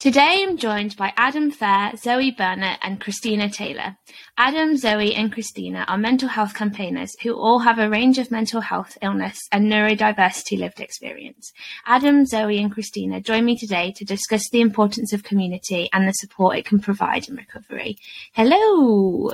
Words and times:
Today 0.00 0.44
I'm 0.46 0.56
joined 0.56 0.96
by 0.96 1.12
Adam 1.16 1.50
Fare, 1.50 1.96
Zoe 1.96 2.30
Burnett, 2.30 2.78
and 2.82 3.00
Christina 3.00 3.50
Taylor. 3.50 3.96
Adam, 4.36 4.76
Zoe, 4.76 5.12
and 5.12 5.32
Christina 5.32 5.84
are 5.88 5.98
mental 5.98 6.28
health 6.28 6.54
campaigners 6.54 7.16
who 7.20 7.34
all 7.34 7.58
have 7.58 7.80
a 7.80 7.90
range 7.90 8.16
of 8.18 8.30
mental 8.30 8.60
health 8.60 8.96
illness 9.02 9.36
and 9.50 9.64
neurodiversity 9.64 10.56
lived 10.56 10.78
experience. 10.78 11.52
Adam, 11.84 12.26
Zoe, 12.26 12.62
and 12.62 12.70
Christina 12.70 13.20
join 13.20 13.44
me 13.44 13.58
today 13.58 13.92
to 13.96 14.04
discuss 14.04 14.48
the 14.50 14.60
importance 14.60 15.12
of 15.12 15.24
community 15.24 15.88
and 15.92 16.06
the 16.06 16.12
support 16.12 16.56
it 16.56 16.64
can 16.64 16.78
provide 16.78 17.28
in 17.28 17.34
recovery. 17.34 17.96
Hello! 18.34 19.32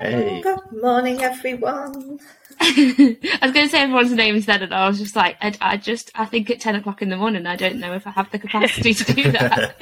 Hey. 0.00 0.40
Good 0.42 0.58
morning, 0.80 1.20
everyone. 1.22 2.18
I 2.60 3.38
was 3.42 3.52
going 3.52 3.66
to 3.66 3.68
say 3.68 3.80
everyone's 3.82 4.12
name 4.12 4.36
instead, 4.36 4.62
and 4.62 4.72
I 4.74 4.88
was 4.88 4.98
just 4.98 5.14
like, 5.14 5.36
I, 5.42 5.52
I, 5.60 5.76
just, 5.76 6.10
I 6.14 6.24
think 6.24 6.48
at 6.50 6.60
10 6.60 6.76
o'clock 6.76 7.02
in 7.02 7.10
the 7.10 7.16
morning, 7.16 7.46
I 7.46 7.56
don't 7.56 7.76
know 7.78 7.92
if 7.92 8.06
I 8.06 8.10
have 8.10 8.30
the 8.30 8.38
capacity 8.38 8.94
to 8.94 9.12
do 9.12 9.32
that. 9.32 9.74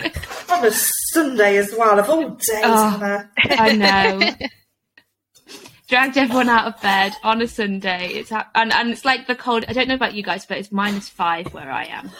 On 0.51 0.65
a 0.65 0.71
Sunday 0.73 1.57
as 1.59 1.73
well, 1.79 1.99
of 1.99 2.09
all 2.11 2.31
days, 2.31 2.41
Oh. 2.65 3.25
I 3.45 3.73
know. 3.73 4.31
Dragged 5.89 6.19
everyone 6.19 6.49
out 6.51 6.67
of 6.67 6.83
bed 6.83 7.15
on 7.23 7.41
a 7.41 7.49
Sunday. 7.49 8.09
It's 8.09 8.31
and, 8.31 8.75
and 8.75 8.91
it's 8.91 9.07
like 9.07 9.27
the 9.27 9.35
cold. 9.35 9.65
I 9.69 9.73
don't 9.73 9.89
know 9.89 9.95
about 9.95 10.13
you 10.13 10.23
guys, 10.23 10.45
but 10.45 10.59
it's 10.59 10.71
minus 10.71 11.09
five 11.09 11.47
where 11.55 11.71
I 11.73 11.85
am. 11.85 12.11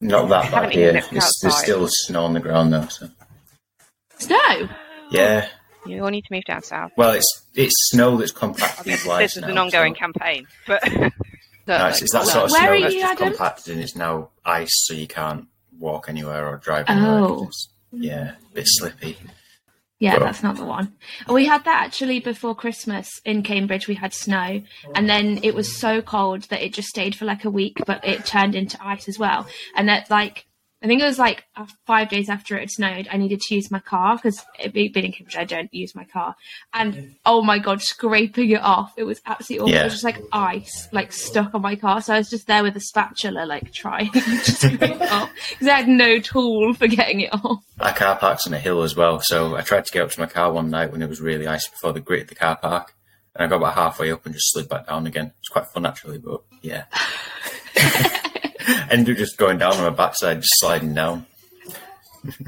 Not 0.00 0.28
that 0.28 0.52
bad 0.52 0.70
here. 0.72 0.90
even 0.90 1.00
looked 1.02 1.12
It's, 1.16 1.40
there's 1.40 1.56
still 1.56 1.88
snow 1.90 2.24
on 2.24 2.34
the 2.34 2.38
ground 2.38 2.72
though. 2.72 2.86
So 2.86 3.08
Snow. 4.18 4.68
yeah. 5.10 5.48
You 5.86 6.02
all 6.04 6.10
need 6.10 6.24
to 6.26 6.32
move 6.32 6.44
down 6.44 6.62
south. 6.62 6.92
Well, 6.96 7.12
it's 7.12 7.42
it's 7.54 7.74
snow 7.90 8.16
that's 8.16 8.30
compacted 8.32 8.86
mean, 8.86 8.98
in 9.02 9.06
life 9.08 9.20
this 9.20 9.36
is 9.36 9.42
now, 9.42 9.48
an 9.48 9.58
ongoing 9.58 9.94
so- 9.94 9.98
campaign, 9.98 10.46
but 10.66 10.82
No, 11.66 11.86
it's, 11.86 12.02
it's 12.02 12.12
that 12.12 12.26
sort 12.26 12.46
of 12.46 12.50
Where 12.50 12.60
snow 12.60 12.70
are 12.72 12.80
that's 12.80 12.94
you, 12.94 13.00
just 13.00 13.12
Adam? 13.12 13.28
compacted 13.28 13.72
and 13.74 13.82
it's 13.82 13.94
now 13.96 14.30
ice, 14.44 14.70
so 14.84 14.94
you 14.94 15.06
can't 15.06 15.46
walk 15.78 16.08
anywhere 16.08 16.48
or 16.48 16.56
drive 16.56 16.86
anywhere. 16.88 17.20
'cause 17.20 17.30
Oh. 17.30 17.42
it's- 17.44 17.68
yeah, 17.92 18.32
a 18.50 18.54
bit 18.54 18.64
slippy. 18.66 19.16
Yeah, 20.00 20.16
Well- 20.16 20.24
that's 20.26 20.42
not 20.42 20.56
the 20.56 20.64
one. 20.64 20.94
We 21.28 21.44
had 21.46 21.64
that 21.64 21.84
actually 21.86 22.18
before 22.18 22.56
Christmas 22.56 23.08
in 23.24 23.42
Cambridge. 23.44 23.86
We 23.86 23.94
had 23.94 24.12
snow, 24.12 24.62
and 24.96 25.08
then 25.08 25.38
it 25.44 25.54
was 25.54 25.78
so 25.78 26.02
cold 26.02 26.42
that 26.44 26.64
it 26.64 26.72
just 26.74 26.88
stayed 26.88 27.14
for 27.14 27.24
like 27.26 27.44
a 27.44 27.50
week, 27.50 27.76
but 27.86 28.04
it 28.04 28.26
turned 28.26 28.54
into 28.56 28.76
ice 28.84 29.08
as 29.08 29.18
well. 29.18 29.46
And 29.76 29.88
that 29.88 30.10
like. 30.10 30.46
I 30.82 30.86
think 30.88 31.00
it 31.00 31.06
was 31.06 31.18
like 31.18 31.44
uh, 31.56 31.66
five 31.86 32.08
days 32.08 32.28
after 32.28 32.56
it 32.56 32.60
had 32.60 32.70
snowed. 32.70 33.08
I 33.10 33.16
needed 33.16 33.40
to 33.40 33.54
use 33.54 33.70
my 33.70 33.78
car 33.78 34.16
because 34.16 34.44
being 34.72 34.92
in 34.92 35.12
Cambridge, 35.12 35.36
I 35.36 35.44
don't 35.44 35.72
use 35.72 35.94
my 35.94 36.04
car. 36.04 36.34
And 36.74 37.14
oh 37.24 37.40
my 37.42 37.60
god, 37.60 37.80
scraping 37.80 38.50
it 38.50 38.62
off, 38.62 38.92
it 38.96 39.04
was 39.04 39.20
absolutely 39.24 39.68
awful. 39.68 39.80
It 39.80 39.84
was 39.84 39.92
just 39.92 40.04
like 40.04 40.20
ice, 40.32 40.88
like 40.90 41.12
stuck 41.12 41.54
on 41.54 41.62
my 41.62 41.76
car. 41.76 42.00
So 42.00 42.14
I 42.14 42.18
was 42.18 42.28
just 42.28 42.48
there 42.48 42.64
with 42.64 42.74
a 42.74 42.80
spatula, 42.80 43.46
like 43.46 43.72
trying 43.72 44.10
to 44.12 44.20
scrape 44.20 44.82
it 44.82 45.02
off 45.02 45.30
because 45.50 45.68
I 45.68 45.76
had 45.76 45.88
no 45.88 46.18
tool 46.18 46.74
for 46.74 46.88
getting 46.88 47.20
it 47.20 47.30
off. 47.32 47.62
Our 47.78 47.94
car 47.94 48.16
park's 48.16 48.48
on 48.48 48.54
a 48.54 48.58
hill 48.58 48.82
as 48.82 48.96
well, 48.96 49.20
so 49.20 49.54
I 49.54 49.62
tried 49.62 49.84
to 49.84 49.92
get 49.92 50.02
up 50.02 50.10
to 50.10 50.20
my 50.20 50.26
car 50.26 50.52
one 50.52 50.70
night 50.70 50.90
when 50.90 51.02
it 51.02 51.08
was 51.08 51.20
really 51.20 51.46
icy 51.46 51.70
before 51.70 51.92
the 51.92 52.00
they 52.00 52.04
gritted 52.04 52.28
the 52.28 52.34
car 52.34 52.56
park, 52.56 52.94
and 53.36 53.44
I 53.44 53.48
got 53.48 53.56
about 53.56 53.74
halfway 53.74 54.10
up 54.10 54.26
and 54.26 54.34
just 54.34 54.50
slid 54.52 54.68
back 54.68 54.88
down 54.88 55.06
again. 55.06 55.26
It 55.26 55.34
was 55.42 55.48
quite 55.48 55.66
fun 55.68 55.86
actually, 55.86 56.18
but 56.18 56.42
yeah. 56.60 56.84
Ended 58.90 59.16
up 59.16 59.18
just 59.18 59.36
going 59.36 59.58
down 59.58 59.74
on 59.74 59.82
my 59.82 59.90
backside, 59.90 60.40
just 60.40 60.58
sliding 60.58 60.94
down. 60.94 61.26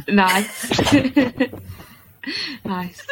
Nice. 0.08 0.92
nice. 2.64 3.06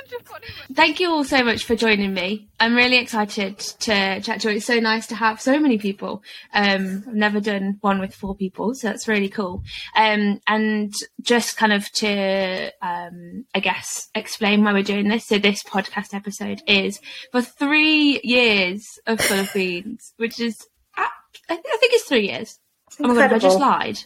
Thank 0.73 1.01
you 1.01 1.11
all 1.11 1.25
so 1.25 1.45
much 1.45 1.65
for 1.65 1.77
joining 1.77 2.15
me. 2.15 2.49
I'm 2.59 2.75
really 2.75 2.99
excited 2.99 3.59
to 3.59 4.21
chat 4.21 4.41
to 4.41 4.51
you. 4.51 4.57
It's 4.57 4.67
so 4.67 4.79
nice 4.79 5.07
to 5.09 5.15
have 5.15 5.41
so 5.41 5.59
many 5.59 5.79
people. 5.79 6.23
Um, 6.55 7.05
I've 7.07 7.15
never 7.15 7.41
done 7.41 7.79
one 7.81 7.99
with 7.99 8.15
four 8.15 8.35
people, 8.35 8.75
so 8.75 8.89
that's 8.89 9.09
really 9.09 9.29
cool. 9.29 9.63
Um, 9.97 10.41
and 10.47 10.95
just 11.21 11.57
kind 11.57 11.73
of 11.73 11.91
to, 11.93 12.73
um, 12.81 13.45
I 13.55 13.61
guess, 13.61 14.09
explain 14.15 14.65
why 14.65 14.73
we're 14.73 14.83
doing 14.83 15.09
this. 15.09 15.27
So 15.27 15.39
this 15.39 15.63
podcast 15.63 16.15
episode 16.15 16.63
is 16.67 17.01
for 17.31 17.43
three 17.43 18.21
years 18.23 18.99
of 19.07 19.21
Full 19.21 19.41
of 19.41 19.53
Beans, 19.53 20.15
which 20.17 20.41
is, 20.41 20.67
I 20.97 21.09
think 21.57 21.65
it's 21.93 22.05
three 22.05 22.29
years. 22.29 22.59
Oh 23.01 23.09
my 23.09 23.15
god, 23.15 23.21
have 23.23 23.33
I 23.33 23.39
just 23.39 23.59
lied? 23.59 23.99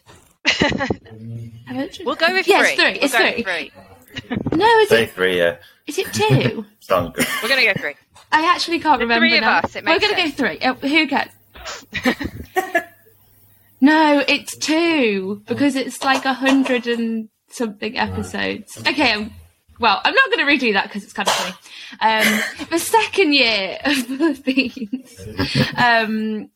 Have 1.66 1.90
we'll 2.04 2.14
go 2.14 2.32
with 2.32 2.46
Yeah, 2.46 2.62
three. 2.62 2.70
it's 2.72 2.80
three. 2.80 2.92
We'll 2.92 3.02
It's 3.04 3.12
go 3.12 3.18
three. 3.18 3.42
three. 3.42 3.72
No, 4.56 4.66
is 4.80 4.88
Say 4.88 5.02
it? 5.02 5.10
three, 5.10 5.36
yeah. 5.38 5.56
Is 5.86 5.98
it 5.98 6.10
two? 6.12 6.64
Sounds 6.80 7.14
good. 7.14 7.26
We're 7.42 7.48
going 7.50 7.66
to 7.66 7.74
go 7.74 7.78
three. 7.80 7.94
I 8.32 8.46
actually 8.54 8.80
can't 8.80 8.98
remember 9.00 9.20
three 9.28 9.36
of 9.36 9.42
now. 9.42 9.58
us, 9.58 9.76
it 9.76 9.84
We're 9.84 9.98
going 9.98 10.14
to 10.14 10.22
go 10.22 10.30
three. 10.30 10.58
Uh, 10.60 10.72
who 10.74 11.06
cares? 11.06 11.28
no, 13.80 14.24
it's 14.26 14.56
two 14.56 15.42
because 15.46 15.76
it's 15.76 16.02
like 16.02 16.24
a 16.24 16.32
hundred 16.32 16.86
and 16.86 17.28
something 17.48 17.98
episodes. 17.98 18.78
Okay, 18.78 19.12
um, 19.12 19.32
well, 19.78 20.00
I'm 20.02 20.14
not 20.14 20.30
going 20.30 20.46
to 20.46 20.66
redo 20.66 20.72
that 20.72 20.84
because 20.84 21.04
it's 21.04 21.12
kind 21.12 21.28
of 21.28 21.34
funny. 21.34 21.54
Um, 22.00 22.40
the 22.70 22.78
second 22.78 23.34
year 23.34 23.78
of 23.84 23.94
Full 23.96 24.30
of 24.30 24.44
Beans 24.44 25.20
um, 25.76 26.48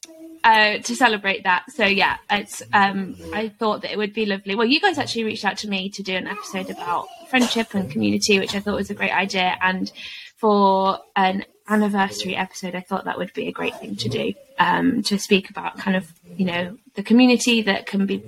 uh, 0.45 0.79
to 0.79 0.97
celebrate 0.97 1.45
that. 1.45 1.65
So 1.71 1.85
yeah, 1.85 2.17
it's. 2.31 2.63
Um, 2.73 3.17
I 3.33 3.49
thought 3.49 3.83
that 3.83 3.93
it 3.93 3.99
would 3.99 4.15
be 4.15 4.27
lovely. 4.27 4.55
Well, 4.55 4.67
you 4.67 4.81
guys 4.81 4.99
actually 4.99 5.25
reached 5.25 5.45
out 5.45 5.59
to 5.59 5.69
me 5.69 5.91
to 5.91 6.03
do 6.03 6.15
an 6.15 6.27
episode 6.27 6.71
about 6.71 7.09
friendship 7.29 7.75
and 7.75 7.91
community, 7.91 8.39
which 8.39 8.55
I 8.55 8.61
thought 8.61 8.77
was 8.77 8.91
a 8.91 8.95
great 8.95 9.13
idea, 9.13 9.57
and 9.63 9.91
for 10.37 10.99
an 11.17 11.45
anniversary 11.69 12.35
episode, 12.35 12.75
I 12.75 12.81
thought 12.81 13.05
that 13.05 13.19
would 13.19 13.33
be 13.33 13.47
a 13.47 13.53
great 13.53 13.77
thing 13.77 13.95
to 13.97 14.09
do 14.09 14.35
um, 14.59 15.03
to 15.05 15.19
speak 15.19 15.51
about 15.51 15.79
kind 15.79 15.97
of 15.97 16.13
you 16.37 16.47
know 16.47 16.77
the 16.95 17.03
community 17.03 17.63
that 17.63 17.87
can 17.87 18.07
be 18.07 18.23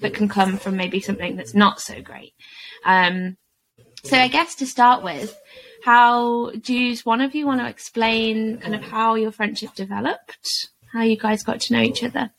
that 0.00 0.14
can 0.14 0.28
come 0.28 0.56
from 0.56 0.76
maybe 0.76 1.00
something 1.00 1.36
that's 1.36 1.54
not 1.54 1.80
so 1.80 2.00
great. 2.02 2.32
Um, 2.84 3.36
so 4.04 4.16
I 4.16 4.28
guess 4.28 4.54
to 4.56 4.66
start 4.66 5.02
with, 5.02 5.36
how 5.84 6.50
do 6.50 6.96
one 7.04 7.20
of 7.20 7.34
you 7.34 7.46
want 7.46 7.60
to 7.60 7.68
explain 7.68 8.58
kind 8.58 8.74
of 8.74 8.82
how 8.82 9.16
your 9.16 9.32
friendship 9.32 9.74
developed, 9.74 10.68
how 10.92 11.02
you 11.02 11.16
guys 11.16 11.42
got 11.42 11.60
to 11.60 11.72
know 11.72 11.82
each 11.82 12.04
other? 12.04 12.30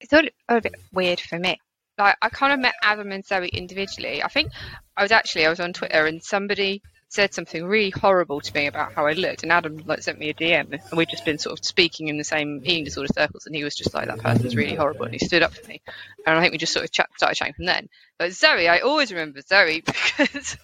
It's 0.00 0.12
a 0.12 0.60
bit 0.60 0.74
weird 0.92 1.20
for 1.20 1.38
me. 1.38 1.58
Like 1.98 2.16
I 2.20 2.28
kind 2.28 2.52
of 2.52 2.60
met 2.60 2.74
Adam 2.82 3.12
and 3.12 3.24
Zoe 3.24 3.48
individually. 3.48 4.22
I 4.22 4.28
think 4.28 4.52
I 4.96 5.02
was 5.02 5.12
actually 5.12 5.46
I 5.46 5.50
was 5.50 5.60
on 5.60 5.72
Twitter 5.72 6.06
and 6.06 6.22
somebody 6.22 6.82
said 7.12 7.34
something 7.34 7.66
really 7.66 7.90
horrible 7.90 8.40
to 8.40 8.54
me 8.54 8.66
about 8.66 8.94
how 8.94 9.06
I 9.06 9.12
looked, 9.12 9.42
and 9.42 9.52
Adam 9.52 9.82
like 9.84 10.02
sent 10.02 10.18
me 10.18 10.30
a 10.30 10.34
DM, 10.34 10.72
and 10.72 10.96
we'd 10.98 11.10
just 11.10 11.26
been 11.26 11.36
sort 11.36 11.58
of 11.58 11.64
speaking 11.64 12.08
in 12.08 12.16
the 12.16 12.24
same 12.24 12.62
eating 12.64 12.84
disorder 12.84 13.12
circles, 13.12 13.44
and 13.44 13.54
he 13.54 13.62
was 13.62 13.74
just 13.74 13.92
like, 13.92 14.08
"That 14.08 14.20
person's 14.20 14.56
really 14.56 14.74
horrible," 14.74 15.04
and 15.04 15.12
he 15.12 15.18
stood 15.18 15.42
up 15.42 15.52
for 15.52 15.66
me, 15.68 15.82
and 16.26 16.38
I 16.38 16.40
think 16.40 16.52
we 16.52 16.58
just 16.58 16.72
sort 16.72 16.86
of 16.86 16.90
started 16.90 17.34
chatting 17.36 17.52
from 17.52 17.66
then. 17.66 17.90
But 18.18 18.32
Zoe, 18.32 18.66
I 18.66 18.78
always 18.78 19.12
remember 19.12 19.42
Zoe 19.42 19.82
because 19.86 20.56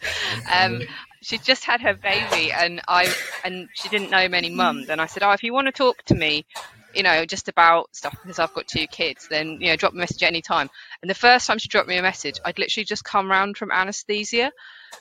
um, 0.50 0.82
she 1.20 1.36
just 1.36 1.64
had 1.64 1.82
her 1.82 1.94
baby, 1.94 2.50
and 2.50 2.80
I 2.88 3.12
and 3.44 3.68
she 3.74 3.90
didn't 3.90 4.10
know 4.10 4.26
many 4.28 4.48
mums, 4.48 4.88
and 4.88 5.02
I 5.02 5.06
said, 5.06 5.22
"Oh, 5.22 5.32
if 5.32 5.42
you 5.42 5.52
want 5.52 5.66
to 5.66 5.72
talk 5.72 6.02
to 6.04 6.14
me." 6.14 6.46
You 6.94 7.02
know, 7.02 7.24
just 7.26 7.48
about 7.48 7.94
stuff 7.94 8.16
because 8.22 8.38
I've 8.38 8.54
got 8.54 8.66
two 8.66 8.86
kids. 8.86 9.28
Then 9.28 9.58
you 9.60 9.68
know, 9.68 9.76
drop 9.76 9.92
me 9.92 9.98
a 9.98 10.00
message 10.00 10.22
any 10.22 10.40
time. 10.40 10.70
And 11.02 11.10
the 11.10 11.14
first 11.14 11.46
time 11.46 11.58
she 11.58 11.68
dropped 11.68 11.88
me 11.88 11.96
a 11.96 12.02
message, 12.02 12.40
I'd 12.44 12.58
literally 12.58 12.84
just 12.84 13.04
come 13.04 13.30
round 13.30 13.56
from 13.56 13.70
anaesthesia. 13.70 14.52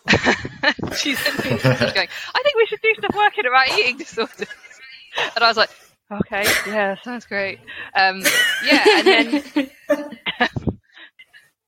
she 0.97 1.15
sent 1.15 1.45
me 1.45 1.57
going, 1.57 2.07
I 2.35 2.41
think 2.43 2.55
we 2.55 2.65
should 2.67 2.81
do 2.81 2.93
some 3.01 3.17
working 3.17 3.45
about 3.45 3.79
eating 3.79 3.97
disorders. 3.97 4.47
And 5.35 5.43
I 5.43 5.47
was 5.47 5.57
like, 5.57 5.69
okay, 6.11 6.43
yeah, 6.67 6.95
sounds 7.03 7.25
great. 7.25 7.59
Um, 7.95 8.23
yeah, 8.65 8.83
and 8.87 9.07
then 9.07 9.69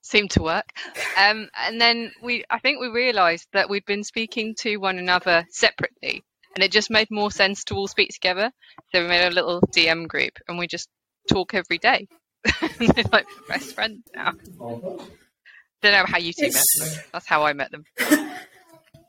seemed 0.02 0.32
to 0.32 0.42
work. 0.42 0.66
Um, 1.18 1.50
and 1.56 1.80
then 1.80 2.12
we, 2.22 2.44
I 2.50 2.60
think 2.60 2.80
we 2.80 2.88
realised 2.88 3.48
that 3.54 3.70
we'd 3.70 3.86
been 3.86 4.04
speaking 4.04 4.56
to 4.60 4.78
one 4.78 4.98
another 4.98 5.46
separately, 5.50 6.24
and 6.56 6.64
it 6.64 6.72
just 6.72 6.90
made 6.90 7.08
more 7.12 7.32
sense 7.32 7.64
to 7.66 7.76
all 7.76 7.88
speak 7.88 8.10
together. 8.14 8.52
So 8.92 9.02
we 9.02 9.08
made 9.08 9.28
a 9.28 9.32
little 9.34 9.62
DM 9.76 10.08
group, 10.08 10.34
and 10.48 10.58
we 10.58 10.68
just 10.68 10.88
talk 11.30 11.54
every 11.54 11.78
day. 11.78 12.08
They're 12.78 13.04
like 13.12 13.28
best 13.48 13.76
friends 13.76 14.04
now. 14.16 14.32
Don't 15.82 15.94
know 15.94 16.06
how 16.06 16.18
you 16.18 16.34
two 16.34 16.44
met 16.48 16.50
It's- 16.56 16.96
them. 16.96 17.04
That's 17.14 17.28
how 17.28 17.44
I 17.44 17.54
met 17.54 17.72
them. 17.72 17.84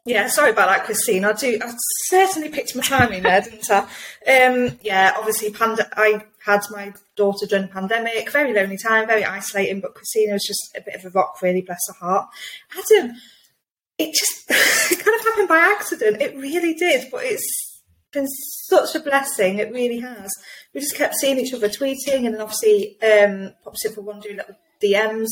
Yeah, 0.06 0.28
sorry 0.28 0.50
about 0.52 0.68
that, 0.68 0.84
Christine. 0.86 1.26
I 1.26 1.34
do. 1.34 1.58
I 1.62 1.72
certainly 2.06 2.48
picked 2.48 2.74
my 2.74 2.82
timing 2.82 3.22
there, 3.22 3.42
didn't 3.42 3.70
I? 3.70 3.80
Um, 4.46 4.78
yeah, 4.80 5.12
obviously, 5.16 5.50
pand- 5.52 5.86
I 5.92 6.24
had 6.42 6.62
my 6.70 6.94
daughter 7.16 7.44
during 7.46 7.66
the 7.66 7.72
pandemic. 7.72 8.30
Very 8.32 8.54
lonely 8.54 8.78
time, 8.78 9.06
very 9.06 9.24
isolating. 9.26 9.80
But 9.80 9.94
Christina 9.94 10.32
was 10.32 10.44
just 10.46 10.74
a 10.74 10.80
bit 10.80 10.94
of 10.94 11.04
a 11.04 11.10
rock, 11.10 11.42
really. 11.42 11.60
Bless 11.60 11.80
her 11.88 11.94
heart. 12.06 12.28
Adam, 12.76 13.12
it 14.00 14.14
just 14.14 14.50
it 14.92 15.04
kind 15.04 15.18
of 15.18 15.26
happened 15.26 15.48
by 15.48 15.58
accident. 15.58 16.22
It 16.22 16.36
really 16.36 16.74
did, 16.74 17.10
but 17.10 17.24
it's 17.24 17.82
been 18.12 18.26
such 18.28 18.94
a 18.94 19.00
blessing. 19.00 19.58
It 19.58 19.72
really 19.72 20.00
has. 20.00 20.30
We 20.74 20.80
just 20.80 20.96
kept 20.96 21.16
seeing 21.16 21.38
each 21.38 21.54
other 21.54 21.68
tweeting, 21.68 22.26
and 22.26 22.34
then 22.34 22.40
obviously 22.40 23.00
um, 23.02 23.54
pops 23.62 23.84
in 23.84 23.92
for 23.92 24.02
one 24.02 24.20
doing 24.20 24.36
little 24.36 24.56
DMs. 24.82 25.28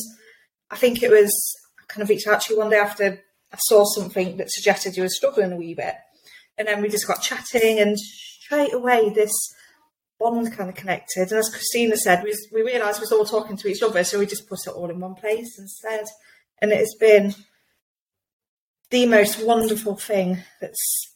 I 0.70 0.76
think 0.76 1.02
it 1.02 1.10
was 1.10 1.32
I 1.80 1.92
kind 1.92 2.02
of 2.02 2.08
reached 2.08 2.28
out 2.28 2.42
to 2.42 2.54
you 2.54 2.58
one 2.58 2.70
day 2.70 2.78
after 2.78 3.22
I 3.52 3.56
saw 3.58 3.84
something 3.84 4.36
that 4.36 4.50
suggested 4.50 4.96
you 4.96 5.02
were 5.02 5.08
struggling 5.08 5.52
a 5.52 5.56
wee 5.56 5.74
bit, 5.74 5.94
and 6.56 6.68
then 6.68 6.82
we 6.82 6.88
just 6.88 7.06
got 7.06 7.22
chatting, 7.22 7.78
and 7.78 7.98
straight 7.98 8.74
away 8.74 9.10
this 9.10 9.32
bond 10.20 10.52
kind 10.52 10.68
of 10.68 10.76
connected. 10.76 11.30
And 11.30 11.38
as 11.38 11.48
Christina 11.48 11.96
said, 11.96 12.22
we 12.22 12.36
we 12.52 12.62
realised 12.62 13.00
we 13.00 13.04
was 13.04 13.12
all 13.12 13.24
talking 13.24 13.56
to 13.56 13.68
each 13.68 13.82
other, 13.82 14.04
so 14.04 14.18
we 14.18 14.26
just 14.26 14.48
put 14.48 14.66
it 14.66 14.74
all 14.74 14.90
in 14.90 15.00
one 15.00 15.14
place 15.14 15.58
and 15.58 15.70
said, 15.70 16.04
and 16.60 16.70
it's 16.70 16.96
been 16.96 17.34
the 18.90 19.06
most 19.06 19.44
wonderful 19.44 19.96
thing 19.96 20.38
that's 20.60 21.12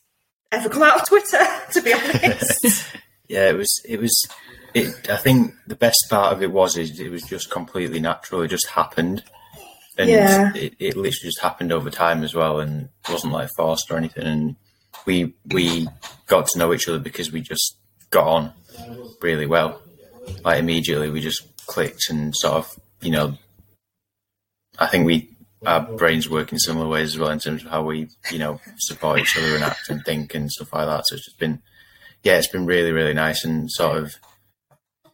ever 0.50 0.69
come 0.69 0.82
out 0.82 1.00
of 1.00 1.08
Twitter, 1.08 1.44
to 1.72 1.82
be 1.82 1.92
honest. 1.92 2.86
yeah, 3.28 3.48
it 3.48 3.56
was. 3.56 3.80
It 3.88 4.00
was. 4.00 4.26
It. 4.74 5.10
I 5.10 5.16
think 5.16 5.54
the 5.66 5.76
best 5.76 6.06
part 6.10 6.32
of 6.32 6.42
it 6.42 6.50
was 6.52 6.76
is 6.76 6.98
it 7.00 7.10
was 7.10 7.22
just 7.22 7.50
completely 7.50 8.00
natural. 8.00 8.42
It 8.42 8.48
just 8.48 8.69
happened, 8.69 9.22
and 9.98 10.08
Yeah. 10.10 10.52
it, 10.54 10.74
it 10.78 10.96
literally 10.96 11.10
just 11.28 11.40
happened 11.40 11.72
over 11.72 11.90
time 11.90 12.22
as 12.24 12.34
well, 12.34 12.60
and 12.60 12.88
wasn't 13.08 13.32
like 13.32 13.50
forced 13.56 13.90
or 13.90 13.96
anything. 13.96 14.25
And 14.25 14.56
we 15.06 15.34
we 15.46 15.88
got 16.26 16.46
to 16.48 16.58
know 16.58 16.72
each 16.72 16.88
other 16.88 16.98
because 16.98 17.32
we 17.32 17.40
just 17.40 17.76
got 18.10 18.26
on 18.26 18.52
really 19.20 19.46
well. 19.46 19.80
Like 20.44 20.58
immediately, 20.60 21.10
we 21.10 21.20
just 21.20 21.42
clicked 21.66 22.08
and 22.10 22.34
sort 22.36 22.54
of, 22.54 22.80
you 23.00 23.10
know, 23.10 23.36
I 24.78 24.86
think 24.86 25.06
we 25.06 25.28
our 25.67 25.81
brains 25.97 26.29
work 26.29 26.53
in 26.53 26.59
similar 26.59 26.88
ways 26.88 27.14
as 27.14 27.19
well 27.19 27.31
in 27.31 27.38
terms 27.38 27.64
of 27.64 27.70
how 27.70 27.85
we, 27.85 28.09
you 28.31 28.38
know, 28.38 28.61
support 28.79 29.20
each 29.20 29.37
other 29.38 29.55
and 29.55 29.64
act 29.64 29.88
and 29.88 30.05
think 30.05 30.35
and 30.35 30.50
stuff 30.50 30.73
like 30.73 30.87
that. 30.87 31.06
So 31.06 31.14
it's 31.14 31.25
just 31.25 31.38
been, 31.38 31.62
yeah, 32.23 32.38
it's 32.38 32.49
been 32.49 32.67
really, 32.67 32.93
really 32.93 33.14
nice 33.14 33.44
and 33.44 33.70
sort 33.70 33.99
of 33.99 34.14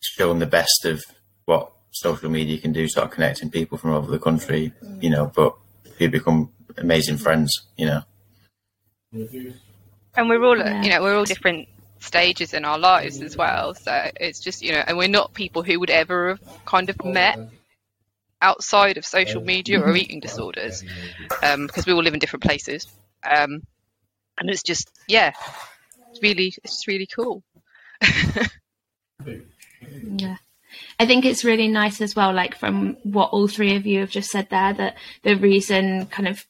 shown 0.00 0.38
the 0.38 0.46
best 0.46 0.84
of 0.84 1.04
what 1.44 1.72
social 1.90 2.30
media 2.30 2.58
can 2.58 2.72
do, 2.72 2.88
sort 2.88 3.06
of 3.06 3.12
connecting 3.12 3.50
people 3.50 3.78
from 3.78 3.90
all 3.90 3.98
over 3.98 4.10
the 4.10 4.18
country, 4.18 4.72
you 5.00 5.10
know, 5.10 5.30
but 5.34 5.54
who 5.98 6.08
become 6.08 6.50
amazing 6.76 7.18
friends, 7.18 7.52
you 7.76 7.86
know. 7.86 8.02
and 10.18 10.28
we're 10.28 10.42
all 10.42 10.56
you 10.56 10.90
know 10.90 11.02
we're 11.02 11.16
all 11.16 11.24
different 11.24 11.68
stages 12.00 12.54
in 12.54 12.64
our 12.64 12.78
lives 12.78 13.20
as 13.22 13.36
well 13.36 13.74
so 13.74 14.10
it's 14.20 14.38
just 14.38 14.62
you 14.62 14.72
know 14.72 14.84
and 14.86 14.96
we're 14.96 15.08
not 15.08 15.34
people 15.34 15.62
who 15.62 15.80
would 15.80 15.90
ever 15.90 16.28
have 16.28 16.64
kind 16.64 16.90
of 16.90 17.04
met 17.04 17.38
outside 18.40 18.96
of 18.96 19.04
social 19.04 19.42
media 19.42 19.80
or 19.80 19.94
eating 19.96 20.20
disorders 20.28 20.84
um, 21.42 21.66
because 21.66 21.86
we 21.86 21.92
all 21.92 22.02
live 22.02 22.14
in 22.14 22.20
different 22.20 22.42
places. 22.42 22.86
Um, 23.28 23.62
and 24.40 24.48
it's 24.48 24.62
just 24.62 24.90
yeah 25.08 25.32
it's 26.10 26.22
really 26.22 26.54
it's 26.64 26.86
really 26.86 27.06
cool. 27.06 27.42
Yeah. 29.90 30.36
I 31.00 31.06
think 31.06 31.24
it's 31.24 31.44
really 31.44 31.68
nice 31.68 32.00
as 32.00 32.14
well, 32.14 32.32
like 32.32 32.56
from 32.56 32.96
what 33.02 33.30
all 33.30 33.48
three 33.48 33.76
of 33.76 33.86
you 33.86 34.00
have 34.00 34.10
just 34.10 34.30
said 34.30 34.48
there, 34.50 34.74
that 34.74 34.96
the 35.22 35.36
reason 35.36 36.06
kind 36.06 36.28
of 36.28 36.44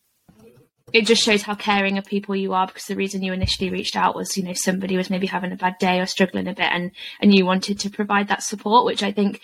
it 0.91 1.07
just 1.07 1.23
shows 1.23 1.43
how 1.43 1.55
caring 1.55 1.99
of 1.99 2.07
people 2.07 2.35
you 2.35 2.55
are 2.55 2.67
because 2.67 2.87
the 2.87 2.97
reason 2.97 3.23
you 3.23 3.35
initially 3.35 3.69
reached 3.69 3.95
out 3.95 4.17
was, 4.17 4.37
you 4.39 4.43
know, 4.43 4.55
somebody 4.55 4.97
was 4.97 5.11
maybe 5.11 5.27
having 5.27 5.53
a 5.53 5.57
bad 5.57 5.77
day 5.79 6.01
or 6.01 6.07
struggling 6.07 6.49
a 6.49 6.55
bit 6.55 6.71
and 6.73 6.93
and 7.21 7.35
you 7.35 7.45
wanted 7.45 7.79
to 7.81 7.91
provide 7.91 8.29
that 8.29 8.43
support, 8.43 8.87
which 8.87 9.03
I 9.03 9.13
think 9.13 9.41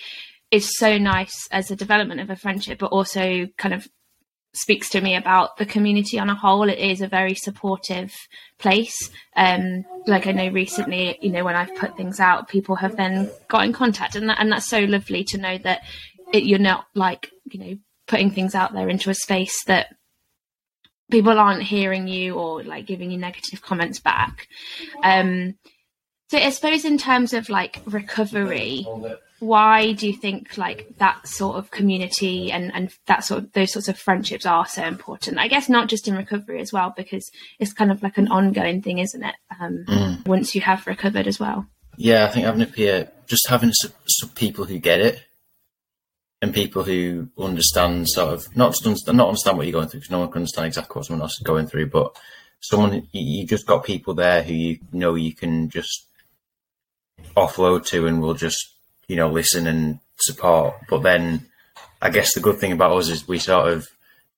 is 0.55 0.77
so 0.79 0.99
nice 0.99 1.49
as 1.51 1.71
a 1.71 1.77
development 1.77 2.21
of 2.21 2.31
a 2.31 2.37
friendship, 2.37 2.79
but 2.79 2.93
also 2.93 3.47
kind 3.59 3.75
of 3.75 3.89
speaks 4.53 4.89
to 4.91 5.01
me 5.01 5.17
about 5.17 5.57
the 5.57 5.67
community 5.67 6.19
on 6.19 6.31
a 6.31 6.35
whole. 6.35 6.69
It 6.69 6.79
is 6.79 7.01
a 7.01 7.09
very 7.09 7.35
supportive 7.35 8.13
place. 8.59 9.11
Um, 9.37 9.85
like 10.07 10.29
I 10.29 10.33
know 10.33 10.49
recently, 10.49 11.19
you 11.21 11.31
know, 11.31 11.45
when 11.45 11.57
I've 11.57 11.75
put 11.75 11.97
things 11.97 12.21
out, 12.21 12.49
people 12.49 12.77
have 12.77 12.97
then 12.97 13.31
got 13.49 13.65
in 13.65 13.73
contact, 13.73 14.15
and 14.15 14.29
that, 14.29 14.39
and 14.41 14.53
that's 14.53 14.69
so 14.69 14.79
lovely 14.81 15.25
to 15.25 15.39
know 15.39 15.59
that 15.59 15.83
it, 16.33 16.45
you're 16.45 16.59
not 16.59 16.87
like 16.95 17.31
you 17.47 17.61
know 17.61 17.77
putting 18.07 18.31
things 18.31 18.55
out 18.55 18.73
there 18.73 18.89
into 18.89 19.11
a 19.11 19.15
space 19.15 19.65
that 19.65 19.89
people 21.11 21.39
aren't 21.39 21.63
hearing 21.63 22.07
you 22.07 22.35
or 22.35 22.63
like 22.63 22.87
giving 22.87 23.11
you 23.11 23.19
negative 23.19 23.61
comments 23.61 23.99
back. 23.99 24.47
Um, 25.03 25.55
so 26.29 26.39
I 26.39 26.51
suppose 26.51 26.85
in 26.85 26.99
terms 26.99 27.33
of 27.33 27.49
like 27.49 27.81
recovery, 27.87 28.87
why 29.41 29.93
do 29.93 30.07
you 30.07 30.17
think 30.17 30.57
like 30.57 30.87
that 30.99 31.27
sort 31.27 31.57
of 31.57 31.71
community 31.71 32.53
and 32.53 32.73
and 32.75 32.91
that 33.07 33.25
sort 33.25 33.43
of 33.43 33.53
those 33.53 33.73
sorts 33.73 33.89
of 33.89 33.99
friendships 33.99 34.47
are 34.47 34.67
so 34.67 34.85
important? 34.85 35.39
I 35.39 35.49
guess 35.49 35.69
not 35.69 35.89
just 35.89 36.09
in 36.09 36.17
recovery 36.17 36.61
as 36.61 36.73
well 36.73 36.95
because 36.97 37.31
it's 37.59 37.73
kind 37.73 37.91
of 37.91 38.03
like 38.03 38.19
an 38.19 38.29
ongoing 38.29 38.83
thing 38.83 38.99
isn't 38.99 39.23
it? 39.23 39.35
Um 39.61 40.23
once 40.27 40.55
you 40.55 40.61
have 40.63 40.87
recovered 40.87 41.27
as 41.27 41.39
well. 41.39 41.67
Yeah, 41.97 42.27
I 42.27 42.29
think 42.29 42.47
having 42.47 42.63
a 42.63 42.67
peer, 42.67 43.11
just 43.27 43.49
having 43.49 43.73
some, 43.73 43.93
some 44.07 44.31
people 44.31 44.65
who 44.65 44.79
get 44.79 45.01
it, 45.01 45.23
and 46.43 46.53
people 46.53 46.83
who 46.83 47.29
understand 47.39 48.09
sort 48.09 48.35
of 48.35 48.55
not 48.57 48.73
just 48.73 48.87
understand, 48.87 49.17
not 49.17 49.29
understand 49.29 49.57
what 49.57 49.67
you're 49.67 49.73
going 49.73 49.89
through 49.89 50.01
because 50.01 50.11
no 50.11 50.19
one 50.19 50.29
can 50.29 50.41
understand 50.41 50.67
exactly 50.67 50.99
what 50.99 51.07
someone 51.07 51.23
else 51.23 51.39
is 51.39 51.43
going 51.45 51.67
through, 51.67 51.89
but 51.89 52.17
someone 52.61 52.95
you 52.95 53.03
you 53.13 53.47
just 53.47 53.67
got 53.67 53.85
people 53.85 54.15
there 54.15 54.43
who 54.43 54.53
you 54.53 54.79
know 54.93 55.15
you 55.15 55.35
can 55.35 55.71
just 55.71 56.07
offload 57.37 57.87
to 57.87 58.07
and 58.07 58.21
will 58.21 58.35
just 58.35 58.74
you 59.09 59.17
know 59.17 59.29
listen 59.31 59.67
and 59.67 60.01
support. 60.17 60.75
But 60.89 61.03
then, 61.03 61.47
I 62.01 62.11
guess 62.11 62.35
the 62.35 62.41
good 62.41 62.59
thing 62.59 62.73
about 62.73 62.97
us 62.97 63.09
is 63.09 63.27
we 63.29 63.39
sort 63.39 63.73
of 63.73 63.89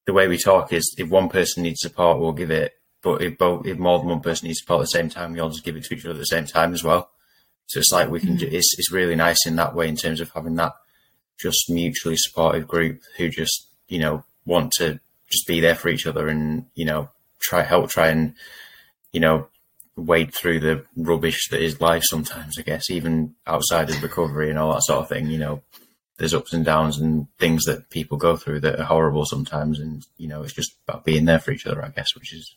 the 0.07 0.13
way 0.13 0.29
we 0.29 0.39
talk 0.39 0.73
is 0.73 0.95
if 0.99 1.09
one 1.09 1.29
person 1.29 1.63
needs 1.63 1.81
support, 1.81 2.19
we'll 2.21 2.33
give 2.33 2.51
it. 2.51 2.73
But 3.03 3.23
if 3.23 3.39
both, 3.39 3.67
if 3.67 3.79
more 3.79 3.99
than 3.99 4.09
one 4.09 4.21
person 4.21 4.47
needs 4.49 4.61
support 4.61 4.81
at 4.81 4.85
the 4.85 4.99
same 4.99 5.09
time, 5.09 5.33
we 5.33 5.41
all 5.41 5.51
just 5.51 5.65
give 5.65 5.77
it 5.77 5.85
to 5.85 5.95
each 5.95 6.05
other 6.05 6.15
at 6.15 6.19
the 6.19 6.25
same 6.25 6.47
time 6.47 6.73
as 6.75 6.83
well. 6.83 7.11
So 7.67 7.79
it's 7.81 7.93
like 7.93 8.09
we 8.11 8.21
can. 8.21 8.31
Mm-hmm. 8.31 8.39
ju- 8.39 8.49
It's 8.53 8.75
it's 8.79 8.93
really 8.93 9.17
nice 9.17 9.47
in 9.47 9.57
that 9.57 9.75
way 9.75 9.89
in 9.89 9.97
terms 9.97 10.21
of 10.21 10.31
having 10.31 10.55
that 10.57 10.73
just 11.39 11.69
mutually 11.69 12.17
supportive 12.17 12.67
group 12.67 13.03
who 13.17 13.29
just 13.29 13.69
you 13.89 13.99
know 13.99 14.25
want 14.47 14.73
to 14.79 14.99
just 15.31 15.47
be 15.47 15.61
there 15.61 15.75
for 15.75 15.89
each 15.89 16.07
other 16.07 16.29
and 16.29 16.67
you 16.75 16.85
know 16.85 17.11
try 17.41 17.63
help 17.63 17.91
try 17.91 18.09
and 18.09 18.35
you 19.13 19.21
know 19.21 19.49
wade 19.97 20.35
through 20.35 20.61
the 20.61 20.85
rubbish 20.97 21.49
that 21.51 21.63
is 21.63 21.81
life 21.81 22.03
sometimes. 22.05 22.59
I 22.59 22.63
guess 22.63 22.91
even 22.91 23.35
outside 23.47 23.91
of 23.91 24.03
recovery 24.03 24.51
and 24.51 24.59
all 24.59 24.75
that 24.75 24.85
sort 24.85 25.01
of 25.01 25.09
thing. 25.09 25.29
You 25.29 25.39
know, 25.39 25.63
there's 26.19 26.35
ups 26.35 26.53
and 26.53 26.65
downs 26.65 26.99
and 26.99 27.27
things 27.39 27.65
that 27.65 27.91
people 27.91 28.19
go 28.19 28.37
through 28.37 28.61
that 28.61 28.79
are 28.79 28.85
horrible 28.85 29.25
sometimes, 29.25 29.81
and 29.81 30.05
you 30.19 30.29
know 30.29 30.43
it's 30.43 30.55
just 30.55 30.75
about 30.87 31.05
being 31.05 31.25
there 31.25 31.39
for 31.39 31.51
each 31.51 31.67
other. 31.67 31.85
I 31.85 31.89
guess, 31.89 32.15
which 32.15 32.35
is 32.35 32.55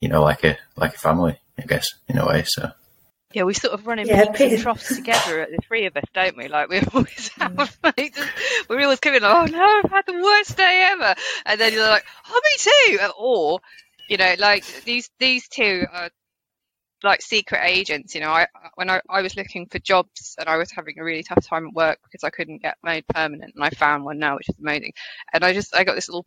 you 0.00 0.08
know 0.08 0.22
like 0.22 0.44
a 0.44 0.58
like 0.76 0.94
a 0.94 0.98
family. 0.98 1.38
I 1.58 1.62
guess 1.62 1.86
in 2.08 2.18
a 2.18 2.26
way. 2.26 2.44
So. 2.46 2.72
yeah 3.32 3.44
we 3.44 3.54
sort 3.54 3.74
of 3.74 3.86
run 3.86 4.00
in 4.00 4.08
Yeah, 4.08 4.32
peaks 4.32 4.54
and 4.54 4.62
troughs 4.62 4.96
together 4.96 5.46
the 5.48 5.62
three 5.68 5.86
of 5.86 5.96
us 5.96 6.02
don't 6.12 6.36
we 6.36 6.48
like 6.48 6.68
we 6.68 6.80
always 6.92 7.30
have. 7.38 7.78
Like, 7.82 8.16
we're 8.68 8.82
always 8.82 8.98
coming 8.98 9.22
like 9.22 9.32
oh 9.32 9.44
no 9.44 9.80
i've 9.84 9.90
had 9.90 10.04
the 10.06 10.20
worst 10.20 10.56
day 10.56 10.88
ever 10.92 11.14
and 11.46 11.60
then 11.60 11.72
you're 11.72 11.86
like 11.86 12.04
oh 12.28 12.40
me 12.42 12.96
too 12.98 12.98
or 13.16 13.60
you 14.08 14.16
know 14.16 14.34
like 14.38 14.64
these 14.84 15.10
these 15.20 15.46
two 15.48 15.86
are 15.92 16.10
like 17.04 17.22
secret 17.22 17.60
agents 17.64 18.14
you 18.14 18.20
know 18.20 18.30
i 18.30 18.46
when 18.74 18.90
I, 18.90 19.00
I 19.08 19.22
was 19.22 19.36
looking 19.36 19.66
for 19.66 19.78
jobs 19.78 20.34
and 20.38 20.48
i 20.48 20.56
was 20.56 20.70
having 20.70 20.98
a 20.98 21.04
really 21.04 21.22
tough 21.22 21.46
time 21.46 21.68
at 21.68 21.74
work 21.74 21.98
because 22.02 22.24
i 22.24 22.30
couldn't 22.30 22.62
get 22.62 22.76
made 22.82 23.06
permanent 23.06 23.52
and 23.54 23.64
i 23.64 23.70
found 23.70 24.04
one 24.04 24.18
now 24.18 24.36
which 24.36 24.48
is 24.48 24.58
amazing. 24.58 24.92
And 25.32 25.44
i 25.44 25.52
just 25.52 25.74
i 25.74 25.84
got 25.84 25.94
this 25.94 26.08
little 26.08 26.26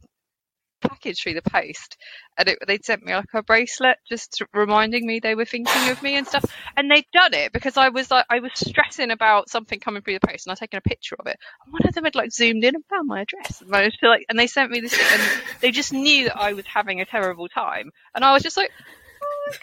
package 0.82 1.22
through 1.22 1.34
the 1.34 1.42
post 1.42 1.98
and 2.38 2.50
it, 2.50 2.60
they'd 2.68 2.86
sent 2.86 3.04
me 3.04 3.14
like 3.14 3.26
a 3.34 3.42
bracelet 3.42 3.98
just 4.08 4.42
reminding 4.54 5.06
me 5.06 5.20
they 5.20 5.34
were 5.34 5.46
thinking 5.46 5.90
of 5.90 6.02
me 6.04 6.16
and 6.16 6.28
stuff. 6.28 6.46
And 6.76 6.90
they'd 6.90 7.08
done 7.12 7.34
it 7.34 7.52
because 7.52 7.78
i 7.78 7.90
was 7.90 8.12
like 8.12 8.26
i 8.30 8.40
was 8.40 8.52
stressing 8.54 9.12
about 9.12 9.50
something 9.50 9.80
coming 9.80 10.02
through 10.02 10.20
the 10.20 10.28
post 10.28 10.46
and 10.46 10.52
i'd 10.52 10.58
taken 10.58 10.78
a 10.78 10.82
picture 10.82 11.16
of 11.20 11.28
it. 11.28 11.38
And 11.66 11.74
one 11.74 11.88
of 11.88 11.94
them 11.96 12.04
had 12.04 12.16
like 12.16 12.32
zoomed 12.32 12.64
in 12.64 12.76
and 12.76 12.86
found 12.86 13.08
my 13.08 13.22
address 13.22 13.62
and 13.62 13.70
managed 13.70 14.00
to 14.02 14.10
like 14.10 14.26
and 14.30 14.38
they 14.38 14.48
sent 14.48 14.72
me 14.72 14.82
this 14.82 14.98
and 15.12 15.22
they 15.62 15.72
just 15.72 15.94
knew 15.94 16.26
that 16.26 16.38
i 16.38 16.54
was 16.54 16.66
having 16.66 17.02
a 17.02 17.06
terrible 17.06 17.48
time. 17.50 17.92
And 18.14 18.24
i 18.24 18.34
was 18.34 18.44
just 18.44 18.58
like 18.58 18.72
my 19.50 19.58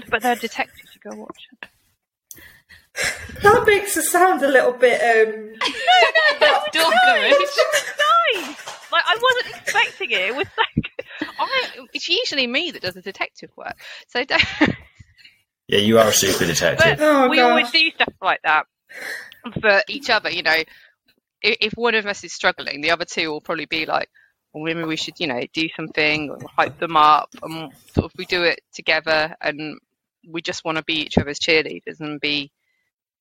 god 0.00 0.04
but 0.10 0.22
they're 0.22 0.36
detectives 0.36 0.92
to 0.92 0.98
go 1.10 1.16
watch 1.16 1.46
it 1.62 1.68
that 3.42 3.64
makes 3.66 3.96
it 3.96 4.02
sound 4.04 4.42
a 4.42 4.48
little 4.48 4.72
bit. 4.72 5.00
um 5.00 5.54
Stalkerish. 6.40 7.30
nice. 7.30 8.90
Like 8.90 9.04
I 9.06 9.16
wasn't 9.22 9.56
expecting 9.62 10.10
it. 10.10 10.20
It 10.20 10.34
was 10.34 10.46
like 10.56 11.30
I. 11.38 11.68
It's 11.92 12.08
usually 12.08 12.46
me 12.48 12.72
that 12.72 12.82
does 12.82 12.94
the 12.94 13.02
detective 13.02 13.50
work. 13.56 13.76
So 14.08 14.24
don't, 14.24 14.42
Yeah, 15.68 15.78
you 15.78 15.98
are 16.00 16.08
a 16.08 16.12
super 16.12 16.46
detective. 16.46 16.98
but 16.98 17.04
Oh, 17.04 17.28
we 17.28 17.36
gosh. 17.36 17.50
always 17.50 17.70
do 17.70 17.90
stuff 17.90 18.12
like 18.20 18.40
that 18.42 18.64
for 19.60 19.82
each 19.88 20.10
other. 20.10 20.30
You 20.30 20.42
know, 20.42 20.50
i- 20.50 20.64
if 21.42 21.74
one 21.74 21.94
of 21.94 22.06
us 22.06 22.24
is 22.24 22.32
struggling, 22.32 22.80
the 22.80 22.90
other 22.90 23.04
two 23.04 23.30
will 23.30 23.40
probably 23.40 23.66
be 23.66 23.86
like, 23.86 24.08
"Well, 24.58 24.74
maybe 24.74 24.86
we 24.86 24.96
should, 24.96 25.18
you 25.20 25.26
know, 25.26 25.42
do 25.52 25.68
something, 25.76 26.36
hype 26.56 26.78
them 26.78 26.96
up." 26.96 27.30
And 27.42 27.72
sort 27.94 28.06
of 28.06 28.12
we 28.16 28.26
do 28.26 28.42
it 28.42 28.60
together, 28.72 29.34
and 29.40 29.78
we 30.28 30.42
just 30.42 30.64
want 30.64 30.78
to 30.78 30.84
be 30.84 31.00
each 31.02 31.18
other's 31.18 31.38
cheerleaders 31.38 32.00
and 32.00 32.20
be 32.20 32.50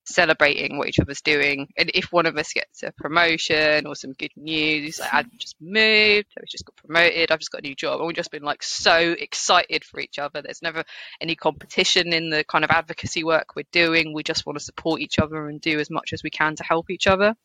celebrating 0.08 0.77
what 0.77 0.88
each 0.88 1.00
other's 1.00 1.22
doing. 1.22 1.67
And 1.77 1.91
if 1.94 2.12
one 2.12 2.25
of 2.25 2.38
us 2.38 2.53
gets 2.53 2.82
a 2.84 2.91
promotion 2.94 3.86
or 3.86 3.96
some 3.96 4.13
good 4.13 4.32
news, 4.36 5.00
like 5.00 5.13
I've 5.13 5.38
just 5.38 5.56
moved, 5.60 6.27
I've 6.38 6.48
just 6.48 6.65
got 6.65 6.75
promoted, 6.77 7.32
I've 7.32 7.39
just 7.39 7.51
got 7.51 7.62
a 7.62 7.67
new 7.67 7.75
job, 7.75 8.00
and 8.00 8.08
we've 8.08 8.15
just 8.15 8.32
been 8.32 8.44
like 8.44 8.63
so 8.63 9.15
excited 9.20 9.84
for 9.84 10.00
each 10.00 10.17
other. 10.17 10.41
There's 10.41 10.62
never 10.62 10.84
any 11.22 11.36
competition 11.36 12.13
in 12.13 12.29
the 12.29 12.44
kind 12.46 12.63
of 12.63 12.72
advocacy 12.72 13.24
work 13.24 13.56
we're 13.56 13.63
doing. 13.72 14.13
We 14.13 14.24
just 14.24 14.46
want 14.46 14.58
to 14.58 14.63
support 14.63 15.01
each 15.01 15.20
other 15.20 15.48
and 15.48 15.60
do 15.60 15.79
as 15.79 15.89
much 15.89 16.13
as 16.13 16.24
we 16.24 16.29
can 16.29 16.56
to 16.56 16.63
help 16.63 16.89
each 16.89 17.08
other. 17.08 17.36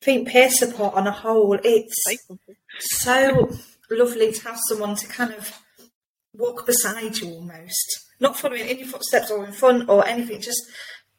I 0.00 0.04
think 0.04 0.28
peer 0.28 0.48
support 0.50 0.94
on 0.94 1.06
a 1.06 1.12
whole, 1.12 1.58
it's 1.62 1.94
so 2.78 3.50
lovely 3.90 4.32
to 4.32 4.44
have 4.44 4.58
someone 4.68 4.96
to 4.96 5.06
kind 5.06 5.34
of 5.34 5.60
walk 6.32 6.64
beside 6.64 7.18
you 7.18 7.34
almost. 7.34 8.06
Not 8.18 8.38
following 8.38 8.66
in 8.66 8.78
your 8.78 8.88
footsteps 8.88 9.30
or 9.30 9.44
in 9.44 9.52
front 9.52 9.88
or 9.88 10.06
anything, 10.06 10.40
just 10.40 10.62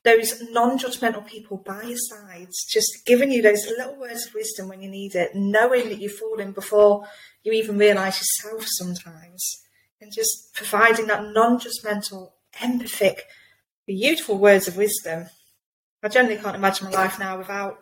those 0.03 0.41
non 0.50 0.79
judgmental 0.79 1.25
people 1.25 1.57
by 1.57 1.83
your 1.83 1.97
sides, 1.97 2.65
just 2.71 3.05
giving 3.05 3.31
you 3.31 3.41
those 3.41 3.65
little 3.67 4.00
words 4.00 4.25
of 4.25 4.33
wisdom 4.33 4.67
when 4.67 4.81
you 4.81 4.89
need 4.89 5.13
it, 5.13 5.31
knowing 5.35 5.89
that 5.89 6.01
you've 6.01 6.13
fallen 6.13 6.51
before 6.51 7.07
you 7.43 7.51
even 7.51 7.77
realise 7.77 8.19
yourself 8.19 8.65
sometimes, 8.67 9.61
and 10.00 10.11
just 10.11 10.53
providing 10.55 11.07
that 11.07 11.23
non 11.23 11.59
judgmental, 11.59 12.31
empathic, 12.63 13.25
beautiful 13.85 14.38
words 14.39 14.67
of 14.67 14.77
wisdom. 14.77 15.27
I 16.03 16.07
generally 16.07 16.41
can't 16.41 16.55
imagine 16.55 16.88
my 16.88 16.93
life 16.93 17.19
now 17.19 17.38
without 17.38 17.77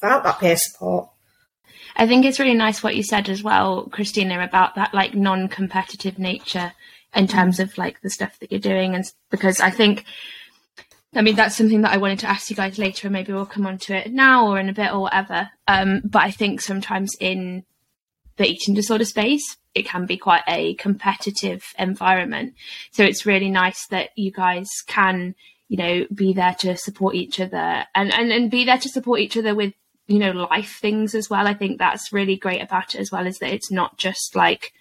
without 0.00 0.24
that 0.24 0.38
peer 0.40 0.56
support. 0.56 1.08
I 1.96 2.06
think 2.06 2.24
it's 2.24 2.38
really 2.38 2.54
nice 2.54 2.82
what 2.82 2.96
you 2.96 3.02
said 3.02 3.28
as 3.28 3.42
well, 3.42 3.88
Christina, 3.90 4.42
about 4.42 4.76
that 4.76 4.94
like 4.94 5.14
non-competitive 5.14 6.18
nature 6.18 6.72
in 7.14 7.26
terms 7.26 7.58
of 7.58 7.76
like 7.76 8.00
the 8.02 8.10
stuff 8.10 8.38
that 8.38 8.52
you're 8.52 8.60
doing, 8.60 8.94
and 8.94 9.04
because 9.30 9.60
I 9.60 9.70
think, 9.70 10.04
I 11.14 11.22
mean, 11.22 11.36
that's 11.36 11.56
something 11.56 11.82
that 11.82 11.92
I 11.92 11.96
wanted 11.96 12.20
to 12.20 12.30
ask 12.30 12.50
you 12.50 12.56
guys 12.56 12.78
later, 12.78 13.08
and 13.08 13.12
maybe 13.12 13.32
we'll 13.32 13.46
come 13.46 13.66
on 13.66 13.78
to 13.78 13.96
it 13.96 14.12
now 14.12 14.46
or 14.46 14.60
in 14.60 14.68
a 14.68 14.74
bit 14.74 14.92
or 14.92 15.00
whatever. 15.00 15.50
Um, 15.66 16.02
but 16.04 16.22
I 16.22 16.30
think 16.30 16.60
sometimes 16.60 17.16
in 17.18 17.64
the 18.36 18.46
eating 18.46 18.74
disorder 18.74 19.04
space, 19.04 19.56
it 19.74 19.86
can 19.86 20.06
be 20.06 20.16
quite 20.16 20.44
a 20.46 20.74
competitive 20.74 21.64
environment. 21.78 22.54
So 22.92 23.02
it's 23.02 23.26
really 23.26 23.50
nice 23.50 23.86
that 23.88 24.10
you 24.16 24.30
guys 24.30 24.68
can, 24.86 25.34
you 25.68 25.76
know, 25.76 26.06
be 26.14 26.32
there 26.32 26.54
to 26.60 26.76
support 26.76 27.14
each 27.16 27.40
other 27.40 27.84
and, 27.94 28.12
and, 28.12 28.30
and 28.30 28.50
be 28.50 28.64
there 28.64 28.78
to 28.78 28.88
support 28.88 29.20
each 29.20 29.36
other 29.36 29.54
with 29.54 29.74
you 30.08 30.18
know 30.18 30.32
life 30.32 30.78
things 30.80 31.14
as 31.14 31.30
well. 31.30 31.46
I 31.46 31.54
think 31.54 31.78
that's 31.78 32.12
really 32.12 32.36
great 32.36 32.62
about 32.62 32.94
it 32.94 33.00
as 33.00 33.12
well 33.12 33.26
is 33.26 33.38
that 33.38 33.52
it's 33.52 33.70
not 33.70 33.96
just 33.98 34.34
like 34.34 34.72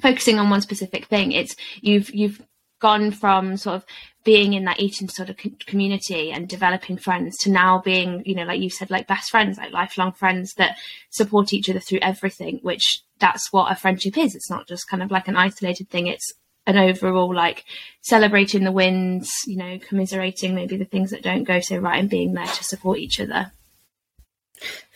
focusing 0.00 0.38
on 0.38 0.50
one 0.50 0.60
specific 0.60 1.06
thing. 1.06 1.32
It's 1.32 1.56
you've 1.80 2.14
you've 2.14 2.40
gone 2.80 3.10
from 3.10 3.56
sort 3.56 3.76
of 3.76 3.84
being 4.24 4.52
in 4.52 4.64
that 4.64 4.80
eating 4.80 5.08
sort 5.08 5.30
of 5.30 5.36
community 5.66 6.30
and 6.30 6.48
developing 6.48 6.96
friends 6.96 7.36
to 7.38 7.50
now 7.50 7.78
being 7.78 8.22
you 8.24 8.34
know 8.34 8.44
like 8.44 8.60
you 8.60 8.70
said 8.70 8.90
like 8.90 9.06
best 9.06 9.30
friends 9.30 9.58
like 9.58 9.72
lifelong 9.72 10.12
friends 10.12 10.54
that 10.54 10.76
support 11.10 11.52
each 11.52 11.68
other 11.68 11.80
through 11.80 11.98
everything 12.00 12.58
which 12.62 13.02
that's 13.18 13.52
what 13.52 13.72
a 13.72 13.76
friendship 13.76 14.16
is. 14.18 14.34
It's 14.34 14.50
not 14.50 14.68
just 14.68 14.88
kind 14.88 15.02
of 15.02 15.10
like 15.10 15.28
an 15.28 15.36
isolated 15.36 15.88
thing. 15.90 16.06
It's 16.06 16.32
an 16.66 16.76
overall 16.76 17.34
like 17.34 17.64
celebrating 18.02 18.64
the 18.64 18.72
wins 18.72 19.30
you 19.46 19.56
know 19.56 19.78
commiserating 19.78 20.54
maybe 20.54 20.76
the 20.76 20.84
things 20.84 21.10
that 21.10 21.22
don't 21.22 21.44
go 21.44 21.58
so 21.58 21.78
right 21.78 21.98
and 21.98 22.10
being 22.10 22.34
there 22.34 22.46
to 22.46 22.62
support 22.62 22.98
each 22.98 23.18
other 23.18 23.50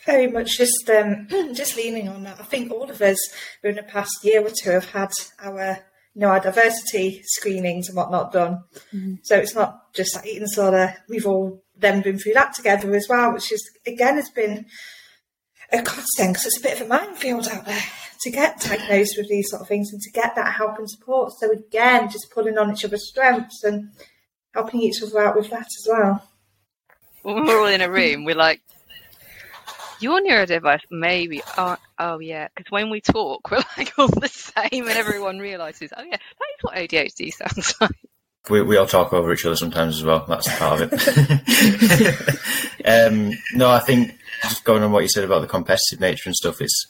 very 0.05 0.27
much 0.27 0.57
just 0.57 0.89
um, 0.89 1.27
just 1.53 1.75
leaning 1.75 2.07
on 2.09 2.23
that. 2.23 2.39
I 2.39 2.43
think 2.43 2.71
all 2.71 2.89
of 2.89 3.01
us 3.01 3.17
in 3.63 3.75
the 3.75 3.83
past 3.83 4.23
year 4.23 4.45
or 4.45 4.51
two 4.51 4.71
have 4.71 4.89
had 4.91 5.11
our 5.43 5.79
you 6.13 6.21
know 6.21 6.27
our 6.27 6.39
diversity 6.39 7.21
screenings 7.23 7.87
and 7.87 7.97
whatnot 7.97 8.31
done. 8.31 8.63
Mm-hmm. 8.93 9.15
So 9.23 9.37
it's 9.37 9.55
not 9.55 9.93
just 9.93 10.15
like 10.15 10.27
eating 10.27 10.43
disorder. 10.43 10.95
We've 11.09 11.27
all 11.27 11.63
then 11.77 12.01
been 12.01 12.17
through 12.17 12.33
that 12.33 12.53
together 12.53 12.93
as 12.95 13.07
well, 13.09 13.33
which 13.33 13.51
is 13.51 13.63
again 13.85 14.15
has 14.15 14.29
been 14.29 14.65
a 15.71 15.81
godsend 15.81 16.33
because 16.33 16.45
it's 16.45 16.59
a 16.59 16.63
bit 16.63 16.79
of 16.79 16.85
a 16.85 16.89
minefield 16.89 17.47
out 17.47 17.65
there 17.65 17.83
to 18.21 18.31
get 18.31 18.59
diagnosed 18.59 19.15
with 19.17 19.27
these 19.29 19.49
sort 19.49 19.61
of 19.61 19.67
things 19.67 19.91
and 19.91 20.01
to 20.01 20.11
get 20.11 20.35
that 20.35 20.53
help 20.53 20.77
and 20.77 20.89
support. 20.89 21.31
So 21.39 21.51
again, 21.51 22.09
just 22.09 22.31
pulling 22.31 22.57
on 22.57 22.71
each 22.71 22.85
other's 22.85 23.09
strengths 23.09 23.63
and 23.63 23.89
helping 24.53 24.81
each 24.81 25.01
other 25.03 25.19
out 25.19 25.35
with 25.35 25.49
that 25.49 25.65
as 25.65 25.87
well. 25.87 26.27
When 27.23 27.45
we're 27.45 27.59
all 27.59 27.65
in 27.65 27.81
a 27.81 27.89
room, 27.89 28.23
we're 28.23 28.35
like 28.35 28.61
your 29.99 30.21
neurodiverse 30.21 30.81
maybe 30.91 31.41
oh, 31.57 31.77
oh 31.99 32.19
yeah 32.19 32.47
because 32.55 32.69
when 32.71 32.89
we 32.89 33.01
talk 33.01 33.49
we're 33.51 33.63
like 33.77 33.91
all 33.97 34.07
the 34.07 34.27
same 34.27 34.87
and 34.87 34.97
everyone 34.97 35.39
realizes 35.39 35.91
oh 35.95 36.03
yeah 36.03 36.17
that 36.17 36.19
is 36.19 36.63
what 36.63 36.75
adhd 36.75 37.31
sounds 37.33 37.73
like. 37.81 37.91
We, 38.49 38.61
we 38.61 38.77
all 38.77 38.85
talk 38.85 39.11
over 39.11 39.33
each 39.33 39.45
other 39.45 39.55
sometimes 39.55 39.97
as 39.97 40.03
well 40.03 40.25
that's 40.27 40.47
part 40.59 40.81
of 40.81 40.89
it. 40.93 42.39
Um, 42.85 43.31
no 43.55 43.71
i 43.71 43.79
think 43.79 44.15
just 44.43 44.63
going 44.63 44.83
on 44.83 44.91
what 44.91 45.01
you 45.01 45.09
said 45.09 45.23
about 45.23 45.41
the 45.41 45.47
competitive 45.47 45.99
nature 45.99 46.29
and 46.29 46.35
stuff 46.35 46.61
it's 46.61 46.85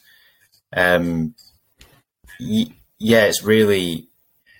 um, 0.76 1.36
y- 2.40 2.68
yeah 3.00 3.24
it's 3.26 3.44
really 3.44 4.10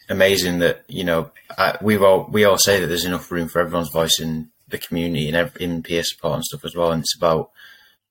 amazing 0.10 0.60
that 0.60 0.86
you 0.88 1.04
know 1.04 1.32
I, 1.58 1.78
we 1.82 1.98
all 1.98 2.30
we 2.32 2.46
all 2.46 2.58
say 2.58 2.80
that 2.80 2.88
there's 2.88 3.04
enough 3.04 3.30
room 3.32 3.50
for 3.50 3.60
everyone's 3.60 3.90
voice 3.90 4.18
in 4.20 4.50
the 4.70 4.78
community 4.78 5.28
and 5.30 5.52
in 5.60 5.84
peer 5.84 6.04
support 6.04 6.36
and 6.36 6.46
stuff 6.46 6.64
as 6.64 6.74
well 6.76 6.92
and 6.94 7.02
it's 7.02 7.18
about 7.18 7.52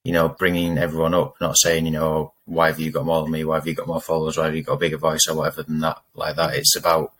you 0.04 0.12
know, 0.12 0.28
bringing 0.28 0.76
everyone 0.76 1.14
up, 1.14 1.34
not 1.40 1.56
saying, 1.58 1.86
you 1.86 1.92
know, 1.92 2.34
why 2.44 2.68
have 2.68 2.78
you 2.78 2.90
got 2.90 3.06
more 3.06 3.22
than 3.22 3.32
me? 3.32 3.44
Why 3.44 3.56
have 3.56 3.66
you 3.66 3.74
got 3.74 3.86
more 3.86 4.02
followers? 4.02 4.36
Why 4.36 4.44
have 4.44 4.54
you 4.54 4.62
got 4.62 4.74
a 4.74 4.78
bigger 4.78 4.98
voice 4.98 5.26
or 5.28 5.34
whatever 5.34 5.62
than 5.62 5.80
that, 5.80 6.02
like 6.14 6.36
that? 6.36 6.54
It's 6.54 6.76
about, 6.76 7.12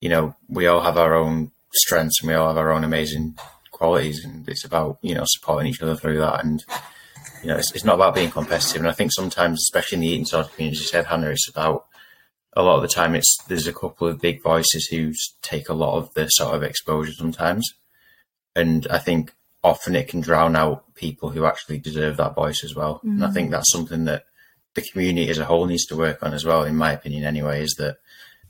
you 0.00 0.08
know, 0.08 0.34
we 0.48 0.66
all 0.66 0.80
have 0.80 0.96
our 0.96 1.14
own 1.14 1.52
strengths 1.74 2.20
and 2.20 2.28
we 2.28 2.34
all 2.34 2.48
have 2.48 2.56
our 2.56 2.72
own 2.72 2.82
amazing 2.82 3.36
qualities 3.70 4.24
and 4.24 4.48
it's 4.48 4.64
about, 4.64 4.98
you 5.02 5.14
know, 5.14 5.24
supporting 5.26 5.70
each 5.70 5.82
other 5.82 5.96
through 5.96 6.18
that. 6.18 6.42
And, 6.42 6.64
you 7.42 7.48
know, 7.48 7.56
it's, 7.56 7.72
it's 7.72 7.84
not 7.84 7.96
about 7.96 8.14
being 8.14 8.30
competitive. 8.30 8.80
And 8.80 8.88
I 8.88 8.92
think 8.92 9.12
sometimes, 9.12 9.60
especially 9.60 9.96
in 9.96 10.00
the 10.00 10.08
eating 10.08 10.38
of 10.38 10.54
community, 10.54 10.78
as 10.78 10.80
you 10.80 10.86
said, 10.86 11.06
Hannah, 11.06 11.28
it's 11.28 11.48
about 11.48 11.84
a 12.54 12.62
lot 12.62 12.76
of 12.76 12.82
the 12.82 12.88
time 12.88 13.14
it's, 13.14 13.36
there's 13.48 13.66
a 13.66 13.72
couple 13.72 14.08
of 14.08 14.20
big 14.20 14.42
voices 14.42 14.86
who 14.86 15.12
take 15.42 15.68
a 15.68 15.74
lot 15.74 15.98
of 15.98 16.14
the 16.14 16.26
sort 16.28 16.54
of 16.54 16.62
exposure 16.62 17.12
sometimes. 17.12 17.68
And 18.56 18.86
I 18.90 18.98
think 18.98 19.34
often 19.62 19.94
it 19.94 20.08
can 20.08 20.20
drown 20.20 20.56
out 20.56 20.94
people 20.94 21.30
who 21.30 21.44
actually 21.44 21.78
deserve 21.78 22.16
that 22.16 22.34
voice 22.34 22.64
as 22.64 22.74
well. 22.74 23.00
Mm. 23.04 23.10
And 23.10 23.24
I 23.24 23.30
think 23.30 23.48
mm. 23.48 23.52
that's 23.52 23.72
something 23.72 24.04
that 24.04 24.24
the 24.74 24.82
community 24.82 25.28
as 25.28 25.38
a 25.38 25.44
whole 25.44 25.66
needs 25.66 25.86
to 25.86 25.96
work 25.96 26.22
on 26.22 26.32
as 26.32 26.44
well, 26.44 26.62
in 26.64 26.76
my 26.76 26.92
opinion, 26.92 27.24
anyway, 27.24 27.62
is 27.62 27.74
that 27.78 27.98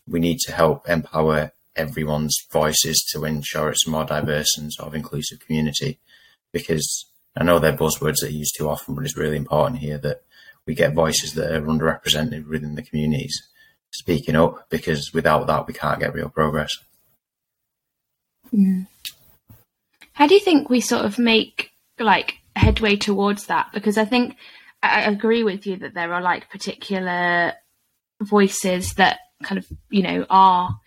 we 0.06 0.20
need 0.20 0.38
to 0.40 0.52
help 0.52 0.88
empower 0.88 1.52
everyone's 1.76 2.36
voices 2.52 3.04
to 3.12 3.24
ensure 3.24 3.70
it's 3.70 3.86
a 3.86 3.90
more 3.90 4.04
diverse 4.04 4.56
and 4.58 4.72
sort 4.72 4.88
of 4.88 4.94
inclusive 4.94 5.40
community. 5.40 5.98
Because 6.52 7.06
I 7.36 7.44
know 7.44 7.58
they're 7.58 7.76
buzzwords 7.76 8.16
that 8.20 8.28
are 8.28 8.32
used 8.32 8.54
too 8.56 8.68
often, 8.68 8.94
but 8.94 9.04
it's 9.04 9.16
really 9.16 9.36
important 9.36 9.80
here 9.80 9.98
that 9.98 10.22
we 10.66 10.74
get 10.74 10.94
voices 10.94 11.34
that 11.34 11.52
are 11.52 11.62
underrepresented 11.62 12.48
within 12.48 12.74
the 12.74 12.82
communities 12.82 13.40
speaking 13.92 14.36
up 14.36 14.68
because 14.70 15.12
without 15.12 15.46
that 15.46 15.66
we 15.66 15.72
can't 15.72 16.00
get 16.00 16.14
real 16.14 16.28
progress. 16.28 16.72
Mm. 18.52 18.86
How 20.20 20.26
do 20.26 20.34
you 20.34 20.40
think 20.40 20.68
we 20.68 20.82
sort 20.82 21.06
of 21.06 21.18
make 21.18 21.70
like 21.98 22.34
headway 22.54 22.96
towards 22.96 23.46
that? 23.46 23.68
Because 23.72 23.96
I 23.96 24.04
think 24.04 24.36
I 24.82 25.00
agree 25.04 25.42
with 25.42 25.66
you 25.66 25.78
that 25.78 25.94
there 25.94 26.12
are 26.12 26.20
like 26.20 26.50
particular 26.50 27.54
voices 28.20 28.92
that 28.94 29.20
kind 29.42 29.56
of 29.58 29.66
you 29.88 30.02
know 30.02 30.26
are 30.28 30.78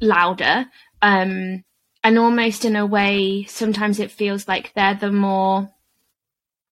louder 0.00 0.66
um 1.02 1.64
and 2.04 2.18
almost 2.18 2.64
in 2.64 2.76
a 2.76 2.86
way 2.86 3.42
sometimes 3.48 3.98
it 3.98 4.12
feels 4.12 4.46
like 4.46 4.72
they're 4.74 4.94
the 4.94 5.10
more 5.10 5.68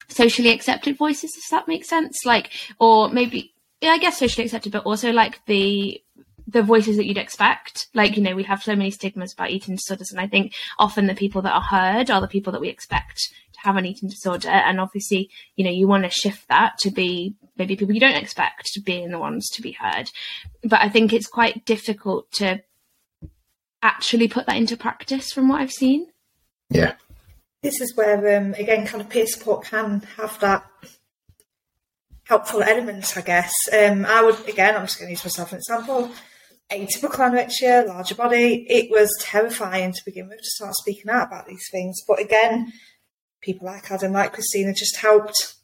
socially 0.07 0.51
accepted 0.51 0.97
voices 0.97 1.33
does 1.33 1.49
that 1.51 1.67
make 1.67 1.85
sense 1.85 2.25
like 2.25 2.51
or 2.79 3.09
maybe 3.09 3.53
yeah, 3.81 3.91
i 3.91 3.99
guess 3.99 4.19
socially 4.19 4.45
accepted 4.45 4.71
but 4.71 4.87
also 4.87 5.11
like 5.11 5.41
the 5.47 6.01
the 6.53 6.63
voices 6.63 6.97
that 6.97 7.07
you'd 7.07 7.19
expect. 7.19 7.89
Like, 7.95 8.17
you 8.17 8.23
know, 8.23 8.35
we 8.37 8.45
have 8.45 8.63
so 8.63 8.77
many 8.77 8.91
stigmas 8.91 9.33
about 9.33 9.51
eating 9.51 9.75
disorders, 9.75 10.11
and 10.11 10.21
I 10.21 10.27
think 10.27 10.55
often 10.79 11.07
the 11.07 11.15
people 11.15 11.43
that 11.43 11.53
are 11.53 11.61
heard 11.61 12.11
are 12.11 12.21
the 12.21 12.29
people 12.29 12.53
that 12.53 12.61
we 12.61 12.69
expect 12.69 13.19
to 13.55 13.61
have 13.61 13.77
an 13.77 13.87
eating 13.87 14.09
disorder. 14.09 14.49
And 14.49 14.81
obviously, 14.81 15.31
you 15.57 15.65
know, 15.65 15.71
you 15.71 15.89
want 15.89 16.05
to 16.05 16.11
shift 16.11 16.49
that 16.49 16.79
to 16.79 16.91
be 16.91 17.35
maybe 17.57 17.77
people 17.77 17.95
you 17.95 18.01
don't 18.01 18.23
expect 18.23 18.67
to 18.73 18.81
being 18.81 19.11
the 19.11 19.19
ones 19.19 19.49
to 19.51 19.63
be 19.63 19.73
heard. 19.73 20.11
But 20.63 20.81
I 20.81 20.89
think 20.89 21.13
it's 21.13 21.27
quite 21.27 21.65
difficult 21.65 22.31
to 22.33 22.63
actually 23.83 24.29
put 24.29 24.47
that 24.47 24.57
into 24.57 24.77
practice 24.77 25.33
from 25.33 25.49
what 25.49 25.61
I've 25.61 25.73
seen. 25.73 26.07
Yeah. 26.71 26.95
This 27.63 27.81
is 27.81 27.95
where, 27.97 28.39
um, 28.39 28.55
again, 28.55 28.87
kind 28.87 29.01
of 29.01 29.09
peer 29.09 29.27
support 29.27 29.67
can 29.67 30.03
have 30.17 30.39
that 30.41 30.65
helpful 32.25 32.63
element, 32.63 33.17
I 33.17 33.21
guess. 33.21 33.53
Um, 33.73 34.05
I 34.07 34.23
would, 34.23 34.49
again, 34.49 34.77
I'm 34.77 34.87
just 34.87 34.99
going 34.99 35.09
to 35.09 35.13
use 35.13 35.25
myself 35.25 35.49
as 35.49 35.53
an 35.53 35.59
example 35.59 36.11
atypical 36.73 37.31
anorexia, 37.31 37.87
larger 37.87 38.15
body. 38.15 38.67
It 38.69 38.91
was 38.91 39.11
terrifying 39.21 39.93
to 39.93 40.05
begin 40.05 40.29
with 40.29 40.39
to 40.39 40.45
start 40.45 40.75
speaking 40.75 41.11
out 41.11 41.29
about 41.29 41.47
these 41.47 41.69
things. 41.71 42.01
But 42.07 42.21
again, 42.21 42.73
people 43.41 43.67
like 43.67 43.91
Adam, 43.91 44.13
like 44.13 44.33
Christina, 44.33 44.73
just 44.73 44.97
helped 44.97 45.55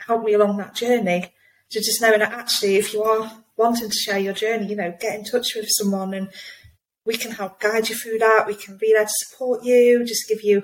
help 0.00 0.24
me 0.24 0.34
along 0.34 0.56
that 0.58 0.74
journey. 0.74 1.32
To 1.70 1.80
just 1.80 2.00
knowing 2.00 2.20
that 2.20 2.32
actually, 2.32 2.76
if 2.76 2.94
you 2.94 3.02
are 3.02 3.30
wanting 3.56 3.90
to 3.90 3.96
share 3.96 4.18
your 4.18 4.32
journey, 4.32 4.66
you 4.66 4.76
know, 4.76 4.94
get 4.98 5.18
in 5.18 5.24
touch 5.24 5.54
with 5.54 5.66
someone 5.68 6.14
and 6.14 6.30
we 7.04 7.16
can 7.16 7.32
help 7.32 7.60
guide 7.60 7.88
you 7.88 7.94
through 7.94 8.18
that. 8.18 8.46
We 8.46 8.54
can 8.54 8.78
be 8.78 8.92
there 8.92 9.04
to 9.04 9.10
support 9.26 9.64
you, 9.64 10.04
just 10.04 10.28
give 10.28 10.42
you 10.42 10.62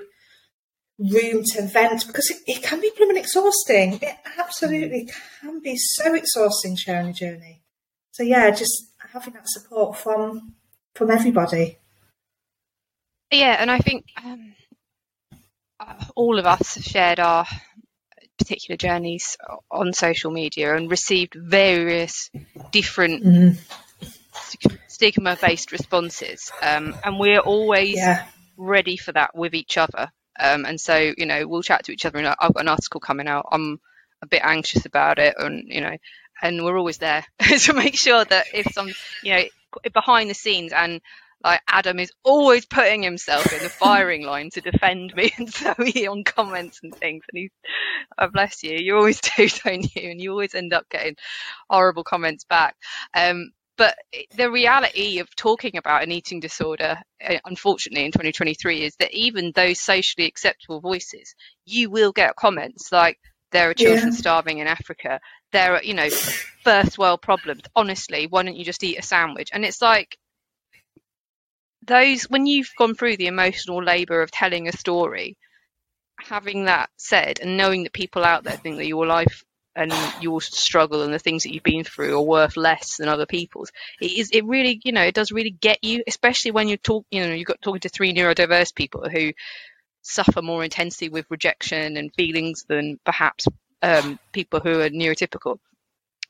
room 0.97 1.43
to 1.43 1.61
vent 1.63 2.07
because 2.07 2.29
it, 2.29 2.37
it 2.47 2.63
can 2.63 2.79
be 2.79 2.91
blooming 2.95 3.17
exhausting. 3.17 3.99
It 4.01 4.15
absolutely 4.39 5.09
can 5.41 5.59
be 5.59 5.75
so 5.75 6.15
exhausting 6.15 6.75
sharing 6.75 7.09
a 7.09 7.13
journey. 7.13 7.61
So 8.11 8.23
yeah, 8.23 8.49
just 8.51 8.91
having 9.15 9.33
that 9.33 9.47
support 9.47 9.97
from 9.97 10.53
from 10.93 11.09
everybody. 11.09 11.79
Yeah, 13.31 13.55
and 13.59 13.71
I 13.71 13.79
think 13.79 14.05
um, 14.23 14.53
uh, 15.79 16.05
all 16.15 16.37
of 16.37 16.45
us 16.45 16.75
have 16.75 16.83
shared 16.83 17.19
our 17.19 17.45
particular 18.37 18.77
journeys 18.77 19.37
on 19.71 19.93
social 19.93 20.31
media 20.31 20.75
and 20.75 20.91
received 20.91 21.35
various 21.35 22.29
different 22.71 23.23
mm. 23.23 23.57
stigma 24.87 25.37
based 25.41 25.71
responses. 25.71 26.51
Um, 26.61 26.95
and 27.03 27.19
we're 27.19 27.39
always 27.39 27.95
yeah. 27.95 28.25
ready 28.57 28.97
for 28.97 29.13
that 29.13 29.35
with 29.35 29.53
each 29.53 29.77
other. 29.77 30.11
Um, 30.37 30.65
and 30.65 30.79
so, 30.79 31.13
you 31.17 31.25
know, 31.25 31.47
we'll 31.47 31.63
chat 31.63 31.85
to 31.85 31.93
each 31.93 32.05
other 32.05 32.17
and 32.17 32.27
I've 32.27 32.53
got 32.53 32.63
an 32.63 32.67
article 32.67 32.99
coming 32.99 33.27
out. 33.27 33.45
I'm 33.51 33.79
a 34.21 34.27
bit 34.27 34.41
anxious 34.43 34.85
about 34.85 35.17
it 35.17 35.35
and, 35.37 35.63
you 35.67 35.79
know, 35.79 35.95
and 36.45 36.63
we're 36.63 36.77
always 36.77 36.99
there 36.99 37.25
to 37.59 37.73
make 37.73 37.97
sure 37.97 38.23
that 38.23 38.45
if 38.53 38.67
some, 38.73 38.91
you 39.23 39.33
know, 39.33 39.43
behind 39.93 40.29
the 40.29 40.33
scenes 40.33 40.71
and 40.71 41.01
like 41.43 41.61
Adam 41.67 41.99
is 41.99 42.11
always 42.23 42.65
putting 42.65 43.03
himself 43.03 43.51
in 43.53 43.61
the 43.61 43.69
firing 43.69 44.23
line 44.23 44.49
to 44.51 44.61
defend 44.61 45.13
me 45.15 45.31
and 45.37 45.51
Zoe 45.51 46.07
on 46.07 46.23
comments 46.23 46.79
and 46.81 46.93
things. 46.95 47.23
And 47.31 47.39
he's, 47.39 47.51
oh, 48.17 48.29
bless 48.29 48.63
you, 48.63 48.77
you 48.77 48.95
always 48.95 49.21
do, 49.37 49.47
don't 49.63 49.95
you? 49.95 50.09
And 50.09 50.21
you 50.21 50.31
always 50.31 50.55
end 50.55 50.73
up 50.73 50.89
getting 50.89 51.15
horrible 51.69 52.03
comments 52.03 52.45
back. 52.45 52.75
Um, 53.13 53.51
but 53.77 53.95
the 54.37 54.49
reality 54.49 55.19
of 55.19 55.35
talking 55.35 55.75
about 55.75 56.01
an 56.01 56.11
eating 56.11 56.39
disorder, 56.39 56.97
uh, 57.27 57.37
unfortunately, 57.43 58.05
in 58.05 58.11
2023, 58.11 58.83
is 58.83 58.95
that 58.99 59.13
even 59.13 59.51
those 59.53 59.81
socially 59.81 60.27
acceptable 60.27 60.79
voices, 60.79 61.35
you 61.65 61.89
will 61.89 62.13
get 62.13 62.37
comments 62.37 62.91
like, 62.91 63.19
there 63.51 63.69
are 63.69 63.73
children 63.73 64.07
yeah. 64.11 64.17
starving 64.17 64.57
in 64.59 64.67
Africa. 64.67 65.19
There 65.51 65.75
are, 65.75 65.83
you 65.83 65.93
know, 65.93 66.09
first 66.09 66.97
world 66.97 67.21
problems. 67.21 67.61
Honestly, 67.75 68.27
why 68.27 68.43
don't 68.43 68.57
you 68.57 68.65
just 68.65 68.83
eat 68.83 68.97
a 68.97 69.01
sandwich? 69.01 69.49
And 69.53 69.63
it's 69.63 69.81
like, 69.81 70.17
those 71.85 72.23
when 72.23 72.45
you've 72.45 72.71
gone 72.77 72.95
through 72.95 73.17
the 73.17 73.27
emotional 73.27 73.83
labor 73.83 74.21
of 74.21 74.31
telling 74.31 74.67
a 74.67 74.71
story 74.71 75.37
having 76.19 76.65
that 76.65 76.89
said 76.97 77.39
and 77.39 77.57
knowing 77.57 77.83
that 77.83 77.93
people 77.93 78.23
out 78.23 78.43
there 78.43 78.57
think 78.57 78.77
that 78.77 78.87
your 78.87 79.05
life 79.05 79.43
and 79.75 79.93
your 80.21 80.41
struggle 80.41 81.01
and 81.03 81.13
the 81.13 81.19
things 81.19 81.43
that 81.43 81.53
you've 81.53 81.63
been 81.63 81.83
through 81.83 82.17
are 82.17 82.21
worth 82.21 82.55
less 82.55 82.97
than 82.97 83.09
other 83.09 83.25
people's 83.25 83.71
it 83.99 84.11
is 84.11 84.29
it 84.31 84.45
really 84.45 84.79
you 84.83 84.93
know 84.93 85.01
it 85.03 85.13
does 85.13 85.31
really 85.31 85.51
get 85.51 85.83
you 85.83 86.01
especially 86.07 86.51
when 86.51 86.67
you 86.67 86.77
talk 86.77 87.05
you 87.11 87.21
know 87.21 87.33
you've 87.33 87.47
got 87.47 87.61
talking 87.61 87.81
to 87.81 87.89
three 87.89 88.13
neurodiverse 88.13 88.73
people 88.73 89.07
who 89.09 89.31
suffer 90.01 90.41
more 90.41 90.63
intensely 90.63 91.09
with 91.09 91.25
rejection 91.29 91.97
and 91.97 92.13
feelings 92.15 92.63
than 92.69 92.97
perhaps 93.05 93.47
um, 93.85 94.19
people 94.31 94.59
who 94.59 94.81
are 94.81 94.89
neurotypical 94.89 95.57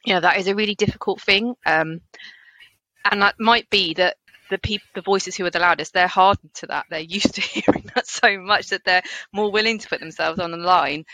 you 0.06 0.14
know 0.14 0.22
that 0.22 0.38
is 0.38 0.48
a 0.48 0.56
really 0.56 0.76
difficult 0.76 1.22
thing 1.22 1.56
um, 1.66 2.02
and 3.10 3.22
that 3.22 3.36
might 3.40 3.70
be 3.70 3.94
that 3.94 4.18
the 4.50 4.58
people, 4.58 4.88
the 4.94 5.02
voices 5.02 5.36
who 5.36 5.46
are 5.46 5.52
the 5.52 5.60
loudest, 5.60 5.94
they're 5.94 6.08
hardened 6.08 6.54
to 6.56 6.68
that. 6.68 6.86
They're 6.90 7.00
used 7.00 7.36
to 7.36 7.42
hearing 7.42 7.90
that 7.96 8.08
so 8.08 8.40
much 8.40 8.70
that 8.70 8.84
they're 8.86 9.04
more 9.34 9.52
willing 9.52 9.80
to 9.80 9.88
put 9.88 10.00
themselves 10.00 10.40
on 10.40 10.52
the 10.52 10.58
line. 10.58 11.06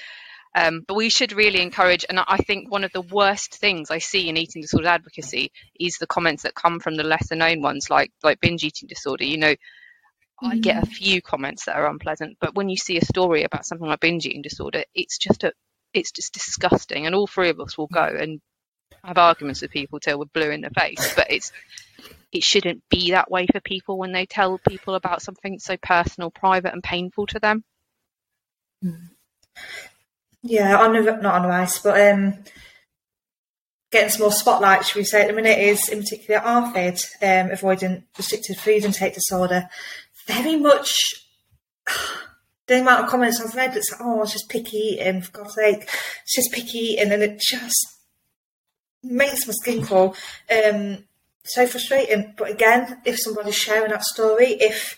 Um, 0.53 0.83
but 0.85 0.95
we 0.95 1.09
should 1.09 1.31
really 1.31 1.61
encourage, 1.61 2.05
and 2.09 2.19
I 2.19 2.37
think 2.37 2.69
one 2.69 2.83
of 2.83 2.91
the 2.91 3.01
worst 3.01 3.55
things 3.55 3.89
I 3.89 3.99
see 3.99 4.27
in 4.27 4.35
eating 4.35 4.61
disorder 4.61 4.89
advocacy 4.89 5.51
is 5.79 5.97
the 5.97 6.07
comments 6.07 6.43
that 6.43 6.55
come 6.55 6.81
from 6.81 6.97
the 6.97 7.03
lesser 7.03 7.35
known 7.35 7.61
ones, 7.61 7.89
like 7.89 8.11
like 8.21 8.41
binge 8.41 8.65
eating 8.65 8.89
disorder. 8.89 9.23
You 9.23 9.37
know, 9.37 9.53
mm-hmm. 9.53 10.47
I 10.47 10.57
get 10.57 10.83
a 10.83 10.85
mm. 10.85 10.91
few 10.91 11.21
comments 11.21 11.65
that 11.65 11.77
are 11.77 11.89
unpleasant, 11.89 12.35
but 12.41 12.53
when 12.53 12.67
you 12.67 12.75
see 12.75 12.97
a 12.97 13.05
story 13.05 13.43
about 13.43 13.65
something 13.65 13.87
like 13.87 14.01
binge 14.01 14.25
eating 14.25 14.41
disorder, 14.41 14.83
it's 14.93 15.17
just 15.17 15.45
a 15.45 15.53
it's 15.93 16.11
just 16.11 16.33
disgusting, 16.33 17.05
and 17.05 17.15
all 17.15 17.27
three 17.27 17.49
of 17.49 17.59
us 17.59 17.77
will 17.77 17.87
go 17.87 18.03
and 18.03 18.41
have 19.03 19.17
arguments 19.17 19.61
with 19.61 19.71
people 19.71 19.99
till 19.99 20.19
we're 20.19 20.25
blue 20.25 20.51
in 20.51 20.61
the 20.61 20.69
face. 20.69 21.13
But 21.15 21.31
it's 21.31 21.51
it 22.31 22.43
shouldn't 22.43 22.83
be 22.89 23.11
that 23.11 23.29
way 23.29 23.47
for 23.51 23.59
people 23.59 23.97
when 23.97 24.11
they 24.11 24.25
tell 24.25 24.59
people 24.67 24.95
about 24.95 25.21
something 25.21 25.59
so 25.59 25.77
personal, 25.77 26.31
private, 26.31 26.73
and 26.73 26.83
painful 26.83 27.27
to 27.27 27.39
them. 27.39 27.63
Yeah, 30.43 30.77
on 30.79 30.93
not 31.05 31.25
on 31.25 31.51
ice, 31.51 31.79
but 31.79 31.99
um, 31.99 32.35
getting 33.91 34.09
some 34.09 34.21
more 34.21 34.31
spotlight, 34.31 34.85
should 34.85 34.97
we 34.97 35.03
say, 35.03 35.21
at 35.21 35.27
the 35.27 35.33
minute 35.33 35.59
is 35.59 35.89
in 35.89 35.99
particular 35.99 36.39
ARFID, 36.39 37.03
um, 37.21 37.51
avoiding 37.51 38.03
restricted 38.17 38.57
food 38.57 38.85
intake 38.85 39.13
disorder. 39.13 39.69
Very 40.25 40.55
much 40.55 40.93
the 42.71 42.79
amount 42.79 43.03
of 43.03 43.09
comments 43.09 43.41
I've 43.41 43.53
read 43.53 43.73
that's 43.73 43.91
like, 43.91 43.99
oh, 44.01 44.21
it's 44.21 44.31
just 44.31 44.49
picky 44.49 44.77
eating, 44.77 45.21
for 45.21 45.31
God's 45.31 45.55
sake, 45.55 45.83
it's 46.23 46.35
just 46.35 46.53
picky 46.53 46.77
eating, 46.77 47.11
and 47.11 47.21
it 47.21 47.39
just 47.39 47.97
makes 49.03 49.45
my 49.45 49.53
skin 49.53 49.83
crawl. 49.83 50.15
Um, 50.49 51.03
so 51.43 51.67
frustrating. 51.67 52.33
But 52.37 52.51
again, 52.51 53.01
if 53.03 53.19
somebody's 53.19 53.57
sharing 53.57 53.91
that 53.91 54.03
story, 54.03 54.53
if 54.53 54.97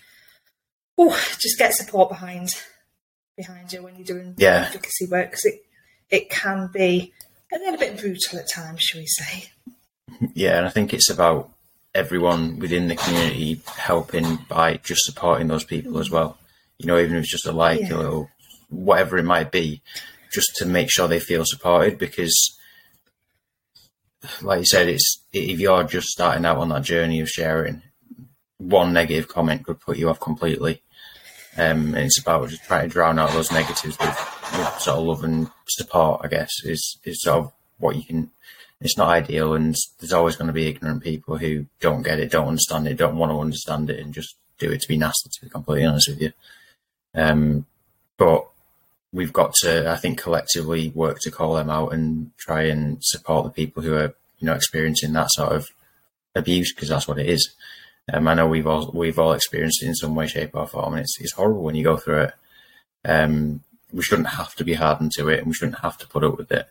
oh, 0.99 1.19
just 1.39 1.57
get 1.57 1.73
support 1.73 2.09
behind 2.09 2.55
behind 3.36 3.73
you 3.73 3.81
when 3.81 3.95
you're 3.95 4.05
doing 4.05 4.36
yeah. 4.38 4.65
advocacy 4.67 5.07
work 5.09 5.31
because 5.31 5.45
it 5.45 5.65
it 6.12 6.29
can 6.29 6.69
be 6.71 7.12
a 7.51 7.57
little 7.57 7.79
bit 7.79 7.97
brutal 7.97 8.38
at 8.38 8.51
times, 8.51 8.83
shall 8.83 9.01
we 9.01 9.07
say? 9.07 9.49
Yeah, 10.36 10.59
and 10.59 10.67
I 10.67 10.69
think 10.69 10.93
it's 10.93 11.09
about 11.09 11.49
everyone 11.95 12.59
within 12.59 12.88
the 12.88 12.95
community 12.95 13.62
helping 13.65 14.38
by 14.47 14.77
just 14.77 15.05
supporting 15.05 15.47
those 15.47 15.63
people 15.63 15.97
as 15.97 16.12
well. 16.12 16.38
You 16.79 16.88
know, 16.88 16.99
even 16.99 17.15
if 17.15 17.23
it's 17.23 17.31
just 17.31 17.45
a 17.45 17.51
like 17.51 17.81
yeah. 17.81 18.01
or 18.01 18.29
whatever 18.69 19.17
it 19.17 19.23
might 19.23 19.51
be, 19.51 19.81
just 20.33 20.55
to 20.57 20.65
make 20.65 20.91
sure 20.91 21.07
they 21.07 21.19
feel 21.19 21.43
supported 21.45 21.97
because 21.97 22.57
like 24.41 24.59
you 24.59 24.65
said, 24.65 24.88
it's 24.88 25.21
if 25.31 25.59
you're 25.59 25.83
just 25.83 26.07
starting 26.07 26.45
out 26.45 26.57
on 26.57 26.69
that 26.69 26.83
journey 26.83 27.19
of 27.19 27.29
sharing, 27.29 27.81
one 28.57 28.93
negative 28.93 29.27
comment 29.27 29.65
could 29.65 29.79
put 29.79 29.97
you 29.97 30.09
off 30.09 30.19
completely. 30.19 30.81
Um, 31.55 31.93
and 31.93 32.05
it's 32.05 32.19
about 32.19 32.49
just 32.49 32.63
trying 32.63 32.88
to 32.88 32.93
drown 32.93 33.19
out 33.19 33.31
those 33.31 33.51
negatives 33.51 33.97
with, 33.99 34.49
with 34.57 34.79
sort 34.79 34.97
of 34.97 35.03
love 35.03 35.23
and 35.23 35.49
support. 35.67 36.21
I 36.23 36.27
guess 36.27 36.49
is 36.63 36.97
is 37.03 37.21
sort 37.21 37.45
of 37.45 37.51
what 37.77 37.95
you 37.95 38.03
can. 38.03 38.31
It's 38.81 38.97
not 38.97 39.09
ideal, 39.09 39.53
and 39.53 39.75
there's 39.99 40.13
always 40.13 40.36
going 40.36 40.47
to 40.47 40.53
be 40.53 40.67
ignorant 40.67 41.03
people 41.03 41.38
who 41.38 41.67
don't 41.79 42.01
get 42.01 42.19
it, 42.19 42.31
don't 42.31 42.49
understand 42.49 42.88
it, 42.88 42.97
don't 42.97 43.15
want 43.15 43.31
to 43.31 43.39
understand 43.39 43.89
it, 43.89 43.99
and 43.99 44.13
just 44.13 44.36
do 44.57 44.71
it 44.71 44.81
to 44.81 44.88
be 44.88 44.97
nasty. 44.97 45.29
To 45.29 45.45
be 45.45 45.49
completely 45.49 45.86
honest 45.86 46.09
with 46.09 46.21
you, 46.21 46.31
um, 47.15 47.65
but 48.17 48.47
we've 49.12 49.34
got 49.34 49.54
to, 49.62 49.89
I 49.89 49.95
think, 49.95 50.19
collectively 50.19 50.89
work 50.89 51.19
to 51.21 51.32
call 51.32 51.56
them 51.56 51.69
out 51.69 51.93
and 51.93 52.32
try 52.38 52.63
and 52.63 52.97
support 53.02 53.45
the 53.45 53.52
people 53.52 53.84
who 53.84 53.93
are, 53.93 54.13
you 54.39 54.45
know, 54.45 54.54
experiencing 54.54 55.13
that 55.13 55.32
sort 55.32 55.54
of 55.54 55.69
abuse 56.36 56.73
because 56.73 56.89
that's 56.89 57.08
what 57.08 57.19
it 57.19 57.28
is. 57.28 57.54
Um, 58.12 58.28
I 58.28 58.34
know 58.34 58.47
we've 58.47 58.67
all 58.67 58.91
we've 58.93 59.19
all 59.19 59.34
experienced 59.34 59.82
it 59.82 59.88
in 59.88 59.95
some 59.95 60.15
way, 60.15 60.28
shape, 60.28 60.56
or 60.56 60.67
form, 60.67 60.93
and 60.93 61.04
it's 61.04 61.17
it's 61.21 61.34
horrible 61.34 61.63
when 61.63 61.76
you 61.76 61.84
go 61.84 61.95
through 61.95 62.23
it. 62.23 62.34
Um, 63.06 63.62
we 63.93 64.02
shouldn't 64.02 64.30
have 64.30 64.56
to 64.56 64.65
be 64.65 64.73
hardened 64.73 65.12
to 65.13 65.30
it, 65.30 65.39
and 65.39 65.47
we 65.47 65.54
shouldn't 65.54 65.80
have 65.80 65.97
to 65.99 66.08
put 66.08 66.23
up 66.23 66.38
with 66.38 66.52
it, 66.52 66.67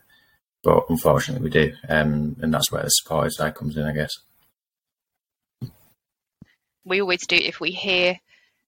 but 0.63 0.85
unfortunately, 0.89 1.43
we 1.43 1.49
do, 1.49 1.73
um, 1.89 2.35
and 2.41 2.53
that's 2.53 2.71
where 2.71 2.83
the 2.83 2.89
support 2.89 3.33
side 3.33 3.55
comes 3.55 3.77
in, 3.77 3.85
I 3.85 3.93
guess. 3.93 4.11
We 6.85 7.01
always 7.01 7.25
do 7.25 7.37
if 7.37 7.59
we 7.59 7.71
hear 7.71 8.19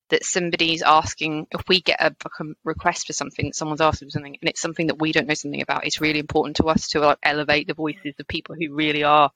that 0.10 0.24
somebody's 0.24 0.82
asking 0.82 1.48
if 1.52 1.68
we 1.68 1.82
get 1.82 2.00
a, 2.00 2.08
a 2.26 2.30
um, 2.39 2.56
request 2.63 3.08
for 3.08 3.13
something 3.13 3.54
someone's 3.54 3.82
asking 3.82 4.08
for 4.08 4.12
something 4.12 4.38
and 4.39 4.50
it's 4.50 4.62
something 4.62 4.88
that 4.88 5.00
we 5.00 5.12
don't 5.12 5.28
know 5.28 5.34
something 5.34 5.62
about 5.62 5.86
it's 5.86 6.02
really 6.02 6.20
important 6.20 6.58
to 6.58 6.65
us 6.65 6.89
to 6.89 7.00
like, 7.00 7.18
elevate 7.24 7.68
the 7.68 7.74
voices 7.74 8.13
of 8.20 8.28
people 8.28 8.56
who 8.56 8.74
really 8.76 9.04
are 9.04 9.32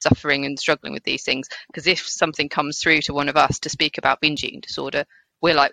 suffering 0.00 0.46
and 0.46 0.58
struggling 0.58 0.92
with 0.92 1.04
these 1.04 1.22
things. 1.22 1.48
Because 1.68 1.86
if 1.86 2.06
something 2.08 2.48
comes 2.48 2.78
through 2.78 3.02
to 3.02 3.14
one 3.14 3.28
of 3.28 3.36
us 3.36 3.58
to 3.60 3.68
speak 3.68 3.98
about 3.98 4.20
binge 4.20 4.44
eating 4.44 4.60
disorder 4.60 5.04
we're 5.40 5.54
like 5.54 5.72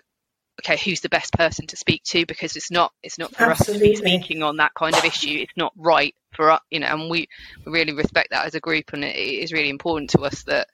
okay 0.60 0.76
who's 0.76 1.00
the 1.00 1.08
best 1.08 1.32
person 1.34 1.66
to 1.66 1.76
speak 1.76 2.02
to? 2.04 2.26
Because 2.26 2.56
it's 2.56 2.70
not 2.70 2.92
it's 3.02 3.18
not 3.18 3.34
for 3.34 3.50
Absolutely. 3.50 3.92
us 3.92 3.98
to 3.98 4.04
be 4.04 4.18
speaking 4.18 4.42
on 4.42 4.56
that 4.56 4.74
kind 4.74 4.96
of 4.96 5.04
issue. 5.04 5.38
It's 5.40 5.56
not 5.56 5.72
right 5.76 6.14
for 6.34 6.50
us 6.50 6.60
you 6.70 6.80
know 6.80 6.86
and 6.86 7.10
we, 7.10 7.28
we 7.64 7.72
really 7.72 7.92
respect 7.92 8.30
that 8.30 8.46
as 8.46 8.54
a 8.54 8.60
group 8.60 8.92
and 8.92 9.04
it 9.04 9.16
is 9.16 9.52
really 9.52 9.70
important 9.70 10.10
to 10.10 10.20
us 10.20 10.42
that 10.44 10.68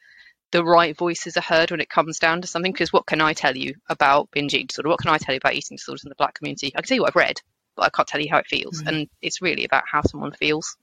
the 0.55 0.65
right 0.65 0.97
voices 0.97 1.37
are 1.37 1.41
heard 1.41 1.73
when 1.73 1.81
it 1.81 1.91
comes 1.91 2.21
down 2.21 2.41
to 2.41 2.47
something. 2.47 2.71
Because 2.71 2.93
what 2.93 3.07
can 3.07 3.21
I 3.21 3.33
tell 3.33 3.57
you 3.57 3.75
about 3.89 4.31
binge 4.31 4.55
eating 4.55 4.69
disorder? 4.69 4.89
What 4.89 5.01
can 5.01 5.11
I 5.11 5.19
tell 5.19 5.35
you 5.35 5.39
about 5.39 5.55
eating 5.55 5.77
disorders 5.77 6.05
in 6.05 6.11
the 6.11 6.15
black 6.15 6.35
community? 6.35 6.69
I 6.69 6.81
can 6.81 6.87
tell 6.87 6.95
you 6.95 7.03
what 7.03 7.09
I've 7.09 7.17
read, 7.17 7.41
but 7.75 7.87
I 7.87 7.89
can't 7.91 8.07
tell 8.07 8.21
you 8.21 8.31
how 8.31 8.39
it 8.39 8.47
feels. 8.47 8.79
Mm-hmm. 8.79 8.89
And 8.89 9.09
it's 9.21 9.43
really 9.43 9.65
about 9.65 9.83
how 9.91 10.03
someone 10.03 10.31
feels. 10.31 10.77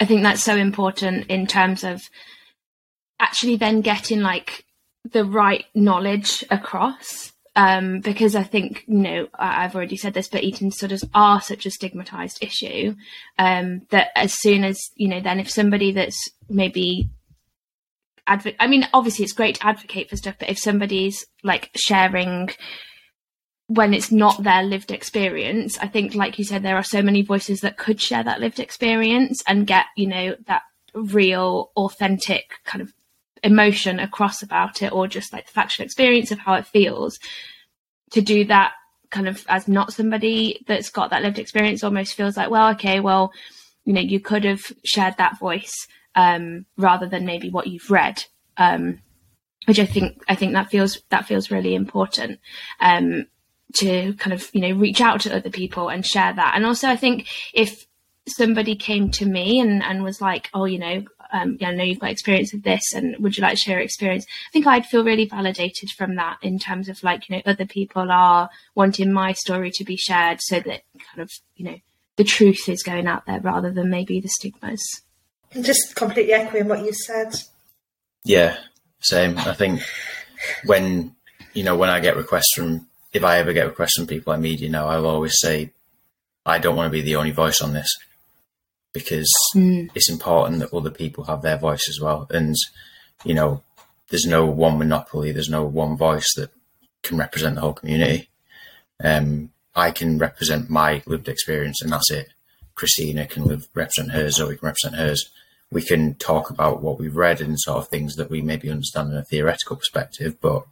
I 0.00 0.04
think 0.04 0.24
that's 0.24 0.42
so 0.42 0.56
important 0.56 1.26
in 1.28 1.46
terms 1.46 1.84
of 1.84 2.02
actually 3.20 3.54
then 3.54 3.82
getting 3.82 4.20
like 4.20 4.64
the 5.08 5.24
right 5.24 5.64
knowledge 5.76 6.44
across. 6.50 7.32
Um, 7.54 8.00
because 8.00 8.34
I 8.34 8.42
think, 8.42 8.82
you 8.88 8.98
know, 8.98 9.28
I've 9.38 9.76
already 9.76 9.96
said 9.96 10.14
this, 10.14 10.26
but 10.26 10.42
eating 10.42 10.70
disorders 10.70 11.04
are 11.14 11.40
such 11.40 11.66
a 11.66 11.70
stigmatized 11.70 12.42
issue 12.42 12.96
um, 13.38 13.82
that 13.90 14.08
as 14.16 14.32
soon 14.40 14.64
as, 14.64 14.90
you 14.96 15.06
know, 15.06 15.20
then 15.20 15.38
if 15.38 15.50
somebody 15.50 15.92
that's 15.92 16.30
maybe 16.48 17.10
advocate. 18.32 18.56
I 18.58 18.66
mean, 18.66 18.88
obviously, 18.92 19.24
it's 19.24 19.32
great 19.32 19.56
to 19.56 19.66
advocate 19.66 20.08
for 20.08 20.16
stuff, 20.16 20.36
but 20.38 20.48
if 20.48 20.58
somebody's 20.58 21.24
like 21.42 21.70
sharing 21.76 22.50
when 23.66 23.94
it's 23.94 24.10
not 24.10 24.42
their 24.42 24.62
lived 24.62 24.90
experience, 24.90 25.78
I 25.78 25.88
think, 25.88 26.14
like 26.14 26.38
you 26.38 26.44
said, 26.44 26.62
there 26.62 26.76
are 26.76 26.82
so 26.82 27.02
many 27.02 27.22
voices 27.22 27.60
that 27.60 27.78
could 27.78 28.00
share 28.00 28.22
that 28.24 28.40
lived 28.40 28.60
experience 28.60 29.42
and 29.46 29.66
get, 29.66 29.86
you 29.96 30.06
know, 30.06 30.36
that 30.46 30.62
real, 30.94 31.70
authentic 31.76 32.54
kind 32.64 32.82
of 32.82 32.92
emotion 33.42 33.98
across 33.98 34.42
about 34.42 34.82
it, 34.82 34.92
or 34.92 35.06
just 35.06 35.32
like 35.32 35.46
the 35.46 35.52
factual 35.52 35.84
experience 35.84 36.30
of 36.30 36.38
how 36.38 36.54
it 36.54 36.66
feels. 36.66 37.18
To 38.12 38.20
do 38.20 38.44
that 38.46 38.72
kind 39.10 39.28
of 39.28 39.44
as 39.48 39.68
not 39.68 39.92
somebody 39.92 40.64
that's 40.66 40.90
got 40.90 41.10
that 41.10 41.22
lived 41.22 41.38
experience 41.38 41.84
almost 41.84 42.14
feels 42.14 42.36
like, 42.36 42.50
well, 42.50 42.70
okay, 42.72 43.00
well, 43.00 43.32
you 43.84 43.92
know, 43.92 44.00
you 44.00 44.20
could 44.20 44.44
have 44.44 44.62
shared 44.84 45.16
that 45.18 45.38
voice 45.38 45.72
um, 46.14 46.66
rather 46.76 47.06
than 47.06 47.26
maybe 47.26 47.50
what 47.50 47.66
you've 47.66 47.90
read. 47.90 48.24
Um, 48.56 49.00
which 49.66 49.78
I 49.78 49.86
think 49.86 50.22
I 50.28 50.34
think 50.34 50.54
that 50.54 50.70
feels 50.70 51.00
that 51.10 51.26
feels 51.26 51.50
really 51.50 51.74
important. 51.74 52.40
Um, 52.80 53.26
to 53.74 54.12
kind 54.14 54.34
of 54.34 54.50
you 54.52 54.60
know 54.60 54.78
reach 54.78 55.00
out 55.00 55.20
to 55.22 55.34
other 55.34 55.48
people 55.48 55.88
and 55.88 56.04
share 56.04 56.34
that 56.34 56.52
and 56.54 56.66
also 56.66 56.88
i 56.88 56.96
think 56.96 57.26
if 57.54 57.86
somebody 58.28 58.76
came 58.76 59.10
to 59.10 59.24
me 59.24 59.60
and, 59.60 59.82
and 59.82 60.02
was 60.02 60.20
like 60.20 60.50
oh 60.52 60.66
you 60.66 60.78
know 60.78 61.02
um, 61.32 61.56
yeah, 61.58 61.70
I 61.70 61.74
know 61.74 61.84
you've 61.84 61.98
got 61.98 62.10
experience 62.10 62.52
of 62.52 62.62
this, 62.62 62.92
and 62.94 63.16
would 63.18 63.36
you 63.36 63.42
like 63.42 63.54
to 63.54 63.60
share 63.60 63.76
your 63.76 63.84
experience? 63.84 64.26
I 64.28 64.50
think 64.52 64.66
I'd 64.66 64.86
feel 64.86 65.02
really 65.02 65.24
validated 65.24 65.90
from 65.90 66.16
that 66.16 66.36
in 66.42 66.58
terms 66.58 66.88
of 66.88 67.02
like, 67.02 67.28
you 67.28 67.36
know, 67.36 67.42
other 67.46 67.64
people 67.64 68.10
are 68.10 68.50
wanting 68.74 69.12
my 69.12 69.32
story 69.32 69.70
to 69.72 69.84
be 69.84 69.96
shared 69.96 70.40
so 70.42 70.56
that 70.56 70.82
kind 70.92 71.20
of, 71.20 71.30
you 71.56 71.64
know, 71.64 71.78
the 72.16 72.24
truth 72.24 72.68
is 72.68 72.82
going 72.82 73.06
out 73.06 73.24
there 73.24 73.40
rather 73.40 73.70
than 73.70 73.88
maybe 73.88 74.20
the 74.20 74.28
stigmas. 74.28 74.82
Just 75.60 75.94
completely 75.94 76.32
echoing 76.32 76.68
what 76.68 76.84
you 76.84 76.92
said. 76.92 77.34
Yeah, 78.24 78.56
same. 79.00 79.36
I 79.38 79.54
think 79.54 79.82
when, 80.64 81.14
you 81.52 81.64
know, 81.64 81.76
when 81.76 81.90
I 81.90 82.00
get 82.00 82.16
requests 82.16 82.54
from 82.54 82.86
if 83.12 83.24
I 83.24 83.38
ever 83.38 83.52
get 83.52 83.66
requests 83.66 83.96
from 83.96 84.06
people 84.06 84.32
I 84.32 84.36
meet, 84.36 84.60
you 84.60 84.70
know, 84.70 84.88
I'll 84.88 85.06
always 85.06 85.38
say, 85.38 85.72
I 86.46 86.58
don't 86.58 86.76
want 86.76 86.86
to 86.86 86.98
be 86.98 87.02
the 87.02 87.16
only 87.16 87.30
voice 87.30 87.60
on 87.60 87.72
this 87.72 87.88
because 88.92 89.30
mm. 89.54 89.90
it's 89.94 90.10
important 90.10 90.60
that 90.60 90.74
other 90.74 90.90
people 90.90 91.24
have 91.24 91.42
their 91.42 91.58
voice 91.58 91.88
as 91.88 92.00
well. 92.00 92.26
And, 92.30 92.54
you 93.24 93.34
know, 93.34 93.62
there's 94.08 94.26
no 94.26 94.46
one 94.46 94.78
monopoly, 94.78 95.32
there's 95.32 95.48
no 95.48 95.64
one 95.64 95.96
voice 95.96 96.32
that 96.36 96.50
can 97.02 97.18
represent 97.18 97.56
the 97.56 97.60
whole 97.60 97.72
community. 97.72 98.28
Um, 99.02 99.50
I 99.74 99.90
can 99.90 100.18
represent 100.18 100.70
my 100.70 101.02
lived 101.06 101.28
experience 101.28 101.80
and 101.82 101.92
that's 101.92 102.10
it. 102.10 102.28
Christina 102.74 103.26
can 103.26 103.44
live, 103.44 103.68
represent 103.74 104.12
hers, 104.12 104.40
or 104.40 104.48
we 104.48 104.56
can 104.56 104.66
represent 104.66 104.96
hers. 104.96 105.30
We 105.72 105.82
can 105.82 106.14
talk 106.14 106.50
about 106.50 106.82
what 106.82 106.98
we've 106.98 107.16
read 107.16 107.40
and 107.40 107.58
sort 107.58 107.78
of 107.78 107.88
things 107.88 108.16
that 108.16 108.30
we 108.30 108.42
maybe 108.42 108.70
understand 108.70 109.10
in 109.10 109.16
a 109.16 109.24
theoretical 109.24 109.76
perspective, 109.76 110.36
but 110.40 110.64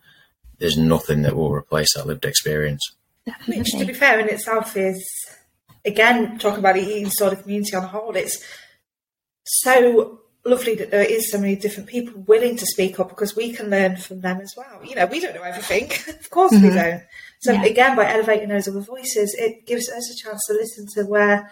there's 0.59 0.77
nothing 0.77 1.23
that 1.23 1.35
will 1.35 1.53
replace 1.53 1.95
that 1.95 2.07
lived 2.07 2.25
experience. 2.25 2.93
Definitely. 3.27 3.59
Which, 3.59 3.73
to 3.73 3.85
be 3.87 3.95
fair, 3.95 4.21
in 4.21 4.29
itself 4.29 4.77
is 4.77 5.03
again 5.85 6.39
talking 6.39 6.59
about 6.61 6.75
the 6.75 6.83
eating 6.83 7.05
disorder 7.05 7.37
community 7.37 7.75
on 7.75 7.83
the 7.83 7.89
whole. 7.89 8.15
It's 8.15 8.45
so 9.45 10.21
lovely 10.45 10.75
that 10.75 10.91
there 10.91 11.03
is 11.03 11.31
so 11.31 11.39
many 11.39 11.57
different 11.57 11.89
people 11.89 12.23
willing 12.23 12.57
to 12.57 12.67
speak 12.67 12.99
up 12.99 13.09
because 13.09 13.37
we 13.37 13.53
can 13.53 13.69
learn 13.69 13.97
from 13.97 14.21
them 14.21 14.41
as 14.41 14.55
well. 14.57 14.85
You 14.85 14.95
know, 14.95 15.07
we 15.07 15.21
don't 15.21 15.35
know 15.35 15.43
everything, 15.43 15.91
of 16.15 16.31
course 16.31 16.53
mm-hmm. 16.53 16.69
we 16.69 16.75
don't. 16.75 17.03
So 17.41 17.53
yeah. 17.53 17.65
again, 17.65 17.97
by 17.97 18.11
elevating 18.11 18.49
those 18.49 18.69
other 18.69 18.81
voices, 18.81 19.35
it 19.39 19.67
gives 19.67 19.89
us 19.91 20.11
a 20.11 20.17
chance 20.17 20.41
to 20.47 20.53
listen 20.55 20.87
to 20.95 21.05
where, 21.05 21.51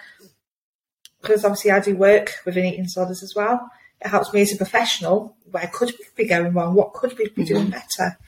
because 1.28 1.44
obviously 1.44 1.70
I 1.70 1.80
do 1.80 1.96
work 1.96 2.34
within 2.44 2.64
eating 2.64 2.84
disorders 2.84 3.22
as 3.22 3.34
well. 3.34 3.70
It 4.00 4.08
helps 4.08 4.32
me 4.32 4.40
as 4.40 4.52
a 4.52 4.56
professional. 4.56 5.36
Where 5.50 5.70
could 5.72 5.90
we 5.90 6.24
be 6.24 6.28
going 6.28 6.52
wrong? 6.52 6.74
What 6.74 6.94
could 6.94 7.16
we 7.18 7.28
be 7.28 7.42
mm-hmm. 7.42 7.44
doing 7.44 7.70
better? 7.70 8.18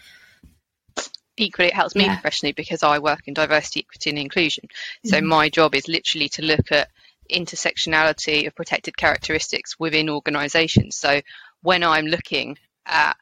equally 1.36 1.68
it 1.68 1.74
helps 1.74 1.94
me 1.94 2.04
yeah. 2.04 2.16
professionally 2.16 2.52
because 2.52 2.82
I 2.82 2.98
work 2.98 3.20
in 3.26 3.32
diversity, 3.32 3.80
equity 3.80 4.10
and 4.10 4.18
inclusion. 4.18 4.64
So 5.06 5.16
mm-hmm. 5.16 5.26
my 5.26 5.48
job 5.48 5.74
is 5.74 5.88
literally 5.88 6.28
to 6.30 6.42
look 6.42 6.70
at 6.70 6.90
intersectionality 7.32 8.46
of 8.46 8.54
protected 8.54 8.96
characteristics 8.96 9.78
within 9.78 10.10
organisations. 10.10 10.96
So 10.96 11.22
when 11.62 11.82
I'm 11.82 12.06
looking 12.06 12.58
at 12.86 13.16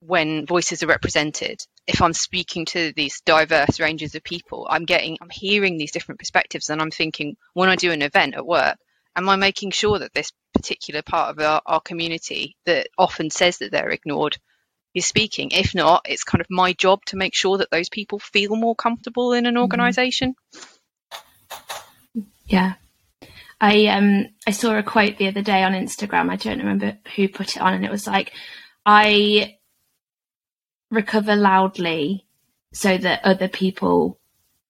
when 0.00 0.46
voices 0.46 0.82
are 0.82 0.86
represented, 0.86 1.60
if 1.86 2.02
I'm 2.02 2.12
speaking 2.12 2.64
to 2.66 2.92
these 2.94 3.20
diverse 3.24 3.80
ranges 3.80 4.14
of 4.14 4.22
people, 4.22 4.66
I'm 4.68 4.84
getting, 4.84 5.16
I'm 5.20 5.30
hearing 5.30 5.76
these 5.76 5.92
different 5.92 6.18
perspectives, 6.18 6.68
and 6.68 6.80
I'm 6.80 6.90
thinking 6.90 7.36
when 7.54 7.68
I 7.68 7.76
do 7.76 7.90
an 7.90 8.02
event 8.02 8.34
at 8.34 8.46
work, 8.46 8.76
am 9.16 9.28
I 9.28 9.36
making 9.36 9.70
sure 9.70 9.98
that 9.98 10.14
this 10.14 10.32
particular 10.52 11.02
part 11.02 11.30
of 11.30 11.44
our, 11.44 11.60
our 11.66 11.80
community 11.80 12.56
that 12.66 12.88
often 12.96 13.30
says 13.30 13.58
that 13.58 13.72
they're 13.72 13.90
ignored 13.90 14.38
is 14.94 15.06
speaking. 15.06 15.50
If 15.50 15.74
not, 15.74 16.06
it's 16.08 16.24
kind 16.24 16.40
of 16.40 16.46
my 16.48 16.72
job 16.72 17.04
to 17.06 17.16
make 17.16 17.34
sure 17.34 17.58
that 17.58 17.70
those 17.70 17.88
people 17.88 18.18
feel 18.18 18.56
more 18.56 18.74
comfortable 18.74 19.32
in 19.32 19.46
an 19.46 19.54
mm-hmm. 19.54 19.62
organization. 19.62 20.34
Yeah. 22.46 22.74
I 23.60 23.86
um 23.86 24.26
I 24.46 24.50
saw 24.50 24.76
a 24.76 24.82
quote 24.82 25.16
the 25.16 25.28
other 25.28 25.42
day 25.42 25.62
on 25.62 25.72
Instagram. 25.72 26.30
I 26.30 26.36
don't 26.36 26.58
remember 26.58 26.98
who 27.16 27.28
put 27.28 27.56
it 27.56 27.62
on 27.62 27.74
and 27.74 27.84
it 27.84 27.90
was 27.90 28.06
like 28.06 28.32
I 28.84 29.56
recover 30.90 31.34
loudly 31.34 32.26
so 32.72 32.96
that 32.96 33.24
other 33.24 33.48
people 33.48 34.18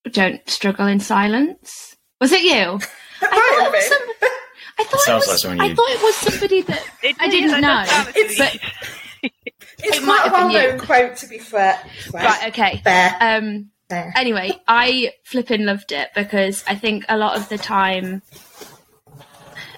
don't 0.04 0.48
struggle 0.48 0.86
in 0.86 1.00
silence. 1.00 1.96
Was 2.20 2.32
it 2.32 2.42
you? 2.42 2.78
I 3.22 3.70
thought 3.70 3.82
some, 3.82 4.30
I 4.78 4.84
thought 4.84 5.08
it 5.08 5.14
was, 5.14 5.44
like 5.44 5.60
I 5.60 5.74
thought 5.74 5.90
it 5.90 6.02
was 6.02 6.16
somebody 6.16 6.62
that 6.62 6.82
I 7.20 7.28
didn't 7.28 7.60
know. 7.60 7.84
But 7.86 8.16
it's 8.16 8.40
it 9.22 10.02
quite 10.02 10.26
a 10.26 10.32
well-known 10.32 10.78
quote, 10.78 11.16
to 11.16 11.26
be 11.26 11.38
fair. 11.38 11.78
Right. 12.12 12.48
Okay. 12.48 12.80
Fair. 12.82 13.16
Um. 13.20 13.70
Fair. 13.88 14.12
Anyway, 14.16 14.58
I 14.66 15.12
flipping 15.24 15.64
loved 15.66 15.92
it 15.92 16.08
because 16.14 16.64
I 16.66 16.74
think 16.74 17.04
a 17.08 17.18
lot 17.18 17.36
of 17.36 17.48
the 17.50 17.58
time 17.58 18.22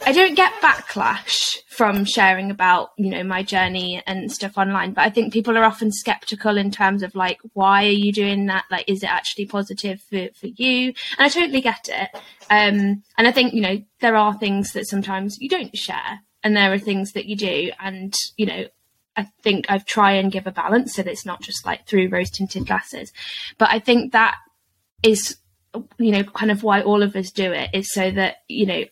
I 0.06 0.12
don't 0.12 0.36
get 0.36 0.52
backlash 0.62 1.58
from 1.68 2.04
sharing 2.04 2.52
about, 2.52 2.92
you 2.96 3.10
know, 3.10 3.24
my 3.24 3.42
journey 3.42 4.00
and 4.06 4.30
stuff 4.30 4.56
online, 4.56 4.92
but 4.92 5.02
I 5.02 5.10
think 5.10 5.32
people 5.32 5.58
are 5.58 5.64
often 5.64 5.90
skeptical 5.90 6.56
in 6.56 6.70
terms 6.70 7.02
of 7.02 7.16
like, 7.16 7.40
why 7.54 7.86
are 7.86 7.90
you 7.90 8.12
doing 8.12 8.46
that? 8.46 8.66
Like, 8.70 8.88
is 8.88 9.02
it 9.02 9.10
actually 9.10 9.46
positive 9.46 10.00
for, 10.00 10.28
for 10.38 10.46
you? 10.46 10.94
And 11.18 11.26
I 11.26 11.28
totally 11.28 11.60
get 11.60 11.88
it. 11.88 12.08
Um, 12.48 13.02
and 13.18 13.26
I 13.26 13.32
think, 13.32 13.52
you 13.52 13.60
know, 13.60 13.82
there 14.00 14.14
are 14.14 14.38
things 14.38 14.72
that 14.74 14.86
sometimes 14.86 15.38
you 15.40 15.48
don't 15.48 15.76
share 15.76 16.20
and 16.44 16.56
there 16.56 16.72
are 16.72 16.78
things 16.78 17.12
that 17.12 17.26
you 17.26 17.34
do. 17.34 17.72
And, 17.80 18.14
you 18.36 18.46
know, 18.46 18.66
I 19.16 19.24
think 19.42 19.66
I've 19.68 19.86
tried 19.86 20.22
and 20.22 20.30
give 20.30 20.46
a 20.46 20.52
balance 20.52 20.94
so 20.94 21.02
that 21.02 21.10
it's 21.10 21.26
not 21.26 21.42
just 21.42 21.66
like 21.66 21.84
through 21.88 22.10
rose 22.10 22.30
tinted 22.30 22.66
glasses. 22.66 23.12
But 23.58 23.70
I 23.70 23.80
think 23.80 24.12
that 24.12 24.36
is, 25.02 25.36
you 25.98 26.12
know, 26.12 26.22
kind 26.22 26.52
of 26.52 26.62
why 26.62 26.82
all 26.82 27.02
of 27.02 27.16
us 27.16 27.32
do 27.32 27.50
it 27.50 27.70
is 27.74 27.92
so 27.92 28.12
that, 28.12 28.36
you 28.46 28.66
know, 28.66 28.84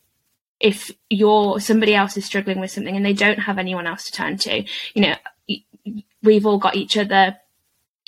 if 0.60 0.90
you're 1.10 1.60
somebody 1.60 1.94
else 1.94 2.16
is 2.16 2.24
struggling 2.24 2.60
with 2.60 2.70
something 2.70 2.96
and 2.96 3.04
they 3.04 3.12
don't 3.12 3.40
have 3.40 3.58
anyone 3.58 3.86
else 3.86 4.04
to 4.04 4.12
turn 4.12 4.36
to, 4.38 4.64
you 4.94 5.02
know, 5.02 5.14
we've 6.22 6.46
all 6.46 6.58
got 6.58 6.76
each 6.76 6.96
other, 6.96 7.36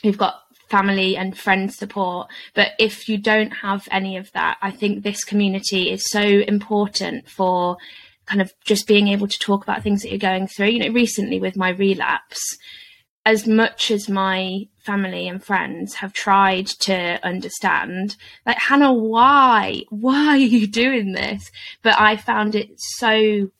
we've 0.03 0.19
got 0.19 0.43
family 0.69 1.17
and 1.17 1.39
friend 1.39 1.73
support. 1.73 2.29
But 2.55 2.73
if 2.79 3.09
you 3.09 3.19
don't 3.19 3.51
have 3.51 3.89
any 3.91 4.17
of 4.17 4.33
that, 4.33 4.59
I 4.63 4.71
think 4.71 5.03
this 5.03 5.25
community 5.25 5.91
is 5.91 6.11
so 6.11 6.21
important 6.21 7.29
for 7.29 7.77
kind 8.27 8.41
of 8.41 8.53
just 8.65 8.87
being 8.87 9.09
able 9.09 9.29
to 9.29 9.39
talk 9.39 9.63
about 9.63 9.83
things 9.83 10.03
that 10.03 10.11
you're 10.11 10.19
going 10.19 10.49
through. 10.49 10.69
You 10.69 10.81
know, 10.81 10.93
recently 10.93 11.39
with 11.39 11.57
my 11.57 11.71
relapse, 11.71 12.59
as 13.27 13.45
much 13.45 13.91
as 13.91 14.09
my 14.09 14.69
family 14.79 15.27
and 15.27 15.43
friends 15.43 15.95
have 15.95 16.13
tried 16.13 16.65
to 16.65 17.19
understand, 17.27 18.17
like, 18.47 18.57
Hannah, 18.57 18.93
why? 18.93 19.83
Why 19.91 20.29
are 20.29 20.37
you 20.37 20.69
doing 20.69 21.13
this? 21.13 21.51
But 21.83 22.01
I 22.01 22.17
found 22.17 22.55
it 22.55 22.81
so, 22.81 23.11
you 23.11 23.51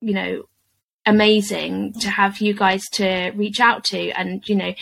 know, 0.00 0.44
amazing 1.04 1.94
to 1.94 2.08
have 2.08 2.40
you 2.40 2.54
guys 2.54 2.88
to 2.92 3.32
reach 3.34 3.58
out 3.58 3.82
to 3.86 4.10
and, 4.10 4.48
you 4.48 4.54
know, 4.54 4.72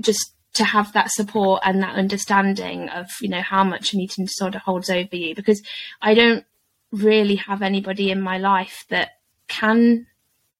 just 0.00 0.32
to 0.54 0.64
have 0.64 0.92
that 0.92 1.10
support 1.10 1.62
and 1.64 1.82
that 1.82 1.96
understanding 1.96 2.88
of, 2.90 3.08
you 3.20 3.28
know, 3.28 3.42
how 3.42 3.64
much 3.64 3.92
an 3.92 4.00
eating 4.00 4.26
disorder 4.26 4.58
holds 4.60 4.90
over 4.90 5.16
you 5.16 5.34
because 5.34 5.60
I 6.00 6.14
don't 6.14 6.44
really 6.92 7.36
have 7.36 7.62
anybody 7.62 8.12
in 8.12 8.20
my 8.20 8.38
life 8.38 8.84
that 8.90 9.18
can 9.48 10.06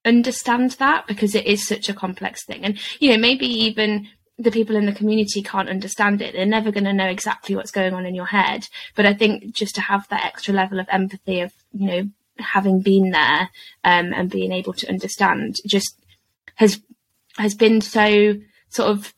understand 0.05 0.71
that 0.71 1.07
because 1.07 1.35
it 1.35 1.45
is 1.45 1.67
such 1.67 1.89
a 1.89 1.93
complex 1.93 2.45
thing. 2.45 2.63
And, 2.63 2.79
you 2.99 3.11
know, 3.11 3.17
maybe 3.17 3.45
even 3.45 4.07
the 4.37 4.51
people 4.51 4.75
in 4.75 4.85
the 4.85 4.93
community 4.93 5.41
can't 5.41 5.69
understand 5.69 6.21
it. 6.21 6.33
They're 6.33 6.45
never 6.45 6.71
going 6.71 6.85
to 6.85 6.93
know 6.93 7.07
exactly 7.07 7.55
what's 7.55 7.71
going 7.71 7.93
on 7.93 8.05
in 8.05 8.15
your 8.15 8.25
head. 8.25 8.67
But 8.95 9.05
I 9.05 9.13
think 9.13 9.53
just 9.53 9.75
to 9.75 9.81
have 9.81 10.07
that 10.09 10.25
extra 10.25 10.53
level 10.53 10.79
of 10.79 10.87
empathy 10.89 11.41
of, 11.41 11.53
you 11.71 11.87
know, 11.87 12.09
having 12.39 12.81
been 12.81 13.11
there 13.11 13.49
um, 13.83 14.11
and 14.13 14.29
being 14.29 14.51
able 14.51 14.73
to 14.73 14.89
understand 14.89 15.57
just 15.67 15.95
has 16.55 16.81
has 17.37 17.55
been 17.55 17.81
so 17.81 18.35
sort 18.69 18.89
of 18.89 19.13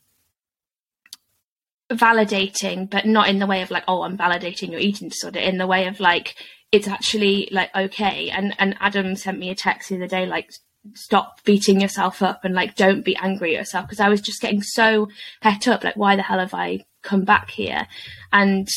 validating, 1.90 2.88
but 2.88 3.06
not 3.06 3.28
in 3.28 3.38
the 3.38 3.46
way 3.46 3.62
of 3.62 3.70
like, 3.70 3.84
oh, 3.88 4.02
I'm 4.02 4.18
validating 4.18 4.70
your 4.70 4.80
eating 4.80 5.08
disorder, 5.08 5.38
in 5.38 5.58
the 5.58 5.66
way 5.66 5.86
of 5.86 6.00
like, 6.00 6.34
it's 6.72 6.88
actually 6.88 7.48
like 7.52 7.74
okay. 7.74 8.28
And 8.30 8.54
and 8.58 8.76
Adam 8.80 9.16
sent 9.16 9.38
me 9.38 9.50
a 9.50 9.54
text 9.54 9.88
the 9.88 9.96
other 9.96 10.06
day, 10.06 10.26
like 10.26 10.50
stop 10.94 11.42
beating 11.44 11.80
yourself 11.80 12.22
up 12.22 12.44
and 12.44 12.54
like 12.54 12.74
don't 12.76 13.04
be 13.04 13.16
angry 13.16 13.54
at 13.54 13.60
yourself 13.60 13.86
because 13.86 14.00
I 14.00 14.08
was 14.08 14.20
just 14.20 14.40
getting 14.40 14.62
so 14.62 15.08
het 15.42 15.68
up 15.68 15.84
like 15.84 15.96
why 15.96 16.16
the 16.16 16.22
hell 16.22 16.38
have 16.38 16.54
I 16.54 16.84
come 17.02 17.24
back 17.24 17.50
here? 17.50 17.86
And 18.32 18.68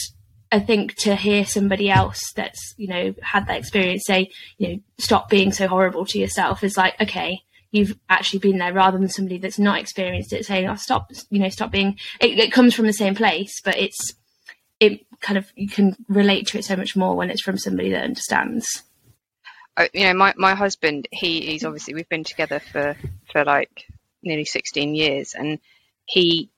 I 0.51 0.59
think 0.59 0.95
to 0.97 1.15
hear 1.15 1.45
somebody 1.45 1.89
else 1.89 2.31
that's 2.35 2.73
you 2.77 2.87
know 2.87 3.13
had 3.21 3.47
that 3.47 3.57
experience 3.57 4.03
say 4.05 4.29
you 4.57 4.67
know 4.67 4.79
stop 4.97 5.29
being 5.29 5.51
so 5.51 5.67
horrible 5.67 6.05
to 6.07 6.19
yourself 6.19 6.63
is 6.63 6.77
like 6.77 6.99
okay 6.99 7.41
you've 7.71 7.97
actually 8.09 8.39
been 8.39 8.57
there 8.57 8.73
rather 8.73 8.97
than 8.97 9.09
somebody 9.09 9.37
that's 9.37 9.59
not 9.59 9.79
experienced 9.79 10.33
it 10.33 10.45
saying 10.45 10.67
oh 10.67 10.75
stop 10.75 11.11
you 11.29 11.39
know 11.39 11.49
stop 11.49 11.71
being 11.71 11.97
it, 12.19 12.39
it 12.39 12.51
comes 12.51 12.73
from 12.73 12.87
the 12.87 12.93
same 12.93 13.13
place 13.13 13.61
but 13.63 13.77
it's 13.77 14.13
it 14.79 15.05
kind 15.19 15.37
of 15.37 15.51
you 15.55 15.67
can 15.67 15.95
relate 16.07 16.47
to 16.47 16.57
it 16.57 16.65
so 16.65 16.75
much 16.75 16.95
more 16.95 17.15
when 17.15 17.29
it's 17.29 17.41
from 17.41 17.57
somebody 17.57 17.91
that 17.91 18.03
understands 18.03 18.83
you 19.93 20.05
know, 20.05 20.13
my, 20.13 20.33
my 20.37 20.55
husband, 20.55 21.07
he, 21.11 21.41
he's 21.41 21.63
obviously, 21.63 21.93
we've 21.93 22.09
been 22.09 22.23
together 22.23 22.59
for, 22.59 22.95
for 23.31 23.43
like 23.45 23.85
nearly 24.23 24.45
16 24.45 24.95
years 24.95 25.35
and 25.35 25.59
he 26.05 26.49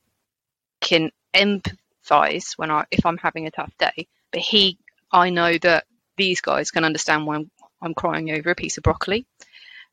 can 0.80 1.12
empathize 1.34 2.54
when 2.58 2.72
I, 2.72 2.86
if 2.92 3.06
I'm 3.06 3.18
having 3.18 3.48
a 3.48 3.52
tough 3.52 3.74
day, 3.78 4.08
but 4.32 4.42
he, 4.42 4.78
I 5.12 5.30
know 5.30 5.58
that 5.60 5.86
these 6.18 6.42
guys 6.42 6.72
can 6.72 6.86
understand 6.86 7.26
why 7.26 7.36
I'm, 7.36 7.52
I'm 7.82 7.94
crying 7.94 8.32
over 8.32 8.52
a 8.52 8.56
piece 8.56 8.78
of 8.78 8.84
broccoli. 8.84 9.26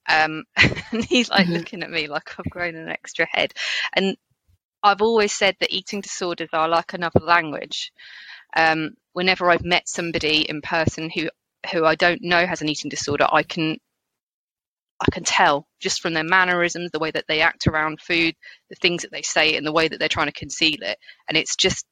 Um, 0.08 0.44
and 0.56 1.04
he's 1.04 1.30
like 1.30 1.44
mm-hmm. 1.44 1.54
looking 1.54 1.82
at 1.82 1.90
me 1.90 2.08
like 2.08 2.34
I've 2.38 2.50
grown 2.50 2.76
an 2.76 2.88
extra 2.88 3.26
head. 3.30 3.52
And 3.94 4.16
I've 4.82 5.02
always 5.02 5.32
said 5.32 5.56
that 5.60 5.72
eating 5.72 6.00
disorders 6.00 6.50
are 6.52 6.68
like 6.68 6.94
another 6.94 7.20
language. 7.20 7.92
Um, 8.56 8.94
whenever 9.12 9.50
I've 9.50 9.64
met 9.64 9.88
somebody 9.88 10.48
in 10.48 10.62
person 10.62 11.10
who 11.10 11.28
who 11.72 11.84
I 11.84 11.94
don't 11.94 12.22
know 12.22 12.46
has 12.46 12.62
an 12.62 12.68
eating 12.68 12.88
disorder, 12.88 13.26
I 13.30 13.42
can 13.42 13.78
I 15.00 15.10
can 15.12 15.24
tell 15.24 15.66
just 15.80 16.00
from 16.00 16.14
their 16.14 16.24
mannerisms, 16.24 16.90
the 16.90 16.98
way 16.98 17.10
that 17.12 17.26
they 17.28 17.40
act 17.40 17.68
around 17.68 18.00
food, 18.00 18.34
the 18.68 18.76
things 18.76 19.02
that 19.02 19.12
they 19.12 19.22
say, 19.22 19.56
and 19.56 19.64
the 19.64 19.72
way 19.72 19.86
that 19.86 19.98
they're 19.98 20.08
trying 20.08 20.26
to 20.26 20.32
conceal 20.32 20.78
it. 20.82 20.98
And 21.28 21.36
it's 21.36 21.56
just 21.56 21.86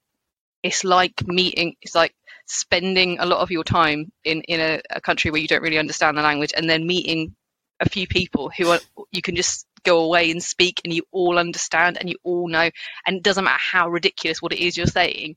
it's 0.63 0.85
like 0.85 1.27
meeting 1.27 1.77
it's 1.81 1.95
like 1.95 2.15
spending 2.47 3.19
a 3.19 3.27
lot 3.27 3.41
of 3.41 3.51
your 3.51 3.65
time 3.65 4.11
in 4.25 4.43
in 4.43 4.61
a, 4.61 4.81
a 4.91 5.01
country 5.01 5.31
where 5.31 5.41
you 5.41 5.49
don't 5.49 5.63
really 5.63 5.79
understand 5.79 6.17
the 6.17 6.23
language 6.23 6.53
and 6.57 6.69
then 6.69 6.87
meeting 6.87 7.35
a 7.81 7.89
few 7.89 8.07
people 8.07 8.51
who 8.57 8.71
are 8.71 8.81
you 9.13 9.23
can 9.23 9.37
just 9.37 9.67
go 9.85 10.01
away 10.01 10.31
and 10.31 10.43
speak 10.43 10.81
and 10.85 10.93
you 10.93 11.03
all 11.13 11.39
understand 11.39 11.99
and 11.99 12.09
you 12.09 12.17
all 12.25 12.49
know 12.49 12.69
and 13.07 13.17
it 13.17 13.23
doesn't 13.23 13.45
matter 13.45 13.61
how 13.61 13.89
ridiculous 13.89 14.43
what 14.43 14.53
it 14.53 14.59
is 14.59 14.77
you're 14.77 14.87
saying 14.87 15.37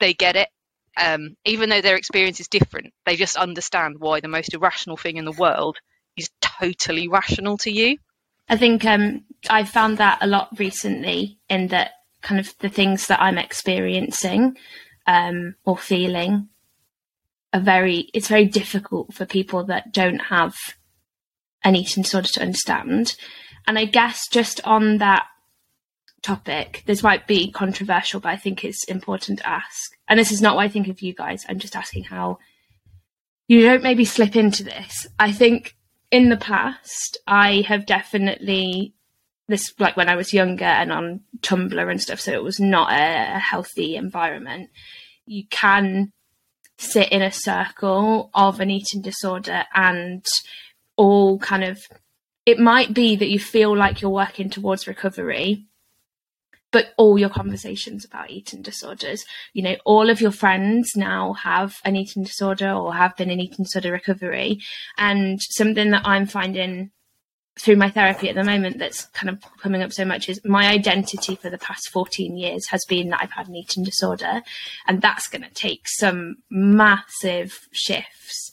they 0.00 0.14
get 0.14 0.36
it 0.36 0.48
um, 0.96 1.36
even 1.44 1.68
though 1.68 1.80
their 1.80 1.96
experience 1.96 2.40
is 2.40 2.48
different, 2.48 2.92
they 3.04 3.16
just 3.16 3.36
understand 3.36 3.96
why 3.98 4.20
the 4.20 4.28
most 4.28 4.54
irrational 4.54 4.96
thing 4.96 5.16
in 5.16 5.24
the 5.24 5.32
world 5.32 5.78
is 6.16 6.30
totally 6.40 7.08
rational 7.08 7.58
to 7.58 7.70
you. 7.70 7.98
I 8.48 8.56
think 8.56 8.84
um, 8.84 9.24
I 9.50 9.64
found 9.64 9.98
that 9.98 10.18
a 10.20 10.26
lot 10.26 10.48
recently 10.58 11.38
in 11.48 11.68
that 11.68 11.92
kind 12.22 12.40
of 12.40 12.54
the 12.58 12.68
things 12.68 13.06
that 13.08 13.20
I'm 13.20 13.38
experiencing 13.38 14.56
um, 15.06 15.56
or 15.64 15.76
feeling 15.76 16.48
are 17.52 17.60
very, 17.60 18.08
it's 18.14 18.28
very 18.28 18.46
difficult 18.46 19.12
for 19.12 19.26
people 19.26 19.64
that 19.64 19.92
don't 19.92 20.20
have 20.20 20.56
an 21.64 21.76
eating 21.76 22.02
disorder 22.02 22.28
to 22.28 22.42
understand. 22.42 23.16
And 23.66 23.78
I 23.78 23.84
guess 23.84 24.28
just 24.30 24.60
on 24.64 24.98
that 24.98 25.26
topic. 26.26 26.82
This 26.86 27.02
might 27.02 27.26
be 27.26 27.52
controversial, 27.52 28.20
but 28.20 28.30
I 28.30 28.36
think 28.36 28.64
it's 28.64 28.84
important 28.84 29.38
to 29.38 29.48
ask. 29.48 29.95
And 30.08 30.18
this 30.18 30.32
is 30.32 30.42
not 30.42 30.56
what 30.56 30.64
I 30.64 30.68
think 30.68 30.88
of 30.88 31.02
you 31.02 31.12
guys. 31.12 31.44
I'm 31.48 31.58
just 31.58 31.76
asking 31.76 32.04
how 32.04 32.38
you 33.48 33.62
don't 33.62 33.82
maybe 33.82 34.04
slip 34.04 34.36
into 34.36 34.64
this. 34.64 35.06
I 35.18 35.32
think 35.32 35.76
in 36.10 36.28
the 36.28 36.36
past, 36.36 37.18
I 37.26 37.62
have 37.62 37.86
definitely 37.86 38.94
this 39.48 39.72
like 39.78 39.96
when 39.96 40.08
I 40.08 40.16
was 40.16 40.32
younger 40.32 40.64
and 40.64 40.92
on 40.92 41.20
Tumblr 41.40 41.90
and 41.90 42.00
stuff, 42.00 42.20
so 42.20 42.32
it 42.32 42.42
was 42.42 42.58
not 42.58 42.92
a, 42.92 43.36
a 43.36 43.38
healthy 43.38 43.96
environment. 43.96 44.70
You 45.24 45.44
can 45.48 46.12
sit 46.78 47.10
in 47.10 47.22
a 47.22 47.32
circle 47.32 48.30
of 48.34 48.60
an 48.60 48.70
eating 48.70 49.02
disorder 49.02 49.64
and 49.74 50.24
all 50.96 51.38
kind 51.38 51.64
of 51.64 51.80
it 52.44 52.58
might 52.58 52.94
be 52.94 53.16
that 53.16 53.28
you 53.28 53.38
feel 53.38 53.76
like 53.76 54.00
you're 54.00 54.10
working 54.10 54.50
towards 54.50 54.86
recovery 54.86 55.65
but 56.72 56.92
all 56.96 57.18
your 57.18 57.28
conversations 57.28 58.04
about 58.04 58.30
eating 58.30 58.62
disorders. 58.62 59.24
You 59.52 59.62
know, 59.62 59.76
all 59.84 60.10
of 60.10 60.20
your 60.20 60.30
friends 60.30 60.92
now 60.96 61.34
have 61.34 61.76
an 61.84 61.96
eating 61.96 62.24
disorder 62.24 62.70
or 62.70 62.94
have 62.94 63.16
been 63.16 63.30
in 63.30 63.40
eating 63.40 63.64
disorder 63.64 63.92
recovery. 63.92 64.60
And 64.98 65.40
something 65.40 65.90
that 65.90 66.02
I'm 66.04 66.26
finding 66.26 66.90
through 67.58 67.76
my 67.76 67.88
therapy 67.88 68.28
at 68.28 68.34
the 68.34 68.44
moment 68.44 68.78
that's 68.78 69.06
kind 69.06 69.30
of 69.30 69.42
coming 69.58 69.82
up 69.82 69.92
so 69.92 70.04
much 70.04 70.28
is 70.28 70.40
my 70.44 70.68
identity 70.68 71.36
for 71.36 71.48
the 71.48 71.56
past 71.56 71.88
14 71.88 72.36
years 72.36 72.68
has 72.68 72.84
been 72.86 73.08
that 73.08 73.20
I've 73.22 73.32
had 73.32 73.48
an 73.48 73.56
eating 73.56 73.82
disorder. 73.82 74.42
And 74.86 75.00
that's 75.00 75.28
going 75.28 75.42
to 75.42 75.54
take 75.54 75.88
some 75.88 76.36
massive 76.50 77.66
shifts. 77.72 78.50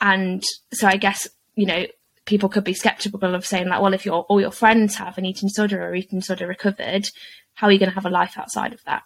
And 0.00 0.44
so 0.72 0.86
I 0.86 0.96
guess, 0.96 1.26
you 1.54 1.66
know, 1.66 1.86
people 2.26 2.48
could 2.48 2.64
be 2.64 2.74
skeptical 2.74 3.34
of 3.34 3.46
saying 3.46 3.68
like, 3.68 3.80
well, 3.80 3.94
if 3.94 4.04
your 4.04 4.22
all 4.24 4.40
your 4.40 4.50
friends 4.50 4.96
have 4.96 5.16
an 5.16 5.24
eating 5.24 5.48
disorder 5.48 5.82
or 5.82 5.94
eating 5.94 6.18
disorder 6.18 6.46
recovered, 6.46 7.08
how 7.56 7.66
are 7.66 7.72
you 7.72 7.78
going 7.78 7.90
to 7.90 7.94
have 7.94 8.06
a 8.06 8.10
life 8.10 8.38
outside 8.38 8.72
of 8.72 8.84
that? 8.84 9.02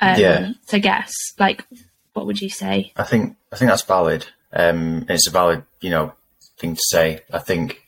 Um, 0.00 0.18
yeah. 0.18 0.52
So, 0.66 0.80
guess, 0.80 1.14
like, 1.38 1.64
what 2.14 2.26
would 2.26 2.40
you 2.40 2.48
say? 2.48 2.92
I 2.96 3.04
think 3.04 3.36
I 3.52 3.56
think 3.56 3.70
that's 3.70 3.82
valid. 3.82 4.26
Um, 4.52 5.06
it's 5.08 5.28
a 5.28 5.30
valid, 5.30 5.62
you 5.80 5.90
know, 5.90 6.14
thing 6.58 6.74
to 6.74 6.82
say. 6.84 7.20
I 7.32 7.38
think 7.38 7.82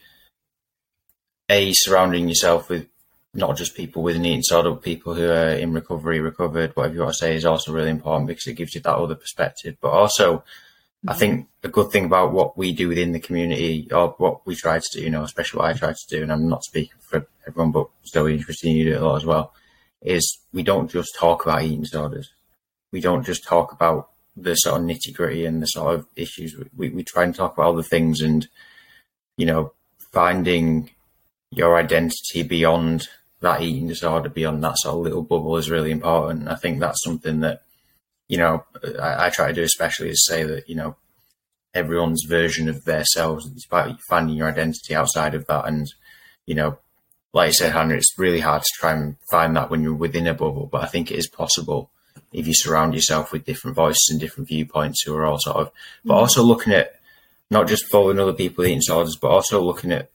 a 1.48 1.72
surrounding 1.72 2.28
yourself 2.28 2.68
with 2.68 2.86
not 3.34 3.56
just 3.56 3.74
people 3.74 4.02
with 4.02 4.16
an 4.16 4.24
eating 4.24 4.40
disorder, 4.40 4.70
but 4.70 4.82
people 4.82 5.14
who 5.14 5.28
are 5.28 5.50
in 5.50 5.72
recovery, 5.72 6.20
recovered, 6.20 6.70
whatever 6.74 6.94
you 6.94 7.00
want 7.00 7.14
to 7.14 7.18
say, 7.18 7.34
is 7.34 7.44
also 7.44 7.72
really 7.72 7.90
important 7.90 8.28
because 8.28 8.46
it 8.46 8.54
gives 8.54 8.74
you 8.74 8.80
that 8.82 8.94
other 8.94 9.16
perspective. 9.16 9.76
But 9.80 9.90
also, 9.90 10.36
mm-hmm. 10.36 11.10
I 11.10 11.14
think 11.14 11.48
a 11.62 11.68
good 11.68 11.90
thing 11.90 12.04
about 12.04 12.32
what 12.32 12.56
we 12.56 12.72
do 12.72 12.88
within 12.88 13.12
the 13.12 13.20
community, 13.20 13.88
or 13.90 14.14
what 14.18 14.46
we 14.46 14.54
try 14.54 14.78
to 14.78 14.88
do, 14.92 15.00
you 15.02 15.10
know, 15.10 15.24
especially 15.24 15.58
what 15.58 15.70
I 15.70 15.72
try 15.72 15.92
to 15.92 16.06
do, 16.08 16.22
and 16.22 16.32
I'm 16.32 16.48
not 16.48 16.62
speaking 16.64 16.94
for 17.00 17.26
everyone, 17.46 17.72
but 17.72 17.88
Zoe 18.06 18.34
and 18.34 18.44
Christine, 18.44 18.76
you 18.76 18.84
do 18.84 18.96
it 18.96 19.02
a 19.02 19.04
lot 19.04 19.16
as 19.16 19.26
well, 19.26 19.52
is 20.04 20.38
we 20.52 20.62
don't 20.62 20.90
just 20.90 21.16
talk 21.18 21.44
about 21.44 21.62
eating 21.62 21.82
disorders. 21.82 22.30
We 22.92 23.00
don't 23.00 23.24
just 23.24 23.44
talk 23.44 23.72
about 23.72 24.10
the 24.36 24.54
sort 24.54 24.80
of 24.80 24.86
nitty 24.86 25.14
gritty 25.14 25.46
and 25.46 25.62
the 25.62 25.66
sort 25.66 25.94
of 25.94 26.06
issues. 26.14 26.54
We, 26.76 26.90
we 26.90 27.02
try 27.02 27.24
and 27.24 27.34
talk 27.34 27.54
about 27.54 27.72
other 27.72 27.82
things 27.82 28.20
and, 28.20 28.46
you 29.36 29.46
know, 29.46 29.72
finding 30.12 30.90
your 31.50 31.76
identity 31.76 32.42
beyond 32.42 33.08
that 33.40 33.62
eating 33.62 33.88
disorder, 33.88 34.28
beyond 34.28 34.62
that 34.62 34.78
sort 34.78 34.96
of 34.96 35.02
little 35.02 35.22
bubble 35.22 35.56
is 35.56 35.70
really 35.70 35.90
important. 35.90 36.48
I 36.48 36.54
think 36.56 36.80
that's 36.80 37.02
something 37.02 37.40
that, 37.40 37.62
you 38.28 38.38
know, 38.38 38.64
I, 39.00 39.26
I 39.26 39.30
try 39.30 39.48
to 39.48 39.52
do 39.52 39.62
especially 39.62 40.10
is 40.10 40.24
say 40.26 40.44
that, 40.44 40.68
you 40.68 40.74
know, 40.74 40.96
everyone's 41.74 42.24
version 42.28 42.68
of 42.68 42.84
themselves 42.84 43.46
is 43.46 43.66
about 43.68 44.00
finding 44.08 44.36
your 44.36 44.48
identity 44.48 44.94
outside 44.94 45.34
of 45.34 45.46
that 45.46 45.66
and, 45.66 45.86
you 46.46 46.54
know, 46.54 46.78
like 47.34 47.48
you 47.48 47.52
said, 47.54 47.72
Hannah, 47.72 47.96
it's 47.96 48.16
really 48.16 48.40
hard 48.40 48.62
to 48.62 48.68
try 48.78 48.92
and 48.92 49.16
find 49.28 49.56
that 49.56 49.68
when 49.68 49.82
you're 49.82 49.92
within 49.92 50.28
a 50.28 50.34
bubble, 50.34 50.68
but 50.70 50.84
I 50.84 50.86
think 50.86 51.10
it 51.10 51.18
is 51.18 51.26
possible 51.26 51.90
if 52.32 52.46
you 52.46 52.54
surround 52.54 52.94
yourself 52.94 53.32
with 53.32 53.44
different 53.44 53.74
voices 53.74 54.08
and 54.10 54.20
different 54.20 54.48
viewpoints 54.48 55.02
who 55.02 55.14
are 55.16 55.26
all 55.26 55.38
sort 55.40 55.56
of, 55.56 55.72
but 56.04 56.14
mm. 56.14 56.18
also 56.18 56.44
looking 56.44 56.72
at 56.72 56.94
not 57.50 57.66
just 57.66 57.90
following 57.90 58.20
other 58.20 58.32
people 58.32 58.64
eating 58.64 58.78
disorders, 58.78 59.16
but 59.16 59.30
also 59.30 59.60
looking 59.60 59.90
at 59.90 60.10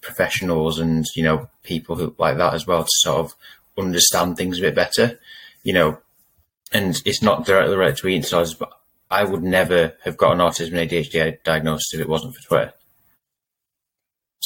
professionals 0.00 0.78
and, 0.78 1.04
you 1.14 1.22
know, 1.22 1.48
people 1.62 1.94
who 1.96 2.14
like 2.18 2.38
that 2.38 2.54
as 2.54 2.66
well 2.66 2.84
to 2.84 2.90
sort 2.90 3.20
of 3.20 3.34
understand 3.78 4.36
things 4.36 4.58
a 4.58 4.62
bit 4.62 4.74
better, 4.74 5.20
you 5.62 5.74
know, 5.74 5.98
and 6.72 7.02
it's 7.04 7.22
not 7.22 7.44
directly 7.44 7.76
related 7.76 7.98
to 7.98 8.08
eating 8.08 8.22
disorders, 8.22 8.54
but 8.54 8.72
I 9.10 9.24
would 9.24 9.42
never 9.42 9.94
have 10.04 10.16
got 10.16 10.32
an 10.32 10.38
autism 10.38 10.78
and 10.78 10.90
ADHD 10.90 11.42
diagnosis 11.42 11.92
if 11.92 12.00
it 12.00 12.08
wasn't 12.08 12.34
for 12.34 12.48
Twitter. 12.48 12.72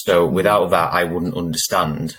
So 0.04 0.26
without 0.26 0.70
that, 0.70 0.92
I 0.92 1.04
wouldn't 1.04 1.36
understand 1.36 2.16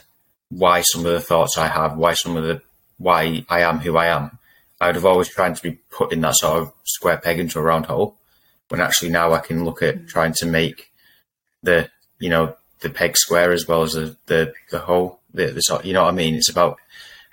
why 0.49 0.81
some 0.81 1.05
of 1.05 1.11
the 1.11 1.19
thoughts 1.19 1.57
I 1.57 1.67
have, 1.67 1.97
why 1.97 2.13
some 2.13 2.37
of 2.37 2.43
the 2.43 2.61
why 2.97 3.45
I 3.49 3.61
am 3.61 3.79
who 3.79 3.97
I 3.97 4.07
am. 4.07 4.37
I 4.79 4.87
would 4.87 4.95
have 4.95 5.05
always 5.05 5.29
tried 5.29 5.55
to 5.55 5.63
be 5.63 5.79
put 5.89 6.11
in 6.11 6.21
that 6.21 6.35
sort 6.35 6.61
of 6.61 6.73
square 6.83 7.17
peg 7.17 7.39
into 7.39 7.59
a 7.59 7.63
round 7.63 7.87
hole. 7.87 8.17
When 8.69 8.81
actually 8.81 9.09
now 9.09 9.33
I 9.33 9.39
can 9.39 9.65
look 9.65 9.81
at 9.81 10.07
trying 10.07 10.33
to 10.33 10.45
make 10.45 10.91
the 11.63 11.89
you 12.19 12.29
know 12.29 12.55
the 12.81 12.89
peg 12.89 13.17
square 13.17 13.51
as 13.51 13.67
well 13.67 13.83
as 13.83 13.93
the 13.93 14.15
the, 14.27 14.53
the 14.69 14.79
hole. 14.79 15.19
The, 15.33 15.47
the 15.47 15.61
sort, 15.61 15.85
you 15.85 15.93
know 15.93 16.03
what 16.03 16.13
I 16.13 16.17
mean? 16.17 16.35
It's 16.35 16.49
about 16.49 16.77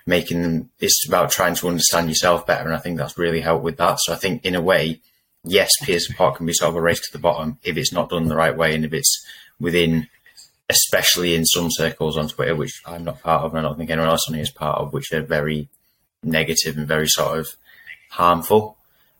making 0.06 0.42
them. 0.42 0.70
It's 0.78 1.06
about 1.06 1.32
trying 1.32 1.56
to 1.56 1.68
understand 1.68 2.08
yourself 2.08 2.46
better, 2.46 2.64
and 2.64 2.74
I 2.74 2.78
think 2.78 2.96
that's 2.96 3.18
really 3.18 3.40
helped 3.40 3.64
with 3.64 3.76
that. 3.78 3.98
So 4.00 4.12
I 4.12 4.16
think 4.16 4.44
in 4.44 4.54
a 4.54 4.62
way, 4.62 5.00
yes, 5.44 5.70
peer 5.82 5.98
support 5.98 6.36
can 6.36 6.46
be 6.46 6.52
sort 6.52 6.70
of 6.70 6.76
a 6.76 6.80
race 6.80 7.00
to 7.00 7.12
the 7.12 7.18
bottom 7.18 7.58
if 7.64 7.76
it's 7.76 7.92
not 7.92 8.10
done 8.10 8.28
the 8.28 8.36
right 8.36 8.56
way 8.56 8.74
and 8.74 8.84
if 8.84 8.92
it's 8.92 9.26
within 9.58 10.08
especially 10.68 11.34
in 11.34 11.44
some 11.44 11.70
circles 11.70 12.16
on 12.16 12.28
Twitter, 12.28 12.54
which 12.54 12.82
I'm 12.86 13.04
not 13.04 13.22
part 13.22 13.44
of, 13.44 13.54
and 13.54 13.60
I 13.60 13.68
don't 13.68 13.78
think 13.78 13.90
anyone 13.90 14.10
else 14.10 14.28
on 14.28 14.34
here 14.34 14.42
is 14.42 14.50
part 14.50 14.78
of, 14.78 14.92
which 14.92 15.12
are 15.12 15.22
very 15.22 15.68
negative 16.22 16.76
and 16.76 16.86
very 16.86 17.06
sort 17.08 17.38
of 17.38 17.48
harmful. 18.10 18.76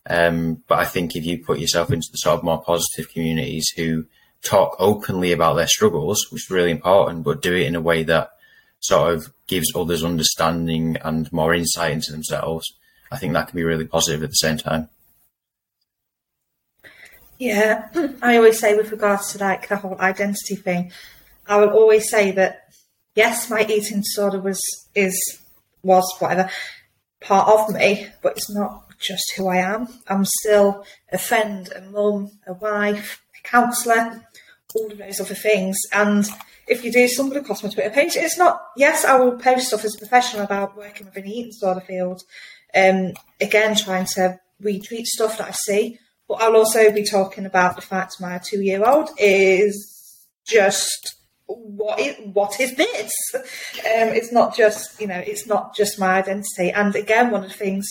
Um, 0.09 0.63
but 0.67 0.79
I 0.79 0.85
think 0.85 1.17
if 1.17 1.25
you 1.25 1.45
put 1.45 1.59
yourself 1.59 1.91
into 1.91 2.09
the 2.11 2.19
sort 2.19 2.39
of 2.39 2.45
more 2.45 2.63
positive 2.63 3.13
communities 3.13 3.69
who 3.77 4.07
talk 4.43 4.77
openly 4.79 5.33
about 5.33 5.55
their 5.55 5.67
struggles, 5.67 6.27
which 6.31 6.45
is 6.45 6.51
really 6.51 6.71
important, 6.71 7.25
but 7.25 7.43
do 7.43 7.55
it 7.55 7.67
in 7.67 7.77
a 7.77 7.81
way 7.81 8.03
that 8.05 8.31
sort 8.81 9.15
of 9.15 9.33
gives 9.47 9.73
others 9.75 10.05
understanding 10.05 10.97
and 11.03 11.33
more 11.33 11.55
insight 11.55 11.93
into 11.93 12.13
themselves. 12.13 12.67
I 13.11 13.17
think 13.17 13.33
that 13.33 13.49
can 13.49 13.57
be 13.57 13.65
really 13.65 13.87
positive 13.87 14.23
at 14.23 14.31
the 14.31 14.35
same 14.35 14.59
time. 14.59 14.89
Yeah, 17.39 17.89
I 18.23 18.37
always 18.37 18.59
say 18.59 18.77
with 18.77 18.91
regards 18.91 19.33
to 19.33 19.39
like 19.39 19.69
the 19.69 19.77
whole 19.77 19.99
identity 20.01 20.57
thing, 20.57 20.93
I 21.49 21.57
will 21.57 21.71
always 21.71 22.09
say 22.09 22.31
that 22.33 22.69
yes, 23.15 23.51
my 23.51 23.67
eating 23.69 24.01
disorder 24.01 24.41
was 24.41 24.61
is 24.95 25.41
was 25.83 26.15
whatever 26.19 26.51
part 27.21 27.49
of 27.49 27.75
me, 27.75 28.07
but 28.23 28.37
it's 28.37 28.51
not 28.51 28.85
just 28.99 29.33
who 29.37 29.49
I 29.49 29.57
am. 29.57 29.89
I'm 30.09 30.25
still 30.25 30.85
a 31.11 31.19
friend, 31.19 31.69
a 31.75 31.81
mum, 31.83 32.31
a 32.47 32.53
wife, 32.53 33.23
a 33.39 33.49
counsellor, 33.49 34.25
all 34.75 34.93
of 34.93 34.99
those 34.99 35.21
other 35.21 35.35
things. 35.35 35.77
And 35.93 36.29
if 36.67 36.85
you 36.85 36.93
do 36.93 37.09
stumble 37.09 37.37
across 37.37 37.63
my 37.63 37.71
Twitter 37.71 37.91
page, 37.91 38.17
it's 38.17 38.39
not, 38.39 38.61
yes, 38.77 39.05
I 39.05 39.17
will 39.17 39.39
post 39.39 39.69
stuff 39.69 39.85
as 39.85 39.95
a 39.95 39.99
professional 39.99 40.45
about 40.45 40.77
working 40.77 41.07
within 41.07 41.25
the 41.25 41.31
eating 41.31 41.51
disorder 41.51 41.81
field. 41.81 42.23
Um, 42.75 43.13
again, 43.41 43.75
trying 43.77 44.07
to 44.15 44.39
retweet 44.63 45.07
stuff 45.07 45.39
that 45.39 45.49
I 45.49 45.53
see, 45.53 45.99
but 46.29 46.43
I'll 46.43 46.57
also 46.57 46.93
be 46.93 47.05
talking 47.05 47.47
about 47.47 47.77
the 47.77 47.83
fact 47.83 48.21
my 48.21 48.39
two 48.39 48.61
year 48.61 48.85
old 48.85 49.11
is 49.19 50.27
just 50.45 51.18
what 51.49 51.99
is, 51.99 52.17
what 52.33 52.61
is 52.61 52.77
this? 52.77 53.13
Um, 53.35 53.43
it's 54.09 54.33
not 54.33 54.57
just, 54.57 55.01
you 55.01 55.07
know, 55.07 55.19
it's 55.19 55.47
not 55.47 55.75
just 55.75 55.99
my 55.99 56.19
identity. 56.19 56.71
And 56.71 56.95
again, 56.95 57.31
one 57.31 57.43
of 57.43 57.49
the 57.51 57.57
things, 57.57 57.89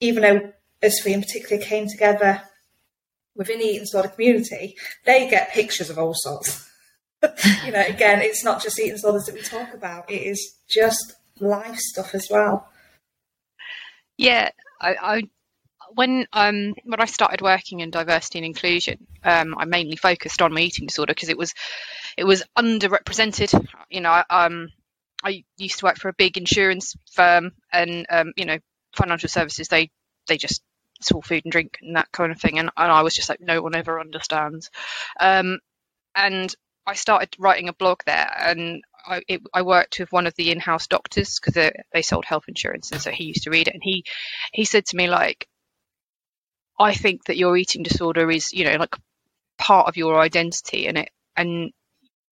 even 0.00 0.22
though 0.22 0.52
us 0.82 1.00
three 1.00 1.12
in 1.12 1.20
particular 1.20 1.62
came 1.62 1.88
together 1.88 2.42
within 3.34 3.58
the 3.58 3.64
eating 3.64 3.80
disorder 3.80 4.08
community, 4.08 4.76
they 5.04 5.28
get 5.28 5.52
pictures 5.52 5.90
of 5.90 5.98
all 5.98 6.14
sorts. 6.14 6.68
you 7.64 7.72
know, 7.72 7.84
again, 7.86 8.22
it's 8.22 8.44
not 8.44 8.62
just 8.62 8.78
eating 8.78 8.92
disorders 8.94 9.26
that 9.26 9.34
we 9.34 9.42
talk 9.42 9.74
about; 9.74 10.10
it 10.10 10.22
is 10.22 10.56
just 10.68 11.16
life 11.38 11.76
stuff 11.76 12.14
as 12.14 12.28
well. 12.30 12.68
Yeah, 14.16 14.50
I, 14.80 14.94
I 15.02 15.22
when 15.94 16.26
um 16.32 16.74
when 16.84 17.00
I 17.00 17.06
started 17.06 17.42
working 17.42 17.80
in 17.80 17.90
diversity 17.90 18.38
and 18.38 18.46
inclusion, 18.46 19.06
um, 19.24 19.54
I 19.58 19.64
mainly 19.64 19.96
focused 19.96 20.42
on 20.42 20.52
my 20.52 20.60
eating 20.60 20.86
disorder 20.86 21.12
because 21.12 21.28
it 21.28 21.38
was 21.38 21.54
it 22.16 22.24
was 22.24 22.42
underrepresented. 22.56 23.66
You 23.90 24.00
know, 24.00 24.10
I, 24.10 24.24
um, 24.30 24.68
I 25.22 25.44
used 25.56 25.78
to 25.80 25.86
work 25.86 25.96
for 25.98 26.08
a 26.08 26.14
big 26.14 26.36
insurance 26.36 26.94
firm, 27.12 27.52
and 27.72 28.06
um, 28.10 28.32
you 28.36 28.44
know, 28.44 28.58
financial 28.96 29.28
services 29.28 29.68
they 29.68 29.90
they 30.28 30.36
just 30.36 30.62
all 31.14 31.22
food 31.22 31.44
and 31.44 31.52
drink 31.52 31.78
and 31.80 31.96
that 31.96 32.12
kind 32.12 32.30
of 32.30 32.40
thing, 32.40 32.58
and, 32.58 32.70
and 32.76 32.92
I 32.92 33.02
was 33.02 33.14
just 33.14 33.28
like, 33.28 33.40
no 33.40 33.62
one 33.62 33.74
ever 33.74 33.98
understands. 33.98 34.70
Um, 35.18 35.58
and 36.14 36.54
I 36.86 36.94
started 36.94 37.30
writing 37.38 37.68
a 37.68 37.72
blog 37.72 38.00
there, 38.04 38.30
and 38.38 38.82
I, 39.06 39.22
it, 39.28 39.40
I 39.54 39.62
worked 39.62 39.98
with 39.98 40.12
one 40.12 40.26
of 40.26 40.34
the 40.34 40.50
in-house 40.50 40.88
doctors 40.88 41.38
because 41.38 41.54
they, 41.54 41.72
they 41.92 42.02
sold 42.02 42.24
health 42.24 42.44
insurance, 42.48 42.92
and 42.92 43.00
so 43.00 43.10
he 43.10 43.24
used 43.24 43.44
to 43.44 43.50
read 43.50 43.68
it, 43.68 43.74
and 43.74 43.82
he 43.82 44.04
he 44.52 44.64
said 44.64 44.86
to 44.86 44.96
me 44.96 45.08
like, 45.08 45.46
I 46.80 46.94
think 46.94 47.24
that 47.26 47.36
your 47.36 47.56
eating 47.58 47.82
disorder 47.82 48.30
is, 48.30 48.52
you 48.52 48.64
know, 48.64 48.76
like 48.76 48.96
part 49.58 49.86
of 49.86 49.98
your 49.98 50.18
identity, 50.18 50.86
and 50.86 50.96
it 50.98 51.10
and 51.36 51.72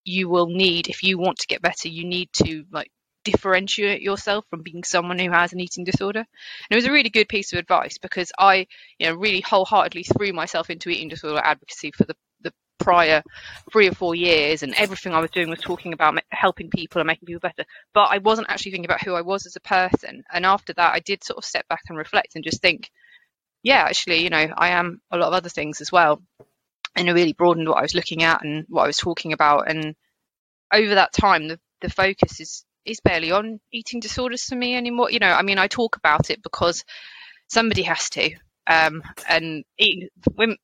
you 0.04 0.28
will 0.30 0.46
need 0.46 0.88
if 0.88 1.02
you 1.02 1.18
want 1.18 1.38
to 1.38 1.46
get 1.46 1.60
better, 1.60 1.88
you 1.88 2.04
need 2.04 2.30
to 2.32 2.64
like 2.72 2.90
differentiate 3.24 4.00
yourself 4.00 4.46
from 4.48 4.62
being 4.62 4.82
someone 4.84 5.18
who 5.18 5.30
has 5.30 5.52
an 5.52 5.60
eating 5.60 5.84
disorder. 5.84 6.20
And 6.20 6.70
it 6.70 6.76
was 6.76 6.86
a 6.86 6.92
really 6.92 7.10
good 7.10 7.28
piece 7.28 7.52
of 7.52 7.58
advice 7.58 7.98
because 7.98 8.32
I, 8.38 8.66
you 8.98 9.08
know, 9.08 9.16
really 9.16 9.42
wholeheartedly 9.42 10.04
threw 10.04 10.32
myself 10.32 10.70
into 10.70 10.88
eating 10.88 11.08
disorder 11.10 11.40
advocacy 11.44 11.92
for 11.92 12.04
the 12.04 12.16
the 12.40 12.52
prior 12.78 13.22
three 13.70 13.88
or 13.88 13.92
four 13.92 14.14
years 14.14 14.62
and 14.62 14.72
everything 14.74 15.12
I 15.12 15.20
was 15.20 15.30
doing 15.30 15.50
was 15.50 15.60
talking 15.60 15.92
about 15.92 16.18
helping 16.30 16.70
people 16.70 17.00
and 17.00 17.06
making 17.06 17.26
people 17.26 17.40
better 17.40 17.68
but 17.92 18.08
I 18.10 18.18
wasn't 18.18 18.48
actually 18.48 18.70
thinking 18.70 18.84
about 18.84 19.02
who 19.02 19.14
I 19.14 19.22
was 19.22 19.44
as 19.46 19.56
a 19.56 19.60
person 19.60 20.22
and 20.32 20.46
after 20.46 20.72
that 20.74 20.94
I 20.94 21.00
did 21.00 21.24
sort 21.24 21.38
of 21.38 21.44
step 21.44 21.66
back 21.66 21.82
and 21.88 21.98
reflect 21.98 22.36
and 22.36 22.44
just 22.44 22.62
think 22.62 22.90
yeah, 23.68 23.82
actually, 23.82 24.22
you 24.22 24.30
know, 24.30 24.48
I 24.56 24.70
am 24.70 25.02
a 25.10 25.18
lot 25.18 25.28
of 25.28 25.34
other 25.34 25.50
things 25.50 25.82
as 25.82 25.92
well. 25.92 26.22
And 26.96 27.06
it 27.06 27.12
really 27.12 27.34
broadened 27.34 27.68
what 27.68 27.76
I 27.76 27.82
was 27.82 27.94
looking 27.94 28.22
at 28.22 28.42
and 28.42 28.64
what 28.70 28.84
I 28.84 28.86
was 28.86 28.96
talking 28.96 29.34
about. 29.34 29.70
And 29.70 29.94
over 30.72 30.94
that 30.94 31.12
time, 31.12 31.48
the, 31.48 31.60
the 31.82 31.90
focus 31.90 32.40
is, 32.40 32.64
is 32.86 33.00
barely 33.00 33.30
on 33.30 33.60
eating 33.70 34.00
disorders 34.00 34.44
for 34.44 34.56
me 34.56 34.74
anymore. 34.74 35.10
You 35.10 35.18
know, 35.18 35.28
I 35.28 35.42
mean, 35.42 35.58
I 35.58 35.66
talk 35.66 35.96
about 35.96 36.30
it 36.30 36.42
because 36.42 36.82
somebody 37.48 37.82
has 37.82 38.08
to. 38.10 38.30
Um, 38.66 39.02
and 39.28 39.64
eating, 39.78 40.08
when, 40.34 40.56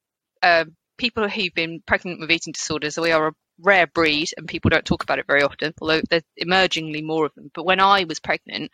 uh, 0.42 0.64
people 0.96 1.28
who've 1.28 1.52
been 1.54 1.82
pregnant 1.86 2.20
with 2.20 2.30
eating 2.30 2.54
disorders, 2.54 2.98
we 2.98 3.12
are 3.12 3.28
a 3.28 3.32
rare 3.60 3.86
breed 3.86 4.28
and 4.38 4.48
people 4.48 4.70
don't 4.70 4.86
talk 4.86 5.02
about 5.02 5.18
it 5.18 5.26
very 5.26 5.42
often, 5.42 5.74
although 5.78 6.00
there's 6.08 6.24
emergingly 6.38 7.02
more 7.02 7.26
of 7.26 7.34
them. 7.34 7.50
But 7.54 7.66
when 7.66 7.80
I 7.80 8.04
was 8.04 8.18
pregnant, 8.18 8.70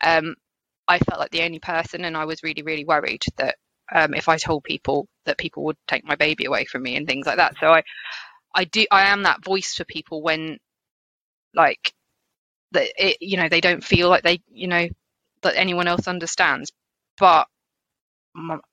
um, 0.00 0.36
I 0.86 1.00
felt 1.00 1.18
like 1.18 1.32
the 1.32 1.42
only 1.42 1.58
person, 1.58 2.04
and 2.04 2.16
I 2.16 2.24
was 2.24 2.44
really, 2.44 2.62
really 2.62 2.84
worried 2.84 3.22
that 3.38 3.56
um, 3.92 4.14
if 4.14 4.28
I 4.28 4.36
told 4.36 4.64
people 4.64 5.06
that 5.26 5.38
people 5.38 5.64
would 5.64 5.76
take 5.86 6.04
my 6.04 6.16
baby 6.16 6.44
away 6.44 6.64
from 6.64 6.82
me 6.82 6.96
and 6.96 7.06
things 7.06 7.26
like 7.26 7.36
that. 7.36 7.56
So 7.60 7.68
I, 7.68 7.82
I 8.54 8.64
do, 8.64 8.84
I 8.90 9.06
am 9.06 9.24
that 9.24 9.44
voice 9.44 9.74
for 9.74 9.84
people 9.84 10.22
when, 10.22 10.58
like, 11.54 11.92
that 12.72 12.88
it, 12.96 13.18
you 13.20 13.36
know, 13.36 13.48
they 13.48 13.60
don't 13.60 13.84
feel 13.84 14.08
like 14.08 14.22
they, 14.22 14.40
you 14.48 14.68
know, 14.68 14.88
that 15.42 15.56
anyone 15.56 15.88
else 15.88 16.08
understands. 16.08 16.72
But 17.18 17.46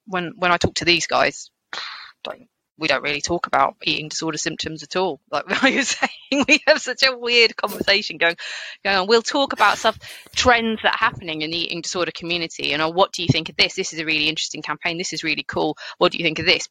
when 0.07 0.33
when 0.35 0.51
I 0.51 0.57
talk 0.57 0.75
to 0.75 0.85
these 0.85 1.07
guys, 1.07 1.49
don't 2.23 2.47
we 2.81 2.87
don't 2.87 3.03
really 3.03 3.21
talk 3.21 3.47
about 3.47 3.77
eating 3.83 4.09
disorder 4.09 4.37
symptoms 4.37 4.83
at 4.83 4.95
all. 4.95 5.21
Like 5.31 5.45
I 5.63 5.75
was 5.77 5.89
saying, 5.89 6.45
we 6.47 6.59
have 6.67 6.81
such 6.81 7.03
a 7.03 7.17
weird 7.17 7.55
conversation 7.55 8.17
going, 8.17 8.35
going 8.83 8.97
on. 8.97 9.07
We'll 9.07 9.21
talk 9.21 9.53
about 9.53 9.77
stuff, 9.77 9.97
trends 10.35 10.79
that 10.83 10.95
are 10.95 11.05
happening 11.05 11.43
in 11.43 11.51
the 11.51 11.57
eating 11.57 11.81
disorder 11.81 12.11
community, 12.13 12.73
and 12.73 12.81
oh, 12.81 12.89
what 12.89 13.13
do 13.13 13.21
you 13.21 13.29
think 13.31 13.49
of 13.49 13.55
this? 13.55 13.75
This 13.75 13.93
is 13.93 13.99
a 13.99 14.05
really 14.05 14.27
interesting 14.27 14.63
campaign. 14.63 14.97
This 14.97 15.13
is 15.13 15.23
really 15.23 15.43
cool. 15.43 15.77
What 15.99 16.11
do 16.11 16.17
you 16.17 16.23
think 16.23 16.39
of 16.39 16.45
this? 16.45 16.67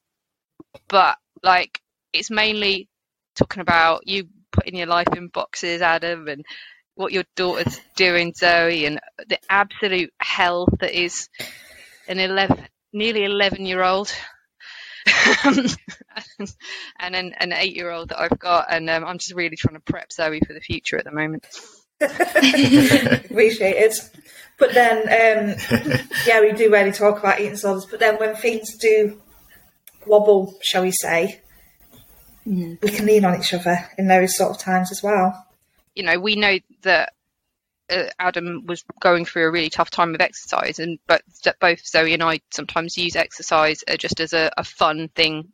But 0.89 1.17
like, 1.43 1.81
it's 2.13 2.31
mainly 2.31 2.89
talking 3.37 3.63
about 3.63 4.07
you 4.07 4.25
putting 4.53 4.77
your 4.77 4.89
life 4.89 5.15
in 5.17 5.29
boxes, 5.29 5.81
Adam, 5.81 6.27
and 6.27 6.45
what 6.97 7.13
your 7.13 7.25
daughter's 7.37 7.81
doing, 7.97 8.35
Zoe, 8.35 8.85
and 8.85 9.01
the 9.29 9.39
absolute 9.49 10.13
hell 10.19 10.69
that 10.81 10.93
is 10.93 11.29
an 12.09 12.19
11, 12.19 12.67
nearly 12.93 13.25
11 13.25 13.65
year 13.65 13.83
old 13.83 14.13
and 15.45 17.17
an, 17.17 17.35
an 17.39 17.53
eight 17.53 17.75
year 17.75 17.91
old 17.91 18.11
that 18.11 18.21
I've 18.21 18.39
got, 18.39 18.67
and 18.71 18.89
um, 18.91 19.05
I'm 19.05 19.19
just 19.19 19.35
really 19.35 19.57
trying 19.57 19.75
to 19.75 19.81
prep 19.81 20.13
Zoe 20.13 20.41
for 20.47 20.53
the 20.53 20.61
future 20.61 20.99
at 20.99 21.05
the 21.05 21.13
moment. 21.13 21.47
Appreciate 22.01 23.77
it. 23.77 24.11
But 24.59 24.75
then, 24.75 24.99
um, 24.99 25.57
yeah, 26.27 26.41
we 26.41 26.53
do 26.53 26.71
rarely 26.71 26.93
talk 26.93 27.19
about 27.19 27.41
eating 27.41 27.53
disorders, 27.53 27.87
but 27.87 28.01
then 28.01 28.17
when 28.17 28.35
things 28.37 28.77
do 28.77 29.21
wobble, 30.07 30.59
shall 30.63 30.83
we 30.83 30.93
say, 30.93 31.41
mm. 32.47 32.81
we 32.83 32.91
can 32.91 33.07
lean 33.07 33.25
on 33.25 33.39
each 33.39 33.55
other 33.55 33.89
in 33.97 34.07
those 34.07 34.37
sort 34.37 34.51
of 34.51 34.59
times 34.59 34.91
as 34.93 35.03
well. 35.03 35.47
You 35.95 36.05
know, 36.05 36.21
we 36.21 36.37
know 36.37 36.59
that 36.83 37.15
uh, 37.91 38.11
Adam 38.19 38.65
was 38.67 38.85
going 39.01 39.25
through 39.25 39.47
a 39.47 39.51
really 39.51 39.71
tough 39.71 39.91
time 39.91 40.13
with 40.13 40.21
exercise, 40.21 40.79
and 40.79 40.99
but 41.07 41.23
both 41.61 41.87
Zoe 41.87 42.15
and 42.15 42.23
I 42.23 42.41
sometimes 42.51 42.97
use 42.97 43.17
exercise 43.17 43.83
uh, 43.89 43.97
just 43.97 44.21
as 44.21 44.33
a, 44.33 44.51
a 44.57 44.65
fun 44.65 45.09
thing 45.09 45.53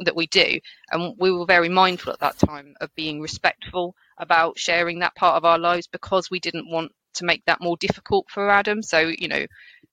that 0.00 0.16
we 0.16 0.26
do, 0.26 0.60
and 0.90 1.14
we 1.18 1.30
were 1.30 1.46
very 1.46 1.68
mindful 1.68 2.12
at 2.12 2.20
that 2.20 2.38
time 2.38 2.74
of 2.80 2.94
being 2.94 3.20
respectful 3.20 3.94
about 4.18 4.58
sharing 4.58 4.98
that 4.98 5.14
part 5.14 5.36
of 5.36 5.44
our 5.44 5.58
lives 5.58 5.86
because 5.86 6.30
we 6.30 6.40
didn't 6.40 6.70
want 6.70 6.92
to 7.14 7.24
make 7.24 7.44
that 7.46 7.62
more 7.62 7.76
difficult 7.78 8.26
for 8.30 8.50
Adam. 8.50 8.82
So 8.82 8.98
you 9.00 9.28
know, 9.28 9.46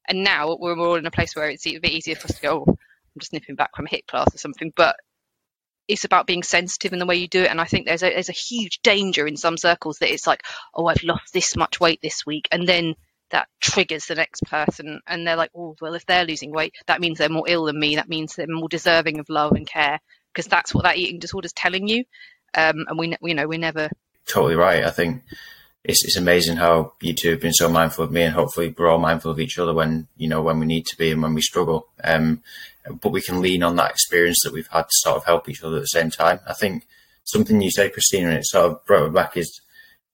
and 0.07 0.23
now 0.23 0.57
we're 0.59 0.77
all 0.77 0.95
in 0.95 1.05
a 1.05 1.11
place 1.11 1.35
where 1.35 1.49
it's 1.49 1.67
a 1.67 1.77
bit 1.77 1.91
easier 1.91 2.15
for 2.15 2.25
us 2.25 2.35
to 2.35 2.41
go. 2.41 2.65
Oh, 2.67 2.71
I'm 2.71 3.19
just 3.19 3.33
nipping 3.33 3.55
back 3.55 3.75
from 3.75 3.85
HIIT 3.85 4.07
class 4.07 4.33
or 4.33 4.39
something, 4.39 4.73
but 4.75 4.95
it's 5.87 6.05
about 6.05 6.27
being 6.27 6.43
sensitive 6.43 6.93
in 6.93 6.99
the 6.99 7.05
way 7.05 7.15
you 7.15 7.27
do 7.27 7.43
it. 7.43 7.49
And 7.49 7.59
I 7.59 7.65
think 7.65 7.85
there's 7.85 8.03
a 8.03 8.09
there's 8.09 8.29
a 8.29 8.33
huge 8.33 8.79
danger 8.83 9.27
in 9.27 9.37
some 9.37 9.57
circles 9.57 9.97
that 9.99 10.11
it's 10.11 10.27
like, 10.27 10.43
oh, 10.73 10.87
I've 10.87 11.03
lost 11.03 11.33
this 11.33 11.55
much 11.55 11.79
weight 11.79 11.99
this 12.01 12.25
week, 12.25 12.47
and 12.51 12.67
then 12.67 12.95
that 13.29 13.47
triggers 13.59 14.05
the 14.05 14.15
next 14.15 14.41
person, 14.43 15.01
and 15.07 15.25
they're 15.25 15.35
like, 15.35 15.51
oh, 15.55 15.75
well, 15.81 15.95
if 15.95 16.05
they're 16.05 16.25
losing 16.25 16.51
weight, 16.51 16.75
that 16.87 17.01
means 17.01 17.17
they're 17.17 17.29
more 17.29 17.47
ill 17.47 17.65
than 17.65 17.79
me. 17.79 17.95
That 17.95 18.09
means 18.09 18.35
they're 18.35 18.47
more 18.47 18.69
deserving 18.69 19.19
of 19.19 19.29
love 19.29 19.53
and 19.53 19.67
care, 19.67 19.99
because 20.31 20.47
that's 20.47 20.73
what 20.73 20.83
that 20.83 20.97
eating 20.97 21.19
disorder 21.19 21.47
is 21.47 21.53
telling 21.53 21.87
you. 21.87 22.05
Um, 22.55 22.85
and 22.87 22.99
we, 22.99 23.15
you 23.23 23.33
know, 23.33 23.47
we 23.47 23.57
never 23.57 23.89
totally 24.27 24.55
right. 24.55 24.83
I 24.83 24.91
think 24.91 25.23
it's 25.83 26.05
it's 26.05 26.17
amazing 26.17 26.57
how 26.57 26.93
you 27.01 27.13
two 27.13 27.31
have 27.31 27.41
been 27.41 27.53
so 27.53 27.69
mindful 27.69 28.05
of 28.05 28.11
me, 28.11 28.23
and 28.23 28.33
hopefully 28.33 28.73
we're 28.77 28.89
all 28.89 28.99
mindful 28.99 29.31
of 29.31 29.39
each 29.39 29.57
other 29.57 29.73
when 29.73 30.07
you 30.15 30.29
know 30.29 30.41
when 30.41 30.59
we 30.59 30.65
need 30.65 30.85
to 30.87 30.97
be 30.97 31.11
and 31.11 31.21
when 31.21 31.33
we 31.33 31.41
struggle. 31.41 31.87
Um, 32.03 32.41
but 33.01 33.11
we 33.11 33.21
can 33.21 33.41
lean 33.41 33.63
on 33.63 33.75
that 33.77 33.91
experience 33.91 34.39
that 34.43 34.53
we've 34.53 34.67
had 34.67 34.83
to 34.83 34.89
sort 34.91 35.17
of 35.17 35.25
help 35.25 35.49
each 35.49 35.63
other 35.63 35.77
at 35.77 35.81
the 35.81 35.87
same 35.87 36.09
time. 36.09 36.39
I 36.47 36.53
think 36.53 36.87
something 37.23 37.61
you 37.61 37.71
said, 37.71 37.93
Christina, 37.93 38.29
and 38.29 38.37
it 38.37 38.45
sort 38.45 38.71
of 38.71 38.85
brought 38.85 39.07
it 39.07 39.13
back 39.13 39.37
is 39.37 39.61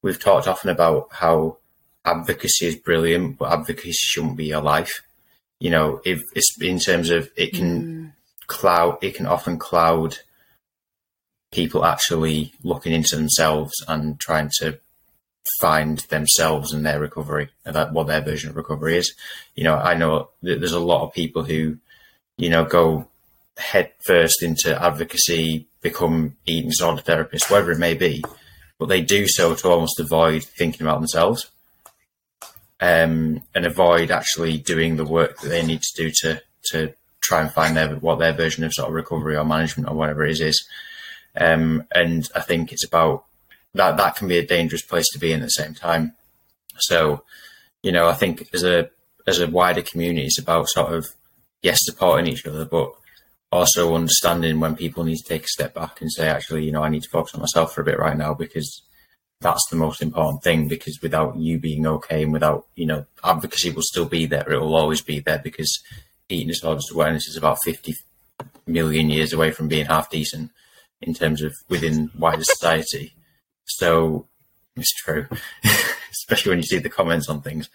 we've 0.01 0.19
talked 0.19 0.47
often 0.47 0.69
about 0.69 1.07
how 1.11 1.57
advocacy 2.05 2.67
is 2.67 2.75
brilliant, 2.75 3.37
but 3.37 3.51
advocacy 3.51 3.91
shouldn't 3.91 4.37
be 4.37 4.45
your 4.45 4.61
life. 4.61 5.01
You 5.59 5.71
know, 5.71 6.01
if 6.05 6.23
it's 6.35 6.59
in 6.61 6.79
terms 6.79 7.09
of 7.09 7.29
it 7.35 7.53
can 7.53 7.83
mm. 7.83 8.11
cloud, 8.47 8.97
it 9.01 9.15
can 9.15 9.25
often 9.25 9.57
cloud 9.57 10.17
people 11.51 11.83
actually 11.83 12.53
looking 12.63 12.93
into 12.93 13.15
themselves 13.15 13.73
and 13.87 14.19
trying 14.19 14.51
to 14.59 14.79
find 15.59 15.99
themselves 16.09 16.73
and 16.73 16.85
their 16.85 16.99
recovery 16.99 17.49
and 17.65 17.75
that 17.75 17.91
what 17.91 18.07
their 18.07 18.21
version 18.21 18.49
of 18.49 18.55
recovery 18.55 18.97
is. 18.97 19.13
You 19.55 19.63
know, 19.63 19.75
I 19.75 19.95
know 19.95 20.29
that 20.43 20.59
there's 20.59 20.73
a 20.73 20.79
lot 20.79 21.03
of 21.03 21.13
people 21.13 21.43
who, 21.43 21.77
you 22.39 22.49
know, 22.49 22.63
go 22.63 23.05
head 23.57 23.91
first 23.99 24.41
into 24.41 24.81
advocacy, 24.81 25.67
become 25.81 26.37
eating 26.45 26.69
disorder 26.69 27.01
therapists, 27.01 27.51
whatever 27.51 27.73
it 27.73 27.77
may 27.79 27.93
be, 27.93 28.23
but 28.79 28.87
they 28.87 29.01
do 29.01 29.27
so 29.27 29.53
to 29.53 29.67
almost 29.67 29.99
avoid 29.99 30.43
thinking 30.43 30.87
about 30.87 30.99
themselves. 30.99 31.51
Um, 32.81 33.41
and 33.53 33.65
avoid 33.65 34.09
actually 34.09 34.57
doing 34.57 34.95
the 34.95 35.03
work 35.03 35.41
that 35.41 35.49
they 35.49 35.65
need 35.65 35.81
to 35.81 36.01
do 36.01 36.11
to 36.21 36.41
to 36.71 36.93
try 37.21 37.41
and 37.41 37.51
find 37.51 37.75
their 37.75 37.93
what 37.95 38.19
their 38.19 38.31
version 38.31 38.63
of 38.63 38.71
sort 38.73 38.87
of 38.87 38.95
recovery 38.95 39.35
or 39.35 39.43
management 39.43 39.89
or 39.89 39.95
whatever 39.95 40.23
it 40.23 40.31
is 40.31 40.39
is. 40.39 40.67
Um, 41.35 41.83
and 41.93 42.29
I 42.33 42.39
think 42.39 42.71
it's 42.71 42.85
about 42.85 43.25
that 43.73 43.97
that 43.97 44.15
can 44.15 44.29
be 44.29 44.37
a 44.37 44.47
dangerous 44.47 44.81
place 44.81 45.09
to 45.11 45.19
be 45.19 45.33
in 45.33 45.41
at 45.41 45.47
the 45.47 45.49
same 45.49 45.73
time. 45.73 46.13
So, 46.77 47.23
you 47.83 47.91
know, 47.91 48.07
I 48.07 48.13
think 48.13 48.47
as 48.53 48.63
a 48.63 48.89
as 49.27 49.41
a 49.41 49.47
wider 49.47 49.81
community, 49.81 50.27
it's 50.27 50.39
about 50.39 50.69
sort 50.69 50.93
of 50.93 51.09
yes, 51.61 51.79
supporting 51.81 52.27
each 52.27 52.45
other, 52.45 52.65
but 52.65 52.93
also 53.51 53.95
understanding 53.95 54.59
when 54.59 54.75
people 54.75 55.03
need 55.03 55.17
to 55.17 55.27
take 55.27 55.43
a 55.43 55.47
step 55.47 55.73
back 55.73 56.01
and 56.01 56.11
say, 56.11 56.27
actually, 56.27 56.63
you 56.63 56.71
know, 56.71 56.83
I 56.83 56.89
need 56.89 57.03
to 57.03 57.09
focus 57.09 57.33
on 57.33 57.41
myself 57.41 57.73
for 57.73 57.81
a 57.81 57.85
bit 57.85 57.99
right 57.99 58.17
now 58.17 58.33
because 58.33 58.83
that's 59.41 59.65
the 59.69 59.75
most 59.75 60.01
important 60.01 60.43
thing. 60.43 60.67
Because 60.67 60.99
without 61.01 61.37
you 61.37 61.59
being 61.59 61.85
okay 61.87 62.23
and 62.23 62.33
without, 62.33 62.67
you 62.75 62.85
know, 62.85 63.05
advocacy 63.23 63.71
will 63.71 63.81
still 63.81 64.05
be 64.05 64.25
there. 64.25 64.51
It 64.51 64.59
will 64.59 64.75
always 64.75 65.01
be 65.01 65.19
there 65.19 65.39
because 65.43 65.81
eating 66.27 66.49
disorders 66.49 66.91
awareness 66.91 67.27
is 67.27 67.37
about 67.37 67.57
50 67.63 67.95
million 68.67 69.09
years 69.09 69.33
away 69.33 69.51
from 69.51 69.67
being 69.67 69.85
half 69.85 70.09
decent 70.09 70.51
in 71.01 71.13
terms 71.13 71.41
of 71.41 71.53
within 71.69 72.11
wider 72.17 72.43
society. 72.43 73.13
So 73.65 74.27
it's 74.75 74.93
true, 74.93 75.27
especially 76.11 76.51
when 76.51 76.59
you 76.59 76.63
see 76.63 76.79
the 76.79 76.89
comments 76.89 77.29
on 77.29 77.41
things. 77.41 77.69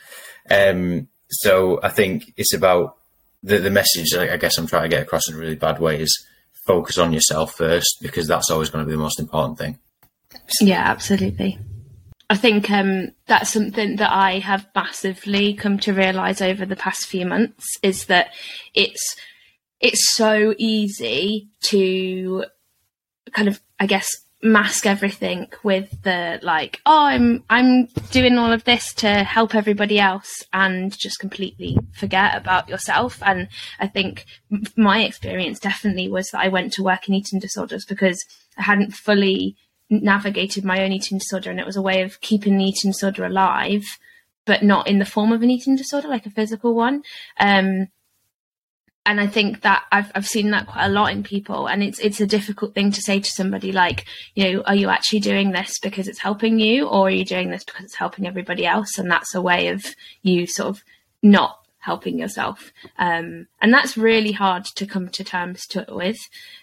Um, 0.48 1.08
so 1.30 1.80
I 1.82 1.88
think 1.88 2.32
it's 2.36 2.54
about 2.54 2.96
the, 3.44 3.58
the 3.58 3.70
message 3.70 4.14
I 4.14 4.36
guess 4.38 4.58
I'm 4.58 4.66
trying 4.66 4.84
to 4.84 4.88
get 4.88 5.02
across 5.02 5.28
in 5.28 5.36
a 5.36 5.38
really 5.38 5.54
bad 5.54 5.78
way 5.78 6.00
is 6.00 6.26
focus 6.66 6.98
on 6.98 7.12
yourself 7.12 7.54
first 7.54 7.98
because 8.00 8.26
that's 8.26 8.50
always 8.50 8.70
going 8.70 8.84
to 8.84 8.88
be 8.88 8.96
the 8.96 9.02
most 9.02 9.20
important 9.20 9.58
thing. 9.58 9.78
Yeah, 10.60 10.82
absolutely. 10.82 11.58
I 12.30 12.36
think 12.36 12.70
um, 12.70 13.12
that's 13.26 13.50
something 13.50 13.96
that 13.96 14.10
I 14.10 14.38
have 14.38 14.66
massively 14.74 15.54
come 15.54 15.78
to 15.80 15.92
realise 15.92 16.40
over 16.40 16.64
the 16.64 16.74
past 16.74 17.06
few 17.06 17.26
months 17.26 17.66
is 17.82 18.06
that 18.06 18.28
it's 18.72 19.16
it's 19.78 20.14
so 20.14 20.54
easy 20.56 21.48
to 21.66 22.46
kind 23.32 23.48
of 23.48 23.60
I 23.78 23.86
guess 23.86 24.08
mask 24.44 24.84
everything 24.84 25.48
with 25.62 26.02
the 26.02 26.38
like 26.42 26.80
oh 26.84 27.06
i'm 27.06 27.42
i'm 27.48 27.86
doing 28.10 28.36
all 28.36 28.52
of 28.52 28.64
this 28.64 28.92
to 28.92 29.08
help 29.08 29.54
everybody 29.54 29.98
else 29.98 30.44
and 30.52 30.96
just 30.98 31.18
completely 31.18 31.78
forget 31.94 32.36
about 32.36 32.68
yourself. 32.68 33.22
And 33.22 33.48
i 33.80 33.86
think 33.86 34.26
my 34.76 35.02
experience 35.02 35.58
definitely 35.58 36.08
was 36.08 36.28
that 36.30 36.42
i 36.42 36.48
went 36.48 36.74
to 36.74 36.82
work 36.82 37.08
in 37.08 37.14
eating 37.14 37.40
disorders 37.40 37.86
because 37.86 38.22
i 38.58 38.62
hadn't 38.62 38.92
fully 38.92 39.56
navigated 39.88 40.62
my 40.62 40.84
own 40.84 40.92
eating 40.92 41.16
disorder 41.16 41.50
and 41.50 41.58
it 41.58 41.66
was 41.66 41.76
a 41.76 41.82
way 41.82 42.02
of 42.02 42.20
keeping 42.20 42.58
the 42.58 42.64
eating 42.64 42.90
disorder 42.90 43.24
alive 43.24 43.98
but 44.46 44.62
not 44.62 44.86
in 44.86 44.98
the 44.98 45.04
form 45.06 45.32
of 45.32 45.42
an 45.42 45.50
eating 45.50 45.76
disorder 45.76 46.08
like 46.08 46.26
a 46.26 46.30
physical 46.30 46.74
one. 46.74 47.02
Um, 47.40 47.88
and 49.06 49.20
I 49.20 49.26
think 49.26 49.62
that 49.62 49.84
I've 49.92 50.10
I've 50.14 50.26
seen 50.26 50.50
that 50.50 50.66
quite 50.66 50.86
a 50.86 50.90
lot 50.90 51.12
in 51.12 51.22
people, 51.22 51.66
and 51.66 51.82
it's 51.82 51.98
it's 51.98 52.20
a 52.20 52.26
difficult 52.26 52.74
thing 52.74 52.90
to 52.92 53.02
say 53.02 53.20
to 53.20 53.30
somebody 53.30 53.70
like, 53.70 54.06
you 54.34 54.52
know, 54.52 54.62
are 54.62 54.74
you 54.74 54.88
actually 54.88 55.20
doing 55.20 55.52
this 55.52 55.78
because 55.78 56.08
it's 56.08 56.20
helping 56.20 56.58
you, 56.58 56.86
or 56.86 57.08
are 57.08 57.10
you 57.10 57.24
doing 57.24 57.50
this 57.50 57.64
because 57.64 57.84
it's 57.84 57.96
helping 57.96 58.26
everybody 58.26 58.64
else? 58.66 58.98
And 58.98 59.10
that's 59.10 59.34
a 59.34 59.42
way 59.42 59.68
of 59.68 59.84
you 60.22 60.46
sort 60.46 60.68
of 60.70 60.82
not 61.22 61.60
helping 61.78 62.18
yourself, 62.18 62.72
um, 62.98 63.46
and 63.60 63.72
that's 63.72 63.96
really 63.96 64.32
hard 64.32 64.64
to 64.64 64.86
come 64.86 65.08
to 65.10 65.24
terms 65.24 65.66
to 65.66 65.82
it 65.82 65.94
with. 65.94 66.18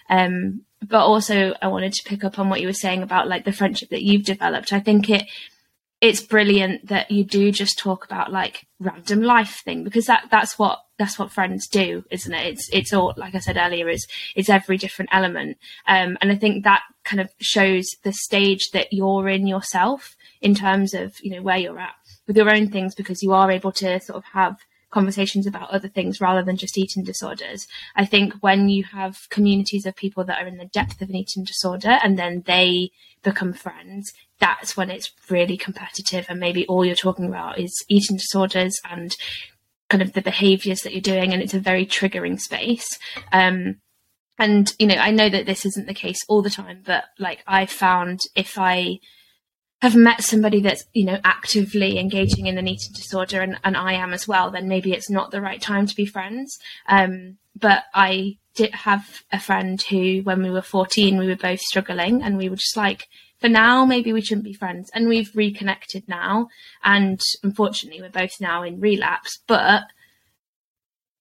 Um, 0.10 0.62
but 0.82 1.06
also, 1.06 1.54
I 1.62 1.68
wanted 1.68 1.94
to 1.94 2.10
pick 2.10 2.24
up 2.24 2.40
on 2.40 2.50
what 2.50 2.60
you 2.60 2.68
were 2.68 2.74
saying 2.74 3.04
about 3.04 3.28
like 3.28 3.46
the 3.46 3.54
friendship 3.54 3.90
that 3.90 4.04
you've 4.04 4.26
developed. 4.26 4.74
I 4.74 4.80
think 4.80 5.10
it 5.10 5.28
it's 6.02 6.22
brilliant 6.22 6.88
that 6.88 7.12
you 7.12 7.24
do 7.24 7.52
just 7.52 7.78
talk 7.78 8.04
about 8.04 8.32
like 8.32 8.66
random 8.80 9.22
life 9.22 9.62
thing 9.64 9.84
because 9.84 10.08
that 10.08 10.26
that's 10.32 10.58
what 10.58 10.80
that's 11.02 11.18
what 11.18 11.32
friends 11.32 11.68
do, 11.68 12.04
isn't 12.12 12.34
it? 12.34 12.48
It's 12.54 12.70
it's 12.72 12.94
all 12.94 13.14
like 13.18 13.34
I 13.34 13.40
said 13.40 13.58
earlier, 13.58 13.90
is 13.90 14.08
it's 14.36 14.50
every 14.50 14.78
different 14.78 15.10
element, 15.12 15.58
um, 15.88 16.18
and 16.22 16.32
I 16.32 16.36
think 16.36 16.64
that 16.64 16.84
kind 17.04 17.20
of 17.20 17.30
shows 17.40 17.88
the 18.04 18.14
stage 18.14 18.70
that 18.74 18.94
you're 18.94 19.28
in 19.28 19.48
yourself 19.48 20.16
in 20.42 20.54
terms 20.54 20.94
of 20.94 21.16
you 21.24 21.32
know 21.32 21.42
where 21.42 21.58
you're 21.58 21.80
at 21.80 21.96
with 22.28 22.38
your 22.38 22.54
own 22.54 22.70
things 22.70 22.94
because 22.94 23.24
you 23.24 23.34
are 23.34 23.50
able 23.50 23.72
to 23.72 24.00
sort 24.00 24.18
of 24.18 24.24
have 24.34 24.58
conversations 24.92 25.48
about 25.48 25.72
other 25.72 25.88
things 25.88 26.22
rather 26.22 26.44
than 26.44 26.58
just 26.58 26.78
eating 26.78 27.04
disorders. 27.04 27.66
I 27.96 28.06
think 28.06 28.36
when 28.42 28.70
you 28.70 28.84
have 28.84 29.28
communities 29.30 29.86
of 29.86 29.96
people 29.96 30.24
that 30.26 30.42
are 30.42 30.48
in 30.48 30.58
the 30.58 30.66
depth 30.66 31.02
of 31.02 31.10
an 31.10 31.16
eating 31.16 31.44
disorder 31.44 31.98
and 32.04 32.20
then 32.20 32.44
they 32.46 32.92
become 33.24 33.54
friends, 33.54 34.14
that's 34.40 34.76
when 34.76 34.90
it's 34.90 35.12
really 35.30 35.56
competitive 35.56 36.26
and 36.28 36.40
maybe 36.40 36.68
all 36.68 36.84
you're 36.84 36.96
talking 36.96 37.26
about 37.26 37.58
is 37.58 37.74
eating 37.88 38.18
disorders 38.18 38.78
and 38.90 39.16
kind 39.92 40.02
of 40.02 40.14
the 40.14 40.22
behaviors 40.22 40.82
that 40.82 40.94
you're 40.94 41.02
doing 41.02 41.34
and 41.34 41.42
it's 41.44 41.54
a 41.54 41.60
very 41.60 41.86
triggering 41.86 42.40
space. 42.40 42.88
Um, 43.32 43.76
and 44.42 44.74
you 44.80 44.88
know 44.88 44.96
i 44.96 45.12
know 45.12 45.30
that 45.30 45.46
this 45.46 45.66
isn't 45.66 45.88
the 45.88 45.94
case 45.94 46.18
all 46.28 46.42
the 46.42 46.50
time 46.50 46.82
but 46.86 47.06
like 47.20 47.44
i 47.48 47.66
found 47.66 48.20
if 48.36 48.58
i 48.58 48.98
have 49.82 49.96
met 49.96 50.24
somebody 50.24 50.62
that's 50.62 50.86
you 50.94 51.06
know 51.06 51.20
actively 51.24 52.00
engaging 52.00 52.48
in 52.48 52.58
an 52.58 52.68
eating 52.68 52.94
disorder 52.94 53.42
and, 53.42 53.58
and 53.64 53.78
i 53.78 53.94
am 53.94 54.14
as 54.14 54.28
well 54.28 54.50
then 54.50 54.68
maybe 54.68 54.94
it's 54.94 55.10
not 55.10 55.32
the 55.32 55.42
right 55.42 55.62
time 55.62 55.86
to 55.86 55.96
be 55.96 56.06
friends. 56.06 56.58
Um, 56.88 57.38
but 57.60 57.84
i 57.94 58.38
did 58.56 58.74
have 58.74 59.24
a 59.32 59.40
friend 59.40 59.82
who 59.84 60.22
when 60.24 60.42
we 60.42 60.50
were 60.50 60.62
14 60.62 61.18
we 61.18 61.28
were 61.28 61.36
both 61.36 61.60
struggling 61.60 62.22
and 62.22 62.38
we 62.38 62.50
were 62.50 62.56
just 62.56 62.78
like 62.78 63.08
for 63.42 63.50
now, 63.50 63.86
maybe 63.86 64.14
we 64.14 64.22
shouldn't 64.22 64.46
be 64.46 64.54
friends. 64.54 64.90
And 64.94 65.08
we've 65.08 65.36
reconnected 65.36 66.08
now. 66.08 66.48
And 66.84 67.20
unfortunately, 67.44 68.02
we're 68.02 68.10
both 68.10 68.40
now 68.40 68.64
in 68.64 68.80
relapse. 68.80 69.40
But 69.48 69.84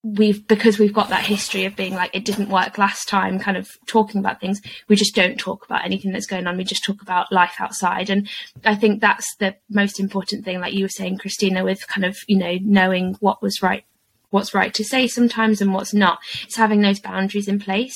we've, 0.02 0.46
because 0.46 0.78
we've 0.78 0.92
got 0.92 1.08
that 1.08 1.24
history 1.24 1.64
of 1.64 1.76
being 1.76 1.94
like, 1.94 2.10
it 2.14 2.26
didn't 2.26 2.50
work 2.50 2.76
last 2.76 3.08
time, 3.08 3.38
kind 3.38 3.56
of 3.56 3.70
talking 3.86 4.18
about 4.18 4.40
things, 4.40 4.60
we 4.88 4.96
just 4.96 5.14
don't 5.14 5.38
talk 5.38 5.64
about 5.64 5.84
anything 5.84 6.12
that's 6.12 6.26
going 6.26 6.46
on. 6.46 6.56
We 6.56 6.64
just 6.64 6.84
talk 6.84 7.00
about 7.00 7.32
life 7.32 7.54
outside. 7.58 8.10
And 8.10 8.28
I 8.64 8.74
think 8.74 9.00
that's 9.00 9.34
the 9.36 9.56
most 9.70 9.98
important 9.98 10.44
thing, 10.44 10.60
like 10.60 10.74
you 10.74 10.84
were 10.84 10.90
saying, 10.90 11.18
Christina, 11.18 11.64
with 11.64 11.86
kind 11.88 12.04
of, 12.04 12.18
you 12.28 12.36
know, 12.36 12.58
knowing 12.62 13.14
what 13.20 13.42
was 13.42 13.62
right 13.62 13.84
what's 14.30 14.54
right 14.54 14.72
to 14.74 14.84
say 14.84 15.08
sometimes 15.08 15.60
and 15.60 15.74
what's 15.74 15.92
not. 15.92 16.20
It's 16.44 16.56
having 16.56 16.80
those 16.80 17.00
boundaries 17.00 17.48
in 17.48 17.58
place. 17.58 17.94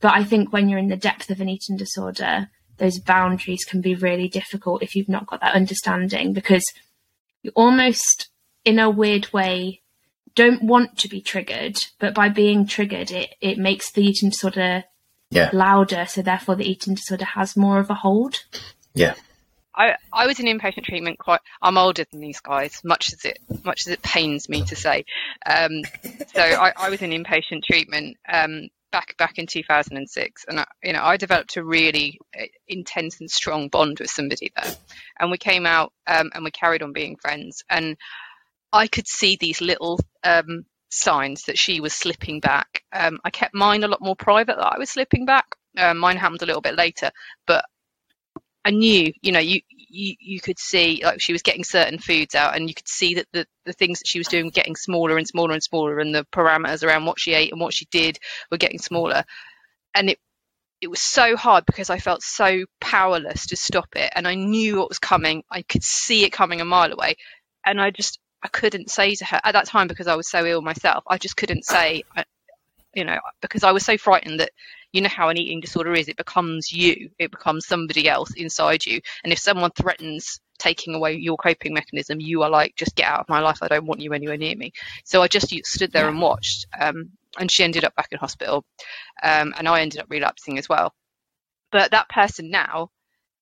But 0.00 0.14
I 0.14 0.24
think 0.24 0.52
when 0.52 0.68
you're 0.68 0.78
in 0.78 0.88
the 0.88 0.96
depth 0.96 1.30
of 1.30 1.42
an 1.42 1.48
eating 1.50 1.76
disorder, 1.76 2.48
those 2.78 2.98
boundaries 2.98 3.64
can 3.64 3.80
be 3.80 3.94
really 3.94 4.28
difficult 4.28 4.82
if 4.82 4.94
you've 4.94 5.08
not 5.08 5.26
got 5.26 5.40
that 5.40 5.54
understanding 5.54 6.32
because 6.32 6.64
you 7.42 7.50
almost 7.54 8.28
in 8.64 8.78
a 8.78 8.90
weird 8.90 9.32
way 9.32 9.80
don't 10.34 10.62
want 10.62 10.98
to 10.98 11.08
be 11.08 11.20
triggered 11.20 11.76
but 11.98 12.14
by 12.14 12.28
being 12.28 12.66
triggered 12.66 13.10
it 13.10 13.34
it 13.40 13.58
makes 13.58 13.92
the 13.92 14.02
eating 14.02 14.30
disorder 14.30 14.84
yeah. 15.30 15.50
louder 15.52 16.06
so 16.08 16.22
therefore 16.22 16.56
the 16.56 16.68
eating 16.68 16.94
disorder 16.94 17.24
has 17.24 17.56
more 17.56 17.78
of 17.78 17.90
a 17.90 17.94
hold 17.94 18.44
yeah 18.94 19.14
I, 19.76 19.96
I 20.12 20.26
was 20.26 20.38
in 20.38 20.46
inpatient 20.46 20.84
treatment 20.84 21.18
quite 21.18 21.40
I'm 21.60 21.76
older 21.76 22.04
than 22.10 22.20
these 22.20 22.40
guys, 22.40 22.80
much 22.84 23.12
as 23.12 23.24
it 23.24 23.38
much 23.64 23.86
as 23.86 23.88
it 23.88 24.02
pains 24.02 24.48
me 24.48 24.62
to 24.66 24.76
say. 24.76 25.04
Um, 25.44 25.82
so 26.32 26.40
I, 26.40 26.72
I 26.76 26.90
was 26.90 27.02
in 27.02 27.10
inpatient 27.10 27.64
treatment 27.64 28.16
um, 28.32 28.68
back 28.94 29.16
back 29.16 29.38
in 29.38 29.46
2006 29.48 30.44
and 30.48 30.60
I, 30.60 30.66
you 30.84 30.92
know 30.92 31.02
I 31.02 31.16
developed 31.16 31.56
a 31.56 31.64
really 31.64 32.20
uh, 32.40 32.44
intense 32.68 33.18
and 33.18 33.28
strong 33.28 33.68
bond 33.68 33.98
with 33.98 34.08
somebody 34.08 34.52
there. 34.54 34.72
And 35.18 35.32
we 35.32 35.36
came 35.36 35.66
out 35.66 35.92
um, 36.06 36.30
and 36.32 36.44
we 36.44 36.52
carried 36.52 36.80
on 36.80 36.92
being 36.92 37.16
friends. 37.16 37.64
And 37.68 37.96
I 38.72 38.86
could 38.86 39.08
see 39.08 39.36
these 39.36 39.60
little 39.60 39.98
um, 40.22 40.64
signs 40.90 41.42
that 41.46 41.58
she 41.58 41.80
was 41.80 41.92
slipping 41.92 42.38
back. 42.38 42.84
Um, 42.92 43.18
I 43.24 43.30
kept 43.30 43.52
mine 43.52 43.82
a 43.82 43.88
lot 43.88 44.00
more 44.00 44.14
private 44.14 44.58
that 44.58 44.74
I 44.74 44.78
was 44.78 44.90
slipping 44.90 45.24
back. 45.24 45.46
Uh, 45.76 45.94
mine 45.94 46.16
happened 46.16 46.42
a 46.42 46.46
little 46.46 46.62
bit 46.62 46.76
later 46.76 47.10
but 47.48 47.64
I 48.64 48.70
knew, 48.70 49.12
you 49.20 49.32
know, 49.32 49.40
you, 49.40 49.60
you 49.94 50.16
you 50.20 50.40
could 50.40 50.58
see 50.58 51.00
like 51.04 51.20
she 51.20 51.32
was 51.32 51.42
getting 51.42 51.64
certain 51.64 51.98
foods 51.98 52.34
out, 52.34 52.56
and 52.56 52.68
you 52.68 52.74
could 52.74 52.88
see 52.88 53.14
that 53.14 53.26
the 53.32 53.46
the 53.64 53.72
things 53.72 54.00
that 54.00 54.08
she 54.08 54.18
was 54.18 54.28
doing 54.28 54.46
were 54.46 54.50
getting 54.50 54.76
smaller 54.76 55.16
and 55.16 55.26
smaller 55.26 55.52
and 55.52 55.62
smaller, 55.62 55.98
and 56.00 56.14
the 56.14 56.26
parameters 56.32 56.84
around 56.84 57.06
what 57.06 57.20
she 57.20 57.32
ate 57.32 57.52
and 57.52 57.60
what 57.60 57.72
she 57.74 57.86
did 57.90 58.18
were 58.50 58.58
getting 58.58 58.78
smaller, 58.80 59.24
and 59.94 60.10
it 60.10 60.18
it 60.80 60.88
was 60.88 61.00
so 61.00 61.36
hard 61.36 61.64
because 61.66 61.88
I 61.90 61.98
felt 61.98 62.22
so 62.22 62.64
powerless 62.80 63.46
to 63.46 63.56
stop 63.56 63.88
it, 63.96 64.12
and 64.14 64.26
I 64.26 64.34
knew 64.34 64.78
what 64.78 64.88
was 64.88 64.98
coming. 64.98 65.44
I 65.50 65.62
could 65.62 65.84
see 65.84 66.24
it 66.24 66.30
coming 66.30 66.60
a 66.60 66.64
mile 66.64 66.92
away, 66.92 67.14
and 67.64 67.80
I 67.80 67.90
just 67.90 68.18
I 68.42 68.48
couldn't 68.48 68.90
say 68.90 69.14
to 69.14 69.24
her 69.24 69.40
at 69.44 69.52
that 69.52 69.66
time 69.66 69.88
because 69.88 70.08
I 70.08 70.16
was 70.16 70.28
so 70.28 70.44
ill 70.44 70.60
myself. 70.60 71.04
I 71.08 71.18
just 71.18 71.36
couldn't 71.36 71.64
say, 71.64 72.02
you 72.94 73.04
know, 73.04 73.18
because 73.40 73.64
I 73.64 73.72
was 73.72 73.84
so 73.84 73.96
frightened 73.96 74.40
that 74.40 74.50
you 74.94 75.00
know 75.02 75.08
how 75.08 75.28
an 75.28 75.36
eating 75.36 75.60
disorder 75.60 75.92
is 75.92 76.08
it 76.08 76.16
becomes 76.16 76.72
you 76.72 77.10
it 77.18 77.32
becomes 77.32 77.66
somebody 77.66 78.08
else 78.08 78.30
inside 78.36 78.86
you. 78.86 79.00
And 79.24 79.32
if 79.32 79.40
someone 79.40 79.72
threatens 79.72 80.40
taking 80.58 80.94
away 80.94 81.14
your 81.16 81.36
coping 81.36 81.74
mechanism 81.74 82.20
you 82.20 82.42
are 82.44 82.48
like 82.48 82.74
just 82.76 82.94
get 82.94 83.08
out 83.08 83.18
of 83.20 83.28
my 83.28 83.40
life 83.40 83.58
i 83.60 83.66
don't 83.66 83.86
want 83.86 84.00
you 84.00 84.12
anywhere 84.12 84.36
near 84.38 84.56
me. 84.56 84.72
So 85.04 85.20
i 85.20 85.28
just 85.28 85.52
stood 85.66 85.92
there 85.92 86.04
Yeah. 86.04 86.10
and 86.10 86.20
watched 86.20 86.66
um, 86.80 87.10
and 87.38 87.50
she 87.50 87.64
ended 87.64 87.84
up 87.84 87.94
back 87.96 88.08
in 88.12 88.18
hospital 88.18 88.64
um, 89.22 89.52
and 89.58 89.68
i 89.68 89.80
ended 89.80 90.00
up 90.00 90.06
relapsing 90.08 90.58
as 90.58 90.68
well. 90.68 90.94
But 91.72 91.90
that 91.90 92.08
person 92.08 92.50
now 92.50 92.90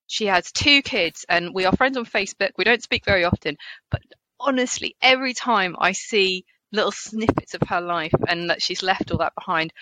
she 0.07 0.27
has 0.27 0.53
two 0.53 0.83
kids 0.83 1.27
and 1.29 1.55
we 1.55 1.65
are 1.67 1.77
friends 1.77 1.97
on 1.99 2.05
facebook 2.07 2.51
we 2.57 2.65
don't 2.65 2.83
speak 2.83 3.05
very 3.05 3.25
often 3.25 3.57
but 3.91 4.01
honestly 4.41 4.97
every 5.03 5.35
time 5.35 5.77
i 5.79 5.93
see 5.93 6.45
little 6.73 6.93
snippets 6.93 7.55
of 7.55 7.63
her 7.69 7.81
life 7.81 8.15
and 8.29 8.51
that 8.51 8.63
she's 8.63 8.83
left 8.83 9.11
all 9.11 9.19
that 9.19 9.35
behind 9.35 9.73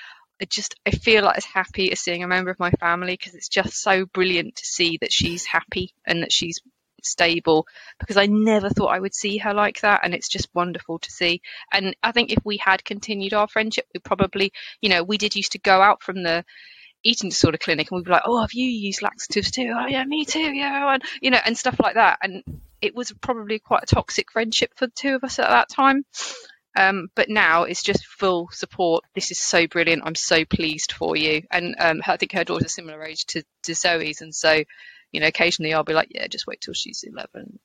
I 0.41 0.47
just 0.47 0.74
I 0.86 0.91
feel 0.91 1.24
like 1.24 1.36
as 1.36 1.45
happy 1.45 1.93
as 1.93 2.01
seeing 2.01 2.22
a 2.22 2.28
member 2.28 2.51
of 2.51 2.59
my 2.59 2.70
family 2.72 3.12
because 3.12 3.34
it's 3.34 3.49
just 3.49 3.74
so 3.74 4.07
brilliant 4.07 4.57
to 4.57 4.66
see 4.66 4.99
that 5.01 5.12
she's 5.12 5.45
happy 5.45 5.93
and 6.07 6.22
that 6.22 6.32
she's 6.32 6.61
stable 7.03 7.66
because 7.99 8.16
I 8.16 8.26
never 8.26 8.68
thought 8.68 8.88
I 8.95 9.01
would 9.01 9.14
see 9.14 9.38
her 9.38 9.55
like 9.55 9.80
that 9.80 10.01
and 10.03 10.14
it's 10.14 10.28
just 10.28 10.49
wonderful 10.55 10.99
to 10.99 11.11
see. 11.11 11.41
And 11.72 11.97
I 12.03 12.12
think 12.12 12.32
if 12.32 12.45
we 12.45 12.57
had 12.59 12.84
continued 12.84 13.34
our 13.34 13.49
friendship 13.49 13.86
we 13.95 14.01
probably 14.01 14.53
you 14.80 14.88
know 14.88 15.03
we 15.03 15.18
did 15.18 15.36
used 15.36 15.53
to 15.53 15.59
go 15.59 15.80
out 15.80 16.03
from 16.03 16.22
the 16.22 16.45
eating 17.03 17.30
disorder 17.30 17.57
clinic 17.59 17.91
and 17.91 17.97
we'd 17.99 18.05
be 18.05 18.11
like 18.11 18.22
oh 18.26 18.41
have 18.41 18.53
you 18.53 18.66
used 18.68 19.03
laxatives 19.03 19.51
too? 19.51 19.72
Oh 19.74 19.86
yeah 19.86 20.05
me 20.05 20.24
too 20.24 20.53
yeah 20.53 20.93
and 20.93 21.03
you 21.20 21.30
know 21.30 21.41
and 21.45 21.57
stuff 21.57 21.78
like 21.80 21.95
that. 21.95 22.18
And 22.22 22.43
it 22.80 22.95
was 22.95 23.12
probably 23.20 23.59
quite 23.59 23.82
a 23.82 23.95
toxic 23.95 24.32
friendship 24.32 24.72
for 24.74 24.86
the 24.86 24.93
two 24.95 25.14
of 25.14 25.24
us 25.24 25.38
at 25.38 25.49
that 25.49 25.68
time 25.68 26.05
um, 26.77 27.09
but 27.14 27.29
now 27.29 27.64
it's 27.64 27.83
just 27.83 28.07
full 28.07 28.49
support. 28.53 29.05
This 29.14 29.31
is 29.31 29.41
so 29.41 29.66
brilliant. 29.66 30.03
I'm 30.05 30.14
so 30.14 30.45
pleased 30.45 30.93
for 30.93 31.16
you. 31.16 31.43
And 31.51 31.75
um, 31.79 32.03
I 32.07 32.16
think 32.16 32.33
her 32.33 32.45
daughter's 32.45 32.66
a 32.66 32.71
similar 32.71 33.03
age 33.05 33.27
to, 33.27 33.43
to 33.64 33.75
Zoe's, 33.75 34.21
and 34.21 34.35
so 34.35 34.62
you 35.12 35.21
know, 35.21 35.27
occasionally 35.27 35.75
I'll 35.75 35.85
be 35.85 35.95
like, 35.95 36.09
yeah, 36.12 36.27
just 36.29 36.47
wait 36.47 36.61
till 36.61 36.75
she's 36.75 37.05
11. 37.07 37.59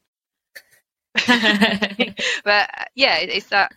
but 2.43 2.69
uh, 2.77 2.85
yeah, 2.95 3.17
it- 3.19 3.29
it's 3.29 3.47
that 3.49 3.71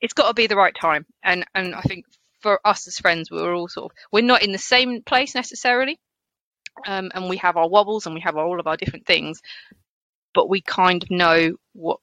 it's 0.00 0.14
got 0.14 0.28
to 0.28 0.34
be 0.34 0.46
the 0.46 0.56
right 0.56 0.74
time, 0.74 1.06
and 1.22 1.44
and 1.54 1.74
I 1.74 1.82
think 1.82 2.06
for 2.40 2.60
us 2.64 2.86
as 2.88 2.98
friends, 2.98 3.30
we're 3.30 3.54
all 3.54 3.68
sort 3.68 3.92
of 3.92 3.96
we're 4.12 4.24
not 4.24 4.42
in 4.42 4.52
the 4.52 4.58
same 4.58 5.02
place 5.02 5.34
necessarily, 5.34 5.98
um, 6.86 7.10
and 7.14 7.28
we 7.28 7.38
have 7.38 7.56
our 7.56 7.68
wobbles 7.68 8.06
and 8.06 8.14
we 8.14 8.22
have 8.22 8.36
all 8.36 8.60
of 8.60 8.66
our 8.66 8.76
different 8.76 9.06
things, 9.06 9.40
but 10.34 10.48
we 10.48 10.60
kind 10.62 11.02
of 11.02 11.10
know 11.10 11.56
what 11.74 12.00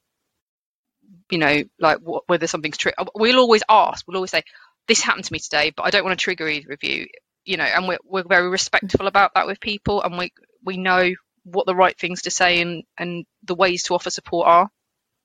you 1.30 1.38
know, 1.38 1.62
like 1.78 1.98
whether 2.26 2.46
something's 2.46 2.76
true. 2.76 2.92
We'll 3.14 3.38
always 3.38 3.62
ask. 3.68 4.06
We'll 4.06 4.16
always 4.16 4.30
say, 4.30 4.42
"This 4.88 5.00
happened 5.00 5.24
to 5.24 5.32
me 5.32 5.38
today, 5.38 5.72
but 5.76 5.84
I 5.84 5.90
don't 5.90 6.04
want 6.04 6.18
to 6.18 6.22
trigger 6.22 6.48
either 6.48 6.72
of 6.72 6.82
you." 6.82 7.06
You 7.44 7.56
know, 7.56 7.64
and 7.64 7.88
we're 7.88 7.98
we're 8.04 8.24
very 8.28 8.48
respectful 8.48 9.06
about 9.06 9.32
that 9.34 9.46
with 9.46 9.60
people, 9.60 10.02
and 10.02 10.16
we 10.18 10.32
we 10.64 10.76
know 10.76 11.12
what 11.44 11.66
the 11.66 11.74
right 11.74 11.98
things 11.98 12.22
to 12.22 12.30
say 12.30 12.60
and 12.60 12.84
and 12.96 13.24
the 13.44 13.54
ways 13.54 13.84
to 13.84 13.94
offer 13.94 14.10
support 14.10 14.46
are. 14.48 14.70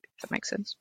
If 0.03 0.21
that 0.21 0.31
makes 0.31 0.49
sense. 0.49 0.75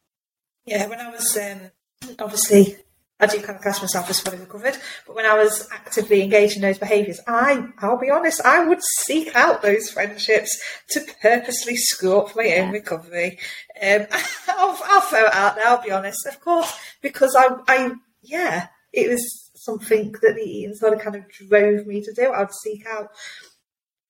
Yeah, 0.65 0.87
when 0.89 1.01
I 1.01 1.11
was 1.11 1.37
um, 1.37 1.71
obviously, 2.19 2.77
I 3.19 3.27
do 3.27 3.41
kind 3.41 3.57
of 3.57 3.63
class 3.63 3.81
myself 3.81 4.11
as 4.11 4.21
fully 4.21 4.37
recovered, 4.37 4.77
but 5.07 5.17
when 5.17 5.25
I 5.25 5.35
was 5.35 5.67
actively 5.73 6.23
engaged 6.23 6.57
in 6.57 6.63
those 6.63 6.79
behaviours, 6.79 7.19
I, 7.27 7.67
I'll 7.79 7.99
be 7.99 8.11
honest, 8.11 8.43
I 8.45 8.67
would 8.67 8.83
seek 8.83 9.35
out 9.35 9.63
those 9.63 9.91
friendships 9.91 10.61
to 10.91 11.01
purposely 11.23 11.77
screw 11.77 12.19
up 12.19 12.37
my 12.37 12.57
own 12.59 12.73
recovery. 12.73 13.39
Um, 13.83 14.07
I'll, 14.49 14.79
I'll 14.85 15.01
throw 15.01 15.27
it 15.27 15.35
out 15.35 15.57
there. 15.57 15.67
I'll 15.67 15.83
be 15.83 15.91
honest, 15.91 16.27
of 16.27 16.41
course, 16.41 16.79
because 17.01 17.35
I, 17.35 17.49
I, 17.67 17.93
yeah, 18.23 18.67
it 18.93 19.09
was 19.09 19.51
something 19.55 20.13
that 20.21 20.35
the 20.35 20.43
eating 20.43 20.75
sort 20.75 20.93
of 20.93 21.01
kind 21.01 21.17
of 21.17 21.25
drove 21.31 21.87
me 21.87 22.03
to 22.03 22.13
do. 22.13 22.33
I'd 22.33 22.53
seek 22.53 22.85
out 22.87 23.09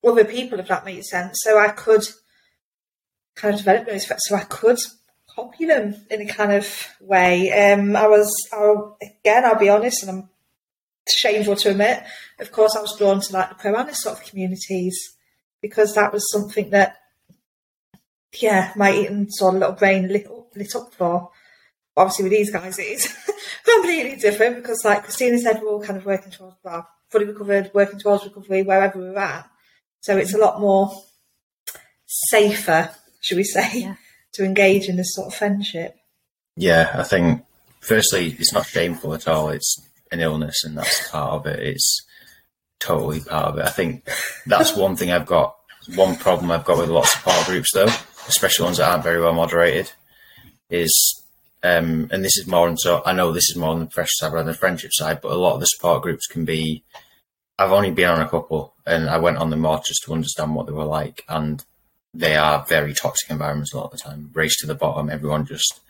other 0.05 0.25
people, 0.25 0.59
if 0.59 0.67
that 0.67 0.85
makes 0.85 1.11
sense, 1.11 1.39
so 1.43 1.59
I 1.59 1.69
could 1.69 2.07
kind 3.37 3.55
of 3.55 3.61
develop 3.61 3.87
those 3.87 4.11
so 4.27 4.35
I 4.35 4.45
could 4.45 4.79
copy 5.37 5.65
in 5.65 5.95
a 6.11 6.27
kind 6.27 6.53
of 6.53 6.89
way. 7.01 7.53
Um, 7.53 7.95
I 7.95 8.07
was, 8.09 8.33
I'll, 8.53 8.97
again, 9.01 9.45
I'll 9.45 9.59
be 9.59 9.69
honest, 9.69 10.03
and 10.03 10.11
I'm 10.11 10.29
shameful 11.09 11.57
to 11.57 11.71
admit, 11.71 12.03
of 12.41 12.51
course, 12.51 12.75
I 12.75 12.81
was 12.81 12.97
drawn 12.97 13.21
to 13.21 13.33
like 13.33 13.51
the 13.51 13.55
pro 13.55 13.93
sort 13.93 14.19
of 14.19 14.25
communities 14.25 15.17
because 15.61 15.95
that 15.95 16.13
was 16.13 16.31
something 16.33 16.71
that, 16.71 16.97
yeah, 18.41 18.73
my 18.77 18.93
eating 18.93 19.29
sort 19.31 19.55
of 19.55 19.61
little 19.61 19.77
brain 19.77 20.09
lit 20.09 20.27
lit 20.57 20.75
up 20.75 20.93
for. 20.95 21.31
Obviously, 21.97 22.25
with 22.25 22.33
these 22.33 22.53
guys, 22.53 22.79
it 22.79 22.83
is 22.83 23.17
completely 23.65 24.17
different 24.17 24.57
because, 24.57 24.85
like 24.85 25.05
Christina 25.05 25.39
said, 25.39 25.61
we're 25.63 25.69
all 25.71 25.83
kind 25.83 25.99
of 25.99 26.05
working 26.05 26.31
towards, 26.31 26.57
well, 26.63 26.87
fully 27.11 27.25
recovered, 27.25 27.71
working 27.73 27.99
towards 27.99 28.25
recovery 28.25 28.63
wherever 28.63 28.99
we're 28.99 29.17
at. 29.17 29.49
So 30.01 30.17
it's 30.19 30.35
a 30.35 30.39
lot 30.39 30.61
more 30.61 30.93
safer, 32.07 32.91
should 33.23 33.39
we 33.39 33.45
say, 33.45 33.81
Yeah. 33.81 33.95
To 34.37 34.45
engage 34.45 34.89
in 34.89 34.97
this 34.97 35.15
sort 35.15 35.29
of 35.29 35.35
friendship. 35.35 35.97
Yeah, 36.57 36.91
I 36.95 37.03
think 37.03 37.45
firstly, 37.81 38.37
it's 38.39 38.53
not 38.53 38.67
shameful 38.67 39.15
at 39.15 39.29
all. 39.29 39.51
It's 39.51 39.77
an 40.11 40.21
illness, 40.21 40.65
and 40.65 40.77
that's 40.77 41.11
part 41.11 41.33
of 41.33 41.47
it. 41.47 41.61
It's 41.61 42.03
totally 42.81 43.21
part 43.21 43.47
of 43.47 43.59
it. 43.59 43.65
I 43.65 43.71
think 43.71 44.09
that's 44.47 44.77
one 44.77 44.97
thing 44.97 45.11
I've 45.11 45.27
got. 45.27 45.57
One 45.95 46.17
problem 46.17 46.51
I've 46.51 46.65
got 46.65 46.79
with 46.79 46.89
lots 46.89 47.15
of 47.15 47.21
support 47.21 47.47
groups, 47.47 47.73
though, 47.73 47.89
especially 48.29 48.65
ones 48.65 48.79
that 48.79 48.91
aren't 48.91 49.05
very 49.05 49.21
well 49.21 49.35
moderated, 49.35 49.93
is, 50.69 51.23
um, 51.63 52.09
and 52.11 52.25
this 52.25 52.37
is 52.37 52.47
more 52.47 52.69
on 52.69 52.77
so 52.77 53.03
I 53.07 53.13
know 53.13 53.31
this 53.31 53.51
is 53.51 53.57
more 53.57 53.71
on 53.71 53.81
the 53.81 53.91
fresh 53.91 54.11
side 54.13 54.33
rather 54.33 54.45
than 54.45 54.53
the 54.53 54.59
friendship 54.59 54.91
side, 54.93 55.21
but 55.21 55.31
a 55.31 55.37
lot 55.37 55.55
of 55.55 55.61
the 55.61 55.67
support 55.67 56.03
groups 56.03 56.27
can 56.27 56.45
be. 56.45 56.83
I've 57.59 57.73
only 57.73 57.91
been 57.91 58.11
on 58.11 58.21
a 58.21 58.29
couple, 58.29 58.75
and 58.85 59.09
I 59.09 59.19
went 59.19 59.39
on 59.39 59.51
them 59.51 59.61
more 59.61 59.81
just 59.87 60.03
to 60.05 60.13
understand 60.13 60.55
what 60.55 60.67
they 60.67 60.73
were 60.73 60.85
like, 60.85 61.25
and 61.29 61.65
they 62.19 62.37
are 62.37 62.65
very 62.69 62.95
toxic 62.95 63.31
environments 63.31 63.73
a 63.73 63.77
lot 63.77 63.87
of 63.87 63.93
the 63.93 63.99
time. 63.99 64.31
Race 64.33 64.57
to 64.61 64.67
the 64.67 64.75
bottom, 64.75 65.11
everyone 65.11 65.47
just 65.47 65.81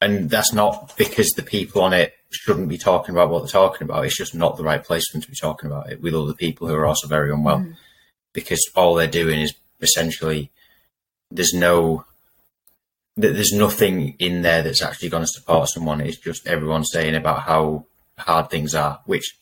and 0.00 0.30
that's 0.30 0.52
not 0.52 0.94
because 0.96 1.30
the 1.30 1.42
people 1.42 1.82
on 1.82 1.92
it 1.92 2.14
shouldn't 2.30 2.68
be 2.68 2.78
talking 2.78 3.14
about 3.14 3.30
what 3.30 3.40
they're 3.40 3.48
talking 3.48 3.84
about. 3.84 4.04
It's 4.04 4.16
just 4.16 4.34
not 4.34 4.56
the 4.56 4.62
right 4.62 4.82
place 4.82 5.04
for 5.08 5.14
them 5.14 5.22
to 5.22 5.30
be 5.30 5.36
talking 5.36 5.70
about 5.70 5.90
it 5.90 6.00
with 6.00 6.14
other 6.14 6.34
people 6.34 6.68
who 6.68 6.74
are 6.74 6.86
also 6.86 7.08
very 7.08 7.32
unwell. 7.32 7.60
Mm. 7.60 7.76
Because 8.32 8.60
all 8.76 8.94
they're 8.94 9.08
doing 9.08 9.40
is 9.40 9.54
essentially 9.80 10.50
there's 11.30 11.54
no 11.54 12.04
th- 13.20 13.34
there's 13.34 13.52
nothing 13.52 14.14
in 14.18 14.42
there 14.42 14.62
that's 14.62 14.82
actually 14.82 15.08
going 15.08 15.24
to 15.24 15.28
support 15.28 15.68
someone. 15.68 16.00
It's 16.00 16.18
just 16.18 16.46
everyone 16.46 16.84
saying 16.84 17.16
about 17.16 17.40
how 17.40 17.86
hard 18.18 18.50
things 18.50 18.74
are, 18.74 19.00
which 19.06 19.36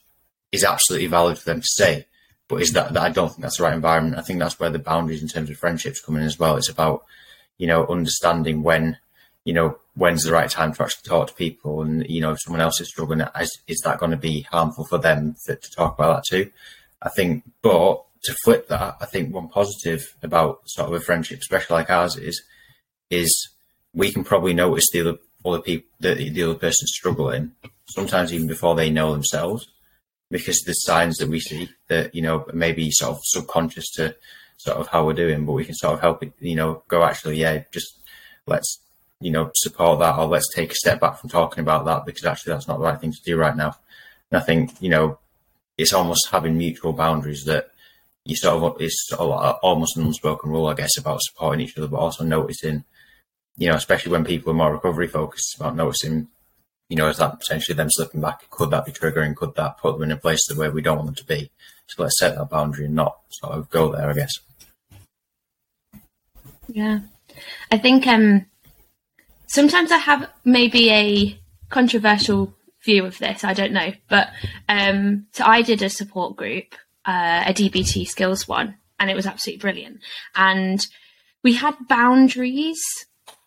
is 0.52 0.64
absolutely 0.64 1.08
valid 1.08 1.38
for 1.38 1.44
them 1.44 1.60
to 1.60 1.68
say. 1.68 2.06
But 2.48 2.62
is 2.62 2.72
that, 2.72 2.92
that 2.92 3.02
I 3.02 3.10
don't 3.10 3.28
think 3.28 3.42
that's 3.42 3.58
the 3.58 3.64
right 3.64 3.74
environment. 3.74 4.18
I 4.18 4.22
think 4.22 4.38
that's 4.38 4.60
where 4.60 4.70
the 4.70 4.78
boundaries 4.78 5.22
in 5.22 5.28
terms 5.28 5.50
of 5.50 5.56
friendships 5.56 6.00
come 6.00 6.16
in 6.16 6.22
as 6.22 6.38
well. 6.38 6.56
It's 6.56 6.68
about 6.68 7.04
you 7.58 7.66
know 7.66 7.86
understanding 7.86 8.62
when 8.62 8.98
you 9.46 9.52
know, 9.52 9.78
when's 9.94 10.24
the 10.24 10.32
right 10.32 10.50
time 10.50 10.74
to 10.74 10.82
actually 10.82 11.08
talk 11.08 11.28
to 11.28 11.34
people? 11.34 11.80
And, 11.80 12.04
you 12.10 12.20
know, 12.20 12.32
if 12.32 12.42
someone 12.42 12.60
else 12.60 12.80
is 12.80 12.88
struggling, 12.88 13.20
is, 13.40 13.60
is 13.68 13.80
that 13.84 13.98
going 13.98 14.10
to 14.10 14.16
be 14.16 14.40
harmful 14.42 14.84
for 14.84 14.98
them 14.98 15.36
for, 15.46 15.54
to 15.54 15.70
talk 15.70 15.96
about 15.96 16.16
that 16.16 16.24
too? 16.28 16.50
I 17.00 17.10
think, 17.10 17.44
but 17.62 18.04
to 18.24 18.34
flip 18.42 18.66
that, 18.68 18.96
I 19.00 19.06
think 19.06 19.32
one 19.32 19.48
positive 19.48 20.16
about 20.20 20.62
sort 20.66 20.88
of 20.88 20.94
a 20.94 21.00
friendship, 21.00 21.38
especially 21.38 21.74
like 21.74 21.90
ours 21.90 22.16
is, 22.16 22.42
is 23.08 23.50
we 23.94 24.10
can 24.10 24.24
probably 24.24 24.52
notice 24.52 24.86
the 24.92 25.02
other, 25.02 25.18
other 25.44 25.60
people, 25.60 25.88
the, 26.00 26.14
the 26.28 26.42
other 26.42 26.54
person 26.56 26.88
struggling, 26.88 27.52
sometimes 27.88 28.34
even 28.34 28.48
before 28.48 28.74
they 28.74 28.90
know 28.90 29.12
themselves, 29.12 29.68
because 30.30 30.60
the 30.60 30.72
signs 30.72 31.18
that 31.18 31.28
we 31.28 31.40
see 31.40 31.70
that, 31.88 32.14
you 32.14 32.22
know, 32.22 32.46
maybe 32.52 32.90
sort 32.90 33.16
of 33.16 33.20
subconscious 33.24 33.90
to 33.92 34.14
sort 34.56 34.78
of 34.78 34.88
how 34.88 35.06
we're 35.06 35.12
doing, 35.12 35.44
but 35.44 35.52
we 35.52 35.64
can 35.64 35.74
sort 35.74 35.94
of 35.94 36.00
help 36.00 36.22
it, 36.22 36.32
you 36.40 36.56
know, 36.56 36.82
go 36.88 37.04
actually, 37.04 37.38
yeah, 37.38 37.62
just 37.72 37.98
let's 38.46 38.80
you 39.20 39.30
know, 39.30 39.50
support 39.54 39.98
that 40.00 40.18
or 40.18 40.26
let's 40.26 40.52
take 40.54 40.72
a 40.72 40.74
step 40.74 41.00
back 41.00 41.18
from 41.18 41.30
talking 41.30 41.60
about 41.60 41.84
that 41.86 42.04
because 42.04 42.24
actually 42.24 42.52
that's 42.52 42.68
not 42.68 42.78
the 42.78 42.84
right 42.84 43.00
thing 43.00 43.12
to 43.12 43.22
do 43.24 43.36
right 43.36 43.56
now. 43.56 43.74
And 44.30 44.40
I 44.40 44.44
think, 44.44 44.72
you 44.80 44.90
know, 44.90 45.18
it's 45.78 45.92
almost 45.92 46.28
having 46.30 46.58
mutual 46.58 46.92
boundaries 46.92 47.44
that 47.44 47.70
you 48.24 48.36
sort 48.36 48.62
of, 48.62 48.80
it's 48.80 49.08
sort 49.08 49.20
of 49.20 49.58
almost 49.62 49.96
an 49.96 50.04
unspoken 50.04 50.50
rule, 50.50 50.66
I 50.66 50.74
guess, 50.74 50.98
about 50.98 51.22
supporting 51.22 51.60
each 51.60 51.78
other, 51.78 51.88
but 51.88 51.98
also 51.98 52.24
noticing, 52.24 52.84
you 53.56 53.68
know, 53.68 53.76
especially 53.76 54.12
when 54.12 54.24
people 54.24 54.50
are 54.50 54.56
more 54.56 54.72
recovery 54.72 55.06
focused, 55.06 55.56
about 55.56 55.76
noticing, 55.76 56.28
you 56.88 56.96
know, 56.96 57.08
is 57.08 57.18
that 57.18 57.40
potentially 57.40 57.74
them 57.74 57.90
slipping 57.90 58.20
back? 58.20 58.48
Could 58.50 58.70
that 58.70 58.84
be 58.84 58.92
triggering? 58.92 59.34
Could 59.34 59.54
that 59.56 59.78
put 59.78 59.94
them 59.94 60.04
in 60.04 60.12
a 60.12 60.16
place 60.16 60.40
where 60.54 60.70
we 60.70 60.82
don't 60.82 60.96
want 60.96 61.06
them 61.06 61.14
to 61.16 61.24
be? 61.24 61.50
So 61.88 62.02
let's 62.02 62.18
set 62.18 62.36
that 62.36 62.50
boundary 62.50 62.86
and 62.86 62.94
not 62.94 63.18
sort 63.30 63.54
of 63.54 63.70
go 63.70 63.92
there, 63.92 64.08
I 64.08 64.12
guess. 64.12 64.32
Yeah. 66.68 67.00
I 67.70 67.78
think 67.78 68.06
um 68.06 68.46
sometimes 69.46 69.92
I 69.92 69.98
have 69.98 70.30
maybe 70.44 70.90
a 70.90 71.40
controversial 71.68 72.54
view 72.84 73.04
of 73.04 73.18
this, 73.18 73.44
I 73.44 73.52
don't 73.52 73.72
know. 73.72 73.92
But 74.08 74.28
um 74.68 75.26
so 75.32 75.44
I 75.44 75.62
did 75.62 75.82
a 75.82 75.90
support 75.90 76.36
group, 76.36 76.74
uh, 77.04 77.44
a 77.46 77.52
DBT 77.52 78.06
skills 78.06 78.48
one, 78.48 78.76
and 78.98 79.10
it 79.10 79.16
was 79.16 79.26
absolutely 79.26 79.60
brilliant. 79.60 80.00
And 80.34 80.80
we 81.42 81.54
had 81.54 81.76
boundaries, 81.88 82.82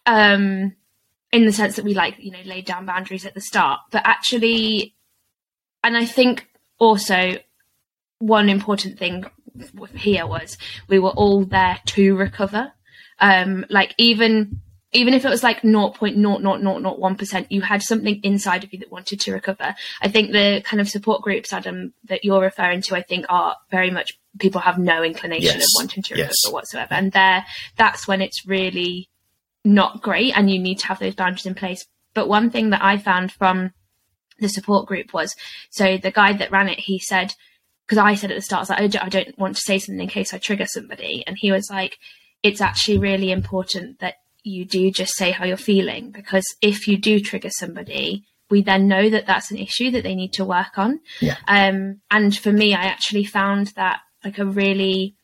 um, 0.06 0.76
in 1.32 1.46
the 1.46 1.52
sense 1.54 1.76
that 1.76 1.86
we 1.86 1.94
like, 1.94 2.16
you 2.20 2.32
know, 2.32 2.42
laid 2.46 2.66
down 2.66 2.86
boundaries 2.86 3.26
at 3.26 3.34
the 3.34 3.42
start, 3.42 3.80
but 3.92 4.02
actually 4.06 4.96
and 5.84 5.96
I 5.96 6.06
think 6.06 6.48
also 6.78 7.38
one 8.20 8.50
important 8.50 9.00
thing 9.00 9.26
here 9.96 10.28
was 10.28 10.58
we 10.88 11.00
were 11.00 11.12
all 11.12 11.46
there 11.46 11.80
to 11.88 12.16
recover. 12.16 12.74
Um, 13.20 13.66
like 13.70 13.94
even 13.98 14.62
even 14.92 15.14
if 15.14 15.24
it 15.24 15.30
was 15.30 15.44
like 15.44 15.62
0.00001%, 15.62 17.48
you 17.50 17.62
had 17.62 17.84
something 17.84 18.20
inside 18.24 18.64
of 18.64 18.74
you 18.74 18.80
that 18.80 18.92
wanted 18.92 19.20
to 19.20 19.32
recover. 19.32 19.76
I 20.02 20.08
think 20.08 20.32
the 20.32 20.64
kind 20.66 20.82
of 20.82 20.90
support 20.90 21.22
groups, 21.22 21.54
Adam, 21.54 21.94
that 22.06 22.26
you're 22.26 22.42
referring 22.42 22.82
to, 22.84 22.96
I 22.96 23.04
think 23.04 23.26
are 23.30 23.56
very 23.70 23.92
much 23.92 24.18
people 24.40 24.62
have 24.62 24.80
no 24.80 25.04
inclination 25.04 25.60
Yes. 25.60 25.66
of 25.66 25.70
wanting 25.76 26.02
to 26.04 26.16
recover 26.16 26.32
Yes. 26.44 26.52
whatsoever. 26.52 26.96
And 26.96 27.12
there, 27.12 27.46
that's 27.78 28.08
when 28.08 28.20
it's 28.22 28.48
really 28.48 29.09
not 29.66 30.02
great 30.02 30.36
and 30.36 30.50
you 30.50 30.60
need 30.60 30.80
to 30.80 30.88
have 30.88 31.00
those 31.00 31.16
boundaries 31.16 31.46
in 31.46 31.56
place. 31.56 31.86
But 32.14 32.28
one 32.28 32.50
thing 32.50 32.70
that 32.72 32.84
I 32.84 32.98
found 32.98 33.32
from 33.32 33.72
the 34.40 34.50
support 34.50 34.88
group 34.88 35.14
was, 35.14 35.36
so 35.70 35.98
the 35.98 36.12
guy 36.12 36.34
that 36.34 36.52
ran 36.52 36.70
it, 36.70 36.80
he 36.80 37.00
said, 37.00 37.34
because 37.86 37.98
I 37.98 38.16
said 38.16 38.32
at 38.32 38.36
the 38.36 38.42
start, 38.42 38.60
I 38.60 38.62
was 38.62 38.70
like, 38.70 39.04
I 39.04 39.10
don't- 39.10 39.38
want 39.40 39.56
to 39.56 39.62
say 39.62 39.80
something 39.80 40.02
in 40.02 40.08
case 40.10 40.34
I 40.34 40.38
trigger 40.38 40.66
somebody. 40.66 41.24
And 41.28 41.38
he 41.40 41.52
was 41.52 41.70
like, 41.70 41.98
it's 42.44 42.62
actually 42.62 43.00
really 43.00 43.32
important 43.32 44.00
that 44.00 44.16
you 44.44 44.64
do 44.66 44.90
just 44.92 45.16
say 45.16 45.32
how 45.32 45.46
you're 45.46 45.58
feeling 45.58 46.12
because 46.12 46.46
if 46.62 46.88
you 46.88 46.98
do 46.98 47.20
trigger 47.20 47.50
somebody, 47.52 48.24
we 48.50 48.62
then 48.62 48.88
know 48.88 49.10
that 49.10 49.26
that's 49.28 49.52
an 49.52 49.58
issue 49.58 49.92
that 49.92 50.04
they 50.04 50.16
need 50.16 50.34
to 50.34 50.46
work 50.46 50.78
on. 50.78 51.02
Yeah. 51.20 51.36
Um, 51.48 52.02
and 52.10 52.36
for 52.36 52.52
me, 52.52 52.74
I 52.74 52.84
actually 52.84 53.26
found 53.26 53.68
that 53.76 54.00
like 54.24 54.40
a 54.40 54.46
really, 54.46 55.16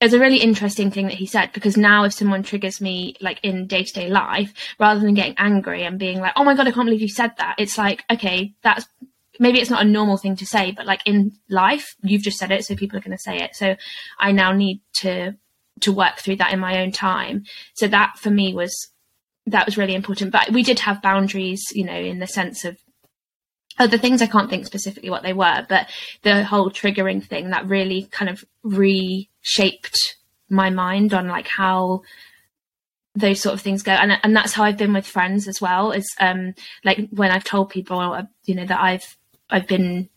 it's 0.00 0.14
a 0.14 0.18
really 0.18 0.38
interesting 0.38 0.90
thing 0.90 1.06
that 1.06 1.14
he 1.14 1.26
said 1.26 1.52
because 1.52 1.76
now 1.76 2.04
if 2.04 2.14
someone 2.14 2.42
triggers 2.42 2.80
me 2.80 3.14
like 3.20 3.38
in 3.42 3.66
day 3.66 3.84
to 3.84 3.92
day 3.92 4.08
life, 4.08 4.52
rather 4.78 5.00
than 5.00 5.14
getting 5.14 5.34
angry 5.36 5.84
and 5.84 5.98
being 5.98 6.20
like, 6.20 6.32
oh 6.36 6.44
my 6.44 6.54
God, 6.54 6.66
I 6.66 6.72
can't 6.72 6.86
believe 6.86 7.02
you 7.02 7.08
said 7.08 7.32
that, 7.36 7.56
it's 7.58 7.76
like, 7.76 8.04
okay, 8.10 8.54
that's 8.62 8.86
maybe 9.38 9.60
it's 9.60 9.70
not 9.70 9.82
a 9.82 9.88
normal 9.88 10.16
thing 10.16 10.36
to 10.36 10.46
say, 10.46 10.70
but 10.70 10.86
like 10.86 11.00
in 11.04 11.32
life, 11.48 11.94
you've 12.02 12.22
just 12.22 12.38
said 12.38 12.50
it, 12.50 12.64
so 12.64 12.74
people 12.74 12.98
are 12.98 13.02
going 13.02 13.16
to 13.16 13.22
say 13.22 13.38
it. 13.38 13.54
So 13.54 13.76
I 14.18 14.32
now 14.32 14.52
need 14.52 14.80
to 15.00 15.36
to 15.80 15.92
work 15.92 16.18
through 16.18 16.36
that 16.36 16.52
in 16.52 16.60
my 16.60 16.80
own 16.80 16.92
time. 16.92 17.44
So 17.74 17.88
that 17.88 18.18
for 18.18 18.30
me 18.30 18.54
was 18.54 18.88
that 19.46 19.66
was 19.66 19.78
really 19.78 19.94
important. 19.94 20.32
But 20.32 20.50
we 20.50 20.62
did 20.62 20.78
have 20.80 21.02
boundaries, 21.02 21.62
you 21.72 21.84
know, 21.84 21.94
in 21.94 22.20
the 22.20 22.26
sense 22.26 22.64
of 22.64 22.78
other 23.80 23.98
things. 23.98 24.22
I 24.22 24.26
can't 24.26 24.48
think 24.48 24.66
specifically 24.66 25.10
what 25.10 25.24
they 25.24 25.32
were, 25.32 25.66
but 25.68 25.88
the 26.22 26.44
whole 26.44 26.70
triggering 26.70 27.24
thing 27.24 27.50
that 27.50 27.66
really 27.66 28.04
kind 28.12 28.28
of 28.28 28.44
reshaped 28.62 30.16
my 30.48 30.70
mind 30.70 31.14
on 31.14 31.28
like 31.28 31.48
how 31.48 32.02
those 33.14 33.40
sort 33.40 33.54
of 33.54 33.60
things 33.60 33.82
go 33.82 33.92
and 33.92 34.12
and 34.22 34.36
that's 34.36 34.52
how 34.52 34.62
I've 34.62 34.76
been 34.76 34.92
with 34.92 35.06
friends 35.06 35.48
as 35.48 35.60
well 35.60 35.90
is 35.90 36.06
um 36.20 36.54
like 36.84 37.08
when 37.10 37.30
I've 37.30 37.44
told 37.44 37.70
people 37.70 37.98
uh, 37.98 38.22
you 38.44 38.54
know 38.54 38.66
that 38.66 38.80
I've 38.80 39.16
I've 39.48 39.66
been 39.66 40.08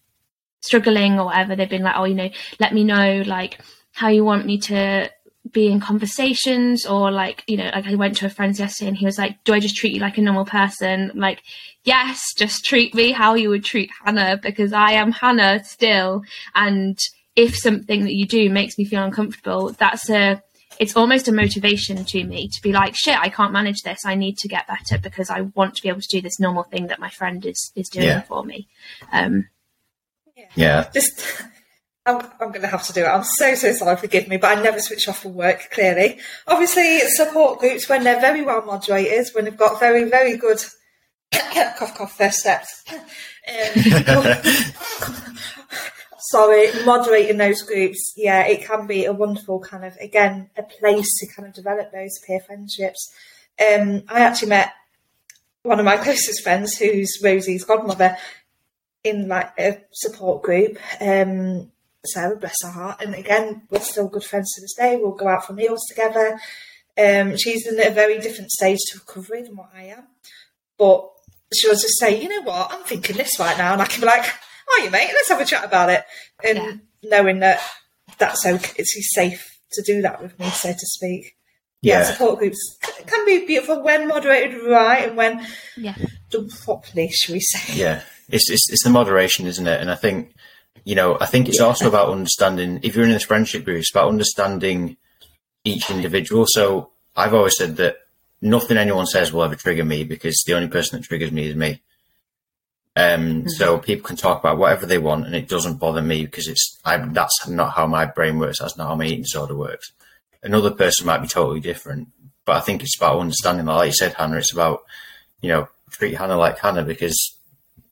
struggling 0.61 1.19
or 1.19 1.25
whatever 1.25 1.55
they've 1.55 1.69
been 1.69 1.83
like 1.83 1.95
oh 1.97 2.05
you 2.05 2.13
know 2.15 2.29
let 2.59 2.73
me 2.73 2.83
know 2.83 3.23
like 3.25 3.59
how 3.93 4.09
you 4.09 4.23
want 4.23 4.45
me 4.45 4.59
to 4.59 5.09
be 5.51 5.67
in 5.67 5.79
conversations 5.79 6.85
or 6.85 7.11
like 7.11 7.43
you 7.47 7.57
know 7.57 7.69
like 7.73 7.87
I 7.87 7.95
went 7.95 8.17
to 8.17 8.27
a 8.27 8.29
friend's 8.29 8.59
yesterday 8.59 8.89
and 8.89 8.97
he 8.97 9.05
was 9.05 9.17
like 9.17 9.43
do 9.43 9.53
I 9.53 9.59
just 9.59 9.75
treat 9.75 9.93
you 9.93 9.99
like 9.99 10.17
a 10.17 10.21
normal 10.21 10.45
person 10.45 11.11
like 11.15 11.41
yes 11.83 12.33
just 12.37 12.65
treat 12.65 12.93
me 12.93 13.11
how 13.11 13.33
you 13.35 13.49
would 13.49 13.63
treat 13.63 13.89
Hannah 14.03 14.37
because 14.41 14.73
I 14.73 14.91
am 14.93 15.11
Hannah 15.11 15.63
still 15.63 16.23
and 16.55 16.97
if 17.35 17.57
something 17.57 18.03
that 18.03 18.13
you 18.13 18.25
do 18.25 18.49
makes 18.49 18.77
me 18.77 18.85
feel 18.85 19.03
uncomfortable 19.03 19.71
that's 19.79 20.09
a 20.09 20.41
it's 20.79 20.95
almost 20.95 21.27
a 21.27 21.31
motivation 21.31 22.03
to 22.03 22.23
me 22.23 22.47
to 22.47 22.61
be 22.61 22.71
like 22.73 22.95
shit 22.95 23.17
I 23.17 23.29
can't 23.29 23.53
manage 23.53 23.81
this 23.83 24.05
I 24.05 24.15
need 24.15 24.37
to 24.39 24.47
get 24.47 24.67
better 24.67 25.01
because 25.01 25.29
I 25.29 25.41
want 25.41 25.75
to 25.75 25.81
be 25.83 25.89
able 25.89 26.01
to 26.01 26.07
do 26.09 26.21
this 26.21 26.39
normal 26.39 26.63
thing 26.63 26.87
that 26.87 26.99
my 26.99 27.09
friend 27.09 27.45
is 27.45 27.71
is 27.75 27.89
doing 27.89 28.07
Yeah. 28.07 28.21
for 28.21 28.43
me 28.43 28.67
um 29.11 29.47
Yeah, 30.55 30.89
Just, 30.93 31.43
I'm, 32.05 32.19
I'm 32.41 32.49
going 32.49 32.61
to 32.61 32.67
have 32.67 32.83
to 32.87 32.93
do 32.93 33.01
it. 33.01 33.07
I'm 33.07 33.23
so, 33.23 33.55
so 33.55 33.71
sorry, 33.71 33.95
forgive 33.95 34.27
me, 34.27 34.35
but 34.37 34.57
I 34.57 34.61
never 34.61 34.79
switch 34.79 35.07
off 35.07 35.21
from 35.21 35.35
work, 35.35 35.69
clearly. 35.71 36.19
Obviously, 36.47 36.99
support 37.07 37.59
groups, 37.59 37.87
when 37.87 38.03
they're 38.03 38.19
very 38.19 38.41
well 38.41 38.61
moderated, 38.65 39.29
when 39.33 39.45
they've 39.45 39.55
got 39.55 39.79
very, 39.79 40.03
very 40.09 40.35
good 40.35 40.59
cough, 41.77 41.95
cough, 41.95 42.17
first 42.17 42.39
steps. 42.39 42.83
Um, 42.91 43.03
sorry, 46.29 46.67
moderating 46.85 47.37
those 47.37 47.61
groups, 47.61 48.13
yeah, 48.15 48.45
it 48.45 48.65
can 48.65 48.87
be 48.87 49.05
a 49.05 49.13
wonderful 49.13 49.59
kind 49.59 49.85
of, 49.85 49.95
again, 49.97 50.49
a 50.57 50.63
place 50.63 51.09
to 51.19 51.27
kind 51.27 51.47
of 51.47 51.53
develop 51.53 51.91
those 51.91 52.19
peer 52.25 52.39
friendships. 52.39 53.13
Um, 53.59 54.03
I 54.07 54.21
actually 54.21 54.49
met 54.49 54.73
one 55.63 55.79
of 55.79 55.85
my 55.85 55.97
closest 56.03 56.43
friends, 56.43 56.77
who's 56.77 57.19
Rosie's 57.23 57.65
godmother, 57.65 58.17
in 59.03 59.27
like 59.27 59.51
a 59.59 59.81
support 59.91 60.43
group. 60.43 60.77
Um, 61.01 61.71
Sarah, 62.05 62.35
bless 62.35 62.61
her 62.63 62.71
heart, 62.71 63.01
and 63.01 63.15
again, 63.15 63.61
we're 63.69 63.79
still 63.79 64.07
good 64.09 64.25
friends 64.25 64.51
to 64.53 64.61
this 64.61 64.75
day. 64.75 64.97
We'll 64.97 65.11
go 65.11 65.27
out 65.27 65.45
for 65.45 65.53
meals 65.53 65.85
together. 65.87 66.39
Um, 66.97 67.37
she's 67.37 67.65
in 67.65 67.79
a 67.79 67.93
very 67.93 68.19
different 68.19 68.51
stage 68.51 68.79
to 68.91 68.99
recovery 68.99 69.43
than 69.43 69.55
what 69.55 69.71
I 69.73 69.83
am, 69.85 70.07
but 70.77 71.12
she'll 71.55 71.71
just 71.71 71.97
say, 71.99 72.21
"You 72.21 72.29
know 72.29 72.41
what? 72.43 72.71
I'm 72.71 72.83
thinking 72.83 73.17
this 73.17 73.39
right 73.39 73.57
now," 73.57 73.73
and 73.73 73.81
I 73.81 73.85
can 73.85 74.01
be 74.01 74.07
like, 74.07 74.25
"Oh, 74.69 74.81
you 74.83 74.89
mate, 74.91 75.09
let's 75.13 75.29
have 75.29 75.41
a 75.41 75.45
chat 75.45 75.63
about 75.65 75.89
it," 75.89 76.03
and 76.43 76.57
Yeah. 76.57 76.73
knowing 77.03 77.39
that 77.39 77.61
that's 78.17 78.45
okay, 78.45 78.73
it's 78.77 79.13
safe 79.13 79.57
to 79.73 79.81
do 79.81 80.01
that 80.03 80.21
with 80.21 80.37
me, 80.39 80.49
so 80.49 80.71
to 80.71 80.79
speak. 80.79 81.35
Yeah, 81.81 81.99
yeah, 81.99 82.03
support 82.13 82.39
groups 82.39 82.77
c- 82.83 83.03
can 83.05 83.25
be 83.25 83.45
beautiful 83.45 83.81
when 83.83 84.07
moderated 84.07 84.61
right 84.63 85.07
and 85.09 85.17
when 85.17 85.45
yeah 85.75 85.95
done 86.29 86.49
properly, 86.63 87.09
shall 87.09 87.33
we 87.33 87.41
say? 87.41 87.73
yeah. 87.73 88.01
It's, 88.29 88.49
it's 88.49 88.69
it's 88.71 88.83
the 88.85 88.89
moderation, 88.89 89.45
isn't 89.47 89.67
it? 89.67 89.81
And 89.81 89.91
I 89.91 89.95
think 89.95 90.33
you 90.85 90.95
know, 90.95 91.17
I 91.19 91.25
think 91.25 91.49
it's 91.49 91.59
also 91.59 91.87
about 91.87 92.09
understanding. 92.09 92.79
If 92.83 92.95
you're 92.95 93.03
in 93.05 93.11
this 93.11 93.23
friendship 93.25 93.65
group, 93.65 93.79
it's 93.79 93.91
about 93.91 94.07
understanding 94.09 94.95
each 95.65 95.89
individual. 95.91 96.45
So 96.47 96.91
I've 97.17 97.33
always 97.33 97.55
said 97.57 97.75
that 97.77 97.97
nothing 98.43 98.77
anyone 98.77 99.05
says 99.07 99.31
will 99.31 99.43
ever 99.43 99.55
trigger 99.55 99.85
me 99.85 100.03
because 100.03 100.43
the 100.45 100.53
only 100.53 100.67
person 100.67 100.99
that 100.99 101.07
triggers 101.07 101.31
me 101.31 101.47
is 101.47 101.55
me. 101.55 101.81
Um, 102.95 103.49
so 103.49 103.79
people 103.79 104.05
can 104.05 104.17
talk 104.17 104.39
about 104.39 104.59
whatever 104.59 104.85
they 104.85 104.99
want, 104.99 105.25
and 105.25 105.33
it 105.35 105.47
doesn't 105.47 105.79
bother 105.79 106.01
me 106.03 106.25
because 106.25 106.47
it's 106.47 106.77
I, 106.85 106.97
that's 106.97 107.47
not 107.47 107.73
how 107.73 107.87
my 107.87 108.05
brain 108.05 108.37
works. 108.37 108.59
That's 108.59 108.77
not 108.77 108.87
how 108.87 108.95
my 108.95 109.05
eating 109.05 109.23
disorder 109.23 109.55
works. 109.55 109.91
Another 110.43 110.69
person 110.69 111.07
might 111.07 111.21
be 111.21 111.27
totally 111.27 111.59
different, 111.59 112.09
but 112.45 112.55
I 112.57 112.59
think 112.59 112.83
it's 112.83 112.97
about 112.97 113.19
understanding. 113.19 113.65
Like 113.65 113.87
you 113.87 113.93
said, 113.93 114.13
Hannah, 114.13 114.37
it's 114.37 114.53
about 114.53 114.83
you 115.41 115.49
know 115.49 115.69
treat 115.89 116.13
Hannah 116.15 116.37
like 116.37 116.59
Hannah 116.59 116.83
because 116.83 117.17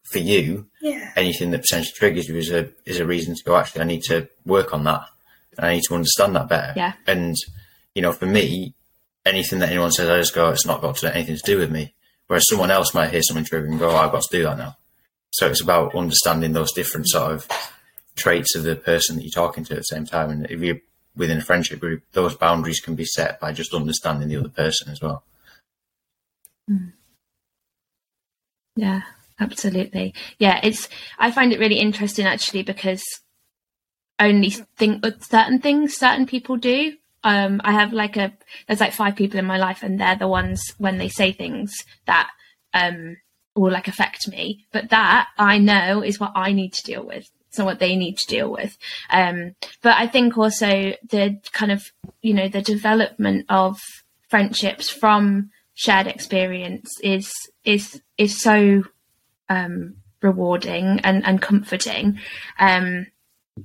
for 0.03 0.19
you, 0.19 0.67
Yeah. 0.81 1.11
anything 1.15 1.49
that 1.51 1.61
potentially 1.61 1.95
triggers 1.97 2.27
you 2.29 2.35
is 2.35 2.51
a 2.51 2.69
is 2.85 2.99
a 2.99 3.05
reason 3.05 3.33
to 3.35 3.43
go. 3.43 3.55
Actually, 3.55 3.81
I 3.81 3.85
need 3.85 4.03
to 4.03 4.27
work 4.45 4.71
on 4.73 4.83
that. 4.83 5.07
and 5.57 5.65
I 5.65 5.73
need 5.75 5.83
to 5.87 5.95
understand 5.95 6.35
that 6.35 6.47
better. 6.47 6.73
Yeah. 6.75 6.93
And 7.07 7.35
you 7.95 8.03
know, 8.03 8.13
for 8.13 8.27
me, 8.27 8.75
anything 9.25 9.59
that 9.59 9.69
anyone 9.69 9.91
says, 9.91 10.09
I 10.09 10.17
just 10.17 10.35
go, 10.35 10.49
it's 10.49 10.65
not 10.65 10.81
got 10.81 10.97
to 10.97 11.15
anything 11.15 11.35
to 11.35 11.41
do 11.45 11.57
with 11.57 11.71
me. 11.71 11.93
Whereas 12.27 12.47
someone 12.47 12.71
else 12.71 12.93
might 12.93 13.11
hear 13.11 13.21
something 13.21 13.43
true 13.43 13.63
and 13.63 13.79
go, 13.79 13.89
oh, 13.89 13.95
I've 13.95 14.11
got 14.11 14.23
to 14.23 14.37
do 14.37 14.43
that 14.43 14.57
now. 14.57 14.77
So 15.31 15.47
it's 15.47 15.61
about 15.61 15.95
understanding 15.95 16.53
those 16.53 16.71
different 16.71 17.09
sort 17.09 17.31
of 17.31 17.47
traits 18.15 18.55
of 18.55 18.63
the 18.63 18.75
person 18.75 19.15
that 19.15 19.23
you're 19.23 19.31
talking 19.31 19.63
to 19.65 19.73
at 19.73 19.79
the 19.79 19.83
same 19.83 20.05
time. 20.05 20.29
And 20.29 20.45
if 20.49 20.59
you're 20.59 20.79
within 21.15 21.37
a 21.37 21.43
friendship 21.43 21.79
group, 21.79 22.03
those 22.13 22.35
boundaries 22.35 22.79
can 22.79 22.95
be 22.95 23.05
set 23.05 23.39
by 23.39 23.51
just 23.51 23.73
understanding 23.73 24.29
the 24.29 24.37
other 24.37 24.49
person 24.49 24.89
as 24.89 25.01
well. 25.01 25.23
Hmm. 26.67 26.89
Yeah, 28.75 29.01
absolutely. 29.39 30.13
Yeah, 30.39 30.59
it's 30.63 30.87
I 31.19 31.31
find 31.31 31.51
it 31.51 31.59
really 31.59 31.79
interesting 31.79 32.25
actually 32.25 32.63
because 32.63 33.03
only 34.19 34.51
think 34.51 35.03
certain 35.21 35.59
things 35.59 35.97
certain 35.97 36.25
people 36.25 36.57
do. 36.57 36.95
Um, 37.23 37.61
I 37.63 37.73
have 37.73 37.93
like 37.93 38.17
a 38.17 38.33
there's 38.67 38.79
like 38.79 38.93
five 38.93 39.15
people 39.15 39.39
in 39.39 39.45
my 39.45 39.57
life 39.57 39.83
and 39.83 39.99
they're 39.99 40.15
the 40.15 40.27
ones 40.27 40.61
when 40.77 40.97
they 40.97 41.09
say 41.09 41.31
things 41.31 41.73
that 42.05 42.29
um 42.73 43.17
will 43.55 43.71
like 43.71 43.87
affect 43.87 44.27
me. 44.27 44.65
But 44.71 44.89
that 44.89 45.27
I 45.37 45.57
know 45.57 46.01
is 46.03 46.19
what 46.19 46.31
I 46.35 46.53
need 46.53 46.73
to 46.73 46.83
deal 46.83 47.05
with. 47.05 47.29
It's 47.49 47.57
not 47.57 47.65
what 47.65 47.79
they 47.79 47.95
need 47.95 48.17
to 48.17 48.27
deal 48.27 48.49
with. 48.49 48.77
Um, 49.09 49.55
but 49.81 49.97
I 49.97 50.07
think 50.07 50.37
also 50.37 50.93
the 51.09 51.39
kind 51.51 51.71
of 51.71 51.83
you 52.21 52.33
know 52.33 52.47
the 52.47 52.61
development 52.61 53.45
of 53.49 53.79
friendships 54.29 54.89
from 54.89 55.51
shared 55.73 56.07
experience 56.07 56.89
is 57.03 57.31
is 57.65 58.01
is 58.17 58.41
so 58.41 58.83
um, 59.49 59.95
rewarding 60.21 60.99
and, 61.03 61.25
and 61.25 61.41
comforting 61.41 62.19
um, 62.59 63.07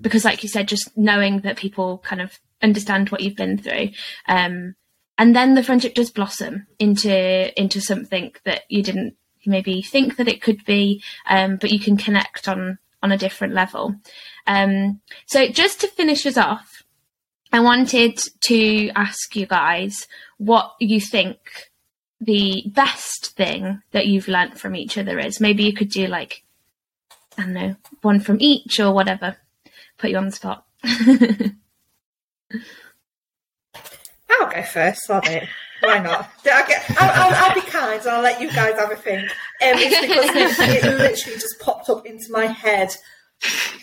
because 0.00 0.24
like 0.24 0.42
you 0.42 0.48
said 0.48 0.66
just 0.66 0.96
knowing 0.96 1.40
that 1.40 1.56
people 1.56 1.98
kind 1.98 2.20
of 2.20 2.38
understand 2.62 3.10
what 3.10 3.20
you've 3.20 3.36
been 3.36 3.58
through 3.58 3.90
um, 4.28 4.74
and 5.18 5.34
then 5.34 5.54
the 5.54 5.62
friendship 5.62 5.94
does 5.94 6.10
blossom 6.10 6.66
into 6.78 7.60
into 7.60 7.80
something 7.80 8.32
that 8.44 8.62
you 8.68 8.82
didn't 8.82 9.14
maybe 9.44 9.80
think 9.80 10.16
that 10.16 10.28
it 10.28 10.42
could 10.42 10.64
be 10.64 11.02
um, 11.28 11.56
but 11.56 11.70
you 11.70 11.78
can 11.78 11.96
connect 11.96 12.48
on 12.48 12.78
on 13.02 13.12
a 13.12 13.18
different 13.18 13.54
level 13.54 13.94
um, 14.46 15.00
so 15.26 15.48
just 15.48 15.80
to 15.80 15.88
finish 15.88 16.26
us 16.26 16.36
off 16.36 16.82
i 17.52 17.60
wanted 17.60 18.18
to 18.40 18.90
ask 18.96 19.36
you 19.36 19.46
guys 19.46 20.06
what 20.38 20.72
you 20.80 21.00
think 21.00 21.38
the 22.20 22.64
best 22.68 23.34
thing 23.36 23.82
that 23.92 24.06
you've 24.06 24.28
learnt 24.28 24.58
from 24.58 24.74
each 24.74 24.96
other 24.96 25.18
is. 25.18 25.40
Maybe 25.40 25.64
you 25.64 25.72
could 25.72 25.90
do 25.90 26.06
like, 26.06 26.44
I 27.36 27.42
don't 27.42 27.52
know, 27.52 27.76
one 28.02 28.20
from 28.20 28.38
each 28.40 28.80
or 28.80 28.92
whatever. 28.92 29.36
put 29.98 30.10
you 30.10 30.16
on 30.16 30.26
the 30.26 30.32
spot. 30.32 30.64
I'll 34.30 34.50
go 34.50 34.62
first, 34.62 35.04
sorry. 35.04 35.48
Why 35.80 35.98
not? 35.98 36.30
I'll, 36.50 36.66
get, 36.66 36.84
I'll, 36.98 37.10
I'll, 37.10 37.44
I'll, 37.44 37.54
be 37.54 37.60
kind 37.60 38.00
and 38.00 38.10
I'll 38.10 38.22
let 38.22 38.40
you 38.40 38.48
guys 38.48 38.78
have 38.78 38.90
a 38.90 38.96
think. 38.96 39.22
Um, 39.22 39.28
it's 39.60 40.00
because 40.00 40.58
it, 40.68 40.84
it 40.84 40.98
literally 40.98 41.38
just 41.38 41.60
popped 41.60 41.90
up 41.90 42.06
into 42.06 42.26
my 42.30 42.46
head 42.46 42.90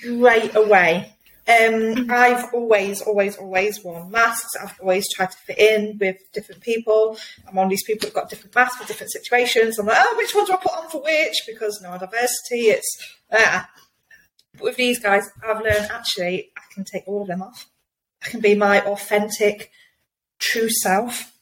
right 0.09 0.53
away. 0.55 1.15
Um, 1.45 2.09
I've 2.09 2.53
always, 2.53 3.01
always, 3.01 3.36
always 3.36 3.84
worn 3.84 4.09
masks. 4.09 4.55
I've 4.61 4.80
always 4.80 5.05
tried 5.13 5.32
to 5.32 5.38
fit 5.38 5.59
in 5.59 5.97
with 5.99 6.17
different 6.34 6.61
people. 6.61 7.17
I'm 7.47 7.57
on 7.59 7.67
these 7.67 7.84
people 7.84 8.07
who've 8.07 8.15
got 8.15 8.30
different 8.30 8.55
masks 8.55 8.78
for 8.78 8.88
different 8.88 9.11
situations. 9.11 9.78
I'm 9.78 9.86
like, 9.86 9.97
oh, 9.99 10.15
which 10.17 10.34
one 10.34 10.45
do 10.45 10.53
I 10.53 10.57
put 10.57 10.74
on 10.74 10.89
for 10.89 11.01
which? 11.01 11.36
Because 11.45 11.82
neurodiversity, 11.84 12.71
it's. 12.71 12.97
Uh. 13.32 13.63
But 14.53 14.63
with 14.63 14.76
these 14.78 14.99
guys, 14.99 15.30
I've 15.43 15.61
learned 15.61 15.89
actually 15.91 16.51
I 16.55 16.61
can 16.74 16.84
take 16.84 17.03
all 17.07 17.24
of 17.24 17.28
them 17.28 17.41
off. 17.41 17.67
I 18.24 18.30
can 18.30 18.39
be 18.39 18.55
my 18.55 18.82
authentic, 18.82 19.71
true 20.39 20.69
self 20.69 21.34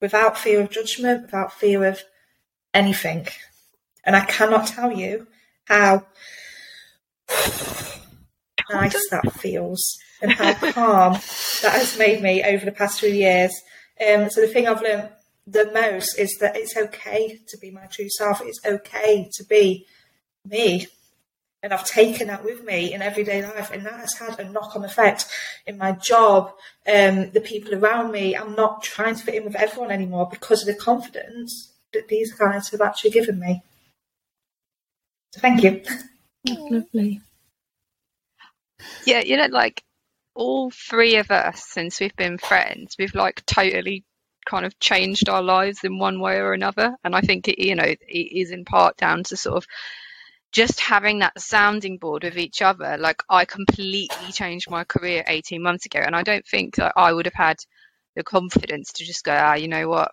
without 0.00 0.38
fear 0.38 0.60
of 0.60 0.70
judgment, 0.70 1.22
without 1.22 1.52
fear 1.52 1.84
of 1.84 2.02
anything. 2.74 3.26
And 4.04 4.16
I 4.16 4.24
cannot 4.24 4.66
tell 4.66 4.92
you 4.92 5.26
how 5.66 6.06
nice 8.70 9.08
that 9.10 9.32
feels 9.32 9.98
and 10.20 10.32
how 10.32 10.54
calm 10.72 11.14
that 11.62 11.72
has 11.72 11.98
made 11.98 12.22
me 12.22 12.42
over 12.42 12.64
the 12.64 12.72
past 12.72 13.00
few 13.00 13.10
years. 13.10 13.52
Um, 14.00 14.30
so 14.30 14.40
the 14.40 14.48
thing 14.48 14.66
I've 14.66 14.82
learned 14.82 15.10
the 15.46 15.70
most 15.72 16.18
is 16.18 16.36
that 16.40 16.56
it's 16.56 16.76
okay 16.76 17.40
to 17.48 17.58
be 17.58 17.70
my 17.70 17.86
true 17.86 18.08
self. 18.08 18.40
It's 18.44 18.60
okay 18.64 19.28
to 19.34 19.44
be 19.44 19.86
me. 20.44 20.86
And 21.62 21.72
I've 21.72 21.84
taken 21.84 22.26
that 22.26 22.44
with 22.44 22.64
me 22.64 22.92
in 22.92 23.02
everyday 23.02 23.42
life, 23.42 23.70
and 23.70 23.86
that 23.86 24.00
has 24.00 24.14
had 24.14 24.40
a 24.40 24.48
knock 24.48 24.74
on 24.74 24.84
effect 24.84 25.26
in 25.66 25.78
my 25.78 25.92
job, 25.92 26.52
um, 26.92 27.30
the 27.30 27.40
people 27.40 27.74
around 27.74 28.10
me. 28.10 28.36
I'm 28.36 28.56
not 28.56 28.82
trying 28.82 29.14
to 29.14 29.22
fit 29.22 29.36
in 29.36 29.44
with 29.44 29.54
everyone 29.54 29.92
anymore 29.92 30.28
because 30.28 30.62
of 30.62 30.66
the 30.66 30.82
confidence 30.82 31.72
that 31.92 32.08
these 32.08 32.32
guys 32.32 32.70
have 32.70 32.80
actually 32.80 33.10
given 33.10 33.38
me. 33.38 33.62
So 35.32 35.40
thank 35.40 35.62
you. 35.62 35.82
lovely. 36.46 37.20
Yeah, 39.06 39.20
you 39.20 39.36
know, 39.36 39.46
like 39.46 39.84
all 40.34 40.70
three 40.70 41.16
of 41.16 41.30
us, 41.30 41.64
since 41.64 42.00
we've 42.00 42.16
been 42.16 42.38
friends, 42.38 42.96
we've 42.98 43.14
like 43.14 43.44
totally 43.46 44.04
kind 44.44 44.66
of 44.66 44.78
changed 44.80 45.28
our 45.28 45.42
lives 45.42 45.84
in 45.84 45.98
one 45.98 46.20
way 46.20 46.36
or 46.36 46.52
another. 46.52 46.96
And 47.04 47.14
I 47.14 47.20
think 47.20 47.48
it, 47.48 47.58
you 47.58 47.74
know, 47.74 47.84
it 47.84 48.00
is 48.08 48.50
in 48.50 48.64
part 48.64 48.96
down 48.96 49.22
to 49.24 49.36
sort 49.36 49.56
of 49.56 49.66
just 50.52 50.80
having 50.80 51.20
that 51.20 51.40
sounding 51.40 51.96
board 51.98 52.24
with 52.24 52.38
each 52.38 52.62
other. 52.62 52.96
Like 52.98 53.22
I 53.28 53.44
completely 53.44 54.32
changed 54.32 54.70
my 54.70 54.84
career 54.84 55.24
18 55.26 55.62
months 55.62 55.86
ago, 55.86 56.00
and 56.00 56.14
I 56.14 56.22
don't 56.22 56.46
think 56.46 56.76
that 56.76 56.92
I 56.96 57.12
would 57.12 57.26
have 57.26 57.34
had 57.34 57.58
the 58.14 58.22
confidence 58.22 58.92
to 58.92 59.04
just 59.04 59.24
go, 59.24 59.32
ah, 59.32 59.54
you 59.54 59.68
know 59.68 59.88
what, 59.88 60.12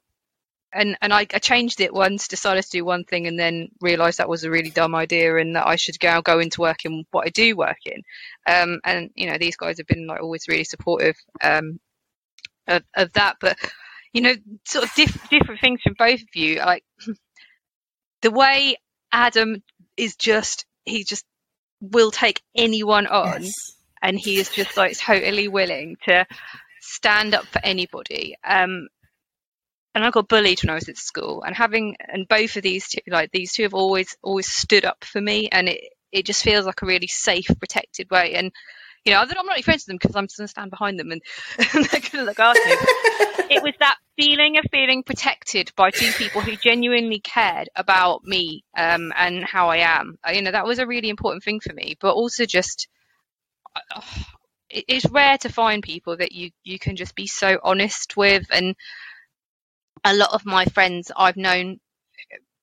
and 0.74 0.98
and 1.02 1.14
I, 1.14 1.22
I, 1.22 1.40
changed 1.40 1.82
it 1.82 1.94
once, 1.94 2.28
decided 2.28 2.64
to 2.64 2.70
do 2.70 2.86
one 2.86 3.04
thing, 3.04 3.28
and 3.28 3.40
then 3.40 3.70
realised 3.82 4.20
that 4.20 4.30
was 4.30 4.44
a 4.44 4.52
really 4.52 4.70
dumb 4.70 4.96
idea, 4.96 5.36
and 5.38 5.56
that 5.56 5.68
I 5.68 5.76
should 5.76 6.00
go 6.00 6.22
go 6.22 6.40
into 6.40 6.62
work 6.62 6.86
in 6.86 7.06
what 7.12 7.26
I 7.26 7.30
do 7.30 7.56
work 7.56 7.80
in. 7.86 8.02
Um, 8.48 8.80
and 8.86 9.10
you 9.16 9.30
know, 9.30 9.38
these 9.38 9.56
guys 9.56 9.78
have 9.78 9.88
been 9.88 10.08
like 10.08 10.22
always 10.22 10.48
really 10.48 10.64
supportive 10.64 11.16
um, 11.44 11.80
of, 12.68 12.84
of 12.96 13.14
that. 13.14 13.38
But 13.42 13.58
you 14.14 14.22
know, 14.22 14.34
sort 14.66 14.86
of 14.86 14.94
diff- 14.96 15.30
different 15.30 15.62
things 15.62 15.82
from 15.84 15.96
both 15.98 16.22
of 16.22 16.36
you. 16.36 16.58
Like 16.58 16.84
the 18.22 18.32
way 18.32 18.78
Adam 19.12 19.64
is 20.00 20.16
just 20.16 20.66
he 20.86 21.04
just 21.04 21.26
will 21.82 22.12
take 22.12 22.42
anyone 22.56 23.08
on, 23.08 23.44
yes. 23.44 23.54
and 24.02 24.20
he 24.20 24.38
is 24.38 24.50
just 24.50 24.78
like 24.78 24.98
totally 24.98 25.48
willing 25.48 25.98
to 26.06 26.26
stand 26.82 27.34
up 27.36 27.46
for 27.46 27.60
anybody. 27.64 28.36
Um, 28.44 28.88
and 29.96 30.06
I 30.06 30.12
got 30.12 30.28
bullied 30.28 30.62
when 30.64 30.70
I 30.70 30.76
was 30.76 30.90
at 30.90 30.98
school, 30.98 31.44
and 31.44 31.56
having 31.56 31.96
and 32.00 32.28
both 32.28 32.56
of 32.56 32.64
these 32.64 32.88
two, 32.88 33.02
like 33.08 33.32
these 33.32 33.54
two, 33.54 33.64
have 33.64 33.74
always 33.74 34.16
always 34.24 34.52
stood 34.52 34.86
up 34.86 35.04
for 35.04 35.20
me, 35.22 35.50
and 35.52 35.70
it 35.70 35.82
it 36.12 36.26
just 36.26 36.44
feels 36.44 36.66
like 36.66 36.82
a 36.82 36.86
really 36.86 37.08
safe, 37.08 37.48
protected 37.60 38.10
way. 38.10 38.34
And 38.36 38.52
you 39.06 39.14
know, 39.14 39.20
I'm 39.20 39.28
not 39.28 39.46
really 39.46 39.62
friends 39.62 39.82
with 39.82 39.88
them 39.88 39.98
because 39.98 40.16
I'm 40.16 40.28
just 40.28 40.38
going 40.38 40.48
to 40.48 40.52
stand 40.52 40.72
behind 40.72 41.00
them 41.00 41.12
and, 41.12 41.22
and 41.58 41.86
they're 41.86 42.02
going 42.02 42.12
to 42.12 42.24
look 42.24 42.40
after 42.40 42.60
me. 42.60 42.76
it 43.50 43.64
was 43.64 43.74
that 43.80 43.98
feeling 44.18 44.58
of 44.58 44.66
feeling 44.72 45.04
protected 45.04 45.72
by 45.76 45.92
two 45.92 46.12
people 46.14 46.42
who 46.42 46.56
genuinely 46.56 47.20
cared 47.20 47.70
about 47.76 48.24
me 48.24 48.64
um, 48.78 49.14
and 49.16 49.44
how 49.44 49.70
I 49.70 49.78
am. 49.78 50.18
Uh, 50.28 50.32
you 50.32 50.42
know, 50.42 50.52
that 50.52 50.66
was 50.66 50.80
a 50.80 50.88
really 50.88 51.10
important 51.10 51.44
thing 51.44 51.60
for 51.60 51.74
me. 51.74 51.96
But 52.00 52.14
also 52.14 52.46
just. 52.46 52.88
Uh, 53.96 54.02
it's 54.70 55.10
rare 55.10 55.38
to 55.40 55.50
find 55.50 55.82
people 55.82 56.18
that 56.18 56.32
you 56.32 56.52
you 56.64 56.78
can 56.78 56.96
just 56.96 57.16
be 57.16 57.26
so 57.26 57.60
honest 57.64 58.16
with 58.16 58.46
and 58.52 58.76
a 60.04 60.14
lot 60.14 60.32
of 60.34 60.46
my 60.46 60.66
friends 60.66 61.12
I've 61.16 61.38
known 61.38 61.80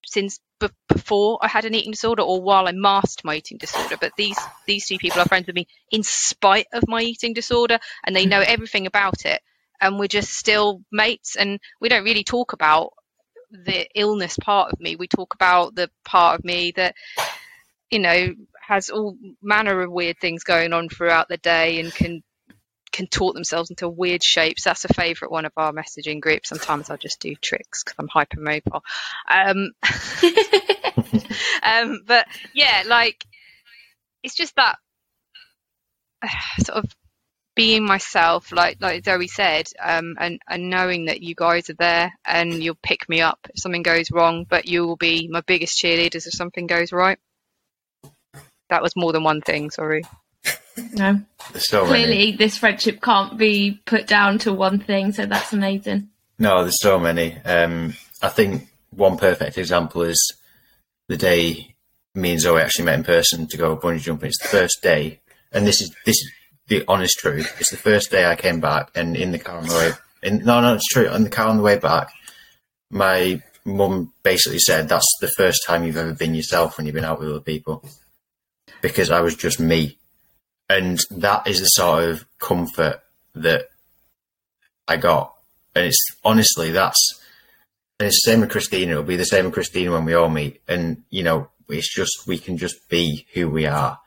since 0.07 0.41
b- 0.61 0.69
before 0.89 1.39
I 1.43 1.49
had 1.49 1.65
an 1.65 1.75
eating 1.75 1.93
disorder 1.93 2.23
or 2.23 2.41
while 2.41 2.67
I 2.67 2.73
masked 2.73 3.25
my 3.25 3.37
eating 3.37 3.59
disorder. 3.59 3.97
But 4.01 4.13
these 4.17 4.39
these 4.67 4.87
two 4.87 4.99
people 4.99 5.21
are 5.21 5.27
friends 5.27 5.47
with 5.47 5.57
me 5.57 5.67
in 5.91 6.03
spite 6.03 6.67
of 6.73 6.89
my 6.89 7.03
eating 7.03 7.35
disorder, 7.35 7.79
and 8.05 8.15
they 8.15 8.27
know 8.27 8.41
mm-hmm. 8.41 8.53
everything 8.53 8.87
about 8.87 9.27
it. 9.27 9.43
And 9.81 9.99
we're 9.99 10.09
just 10.09 10.33
still 10.33 10.81
mates, 10.91 11.37
and 11.37 11.61
we 11.81 11.89
don't 11.89 12.05
really 12.05 12.25
talk 12.25 12.53
about 12.55 12.95
the 13.51 13.87
illness 13.95 14.37
part 14.39 14.73
of 14.73 14.81
me. 14.81 14.97
We 14.97 15.09
talk 15.09 15.35
about 15.35 15.75
the 15.75 15.91
part 16.05 16.39
of 16.39 16.45
me 16.45 16.73
that 16.77 16.95
you 17.91 17.99
know 17.99 18.35
has 18.67 18.91
all 18.91 19.17
manner 19.43 19.83
of 19.83 19.93
weird 19.93 20.19
things 20.19 20.43
going 20.43 20.73
on 20.73 20.89
throughout 20.89 21.29
the 21.29 21.37
day 21.37 21.79
and 21.79 21.95
can 21.95 22.23
contort 22.97 23.35
themselves 23.35 23.71
into 23.71 23.89
weird 23.89 24.25
shapes. 24.25 24.65
That's 24.65 24.85
a 24.85 24.95
favourite 24.95 25.31
one 25.31 25.45
of 25.45 25.53
our 25.57 25.73
messaging 25.73 26.21
groups. 26.21 26.49
Sometimes 26.49 26.91
I 26.91 26.97
just 26.97 27.21
do 27.21 27.35
tricks 27.35 27.85
because 27.85 27.97
I'm 27.99 28.09
hypermobile. 28.09 28.81
Um, 29.29 29.73
um, 31.63 32.01
but 32.07 32.27
yeah, 32.55 32.85
like 32.87 33.25
it's 34.23 34.35
just 34.35 34.57
that 34.57 34.77
uh, 36.23 36.29
sort 36.65 36.85
of 36.85 36.91
being 37.55 37.85
myself, 37.85 38.53
like 38.53 38.79
like 38.81 39.05
Zoe 39.05 39.29
said, 39.29 39.67
um, 39.83 40.17
and 40.19 40.41
and 40.49 40.71
knowing 40.71 41.07
that 41.07 41.23
you 41.23 41.35
guys 41.35 41.71
are 41.71 41.77
there 41.79 42.13
and 42.25 42.63
you'll 42.63 42.79
pick 42.83 43.09
me 43.09 43.21
up 43.21 43.39
if 43.55 43.61
something 43.61 43.83
goes 43.83 44.11
wrong, 44.11 44.47
but 44.49 44.67
you 44.67 44.87
will 44.87 44.97
be 44.97 45.29
my 45.31 45.43
biggest 45.43 45.83
cheerleaders 45.83 46.27
if 46.27 46.33
something 46.33 46.67
goes 46.67 46.93
right. 46.93 47.19
That 48.69 48.83
was 48.83 48.97
more 48.97 49.13
than 49.13 49.23
one 49.23 49.41
thing. 49.41 49.71
Sorry. 49.71 50.03
No. 50.93 51.21
So 51.55 51.87
Clearly, 51.87 52.07
many. 52.33 52.37
this 52.37 52.59
friendship 52.59 53.01
can't 53.01 53.39
be 53.39 53.81
put 53.87 54.07
down 54.07 54.39
to 54.41 54.53
one 54.53 54.79
thing, 54.79 55.13
so 55.13 55.27
that's 55.27 55.53
amazing. 55.53 56.11
No, 56.39 56.63
there's 56.63 56.81
so 56.81 56.99
many. 56.99 57.39
Um, 57.45 57.95
I 58.23 58.29
think 58.29 58.69
one 58.91 59.17
perfect 59.17 59.57
example 59.59 60.03
is 60.03 60.19
the 61.09 61.17
day 61.17 61.75
me 62.15 62.33
and 62.33 62.41
Zoe 62.41 62.61
actually 62.61 62.87
met 62.87 62.99
in 62.99 63.05
person 63.05 63.47
to 63.47 63.57
go 63.57 63.77
bungee 63.77 64.01
jumping. 64.01 64.29
It's 64.29 64.43
the 64.43 64.49
first 64.49 64.83
day, 64.83 65.21
and 65.53 65.67
this 65.67 65.81
is 65.81 65.91
this 66.05 66.17
is 66.17 66.31
the 66.69 66.85
honest 66.89 67.19
truth. 67.19 67.55
It's 67.61 67.71
the 67.71 67.77
first 67.77 68.11
day 68.11 68.27
I 68.27 68.37
came 68.37 68.61
back, 68.61 68.91
and 68.95 69.17
in 69.17 69.33
the 69.33 69.39
car 69.39 69.59
on 69.59 69.67
the 69.69 69.75
way, 69.75 69.91
in, 70.23 70.45
no, 70.45 70.61
no, 70.61 70.75
it's 70.75 70.89
true. 70.89 71.09
In 71.11 71.25
the 71.25 71.31
car 71.31 71.49
on 71.49 71.57
the 71.57 71.63
way 71.63 71.79
back, 71.79 72.09
my 72.91 73.41
mum 73.65 74.13
basically 74.23 74.59
said, 74.59 74.89
"That's 74.89 75.07
the 75.21 75.29
first 75.37 75.61
time 75.67 75.85
you've 75.85 75.97
ever 75.97 76.15
been 76.15 76.35
yourself 76.35 76.77
when 76.77 76.87
you've 76.87 76.95
been 76.95 77.05
out 77.05 77.21
with 77.21 77.31
other 77.31 77.41
people," 77.41 77.83
because 78.83 79.11
I 79.11 79.21
was 79.21 79.37
just 79.37 79.61
me 79.61 79.99
and 80.69 80.99
that 81.11 81.47
is 81.47 81.61
the 81.61 81.67
sort 81.67 82.05
of 82.05 82.27
comfort 82.39 83.01
that 83.35 83.69
I 84.89 84.97
got. 84.97 85.35
And 85.75 85.87
it's 85.87 86.05
honestly 86.25 86.71
that's 86.73 87.21
and 87.99 88.09
it's 88.09 88.25
the 88.25 88.31
same 88.31 88.41
with 88.41 88.51
Christina. 88.51 88.93
It'll 88.93 89.05
be 89.05 89.17
the 89.17 89.25
same 89.25 89.47
with 89.47 89.55
Christina 89.55 89.93
when 89.93 90.05
we 90.05 90.15
all 90.15 90.29
meet. 90.29 90.61
And 90.69 91.03
you 91.11 91.23
know, 91.23 91.49
it's 91.69 91.95
just 91.95 92.27
we 92.27 92.39
can 92.39 92.59
just 92.59 92.89
be 92.89 93.27
who 93.33 93.49
we 93.49 93.67
are, 93.67 93.99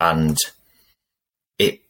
and 0.00 0.36
it 1.58 1.80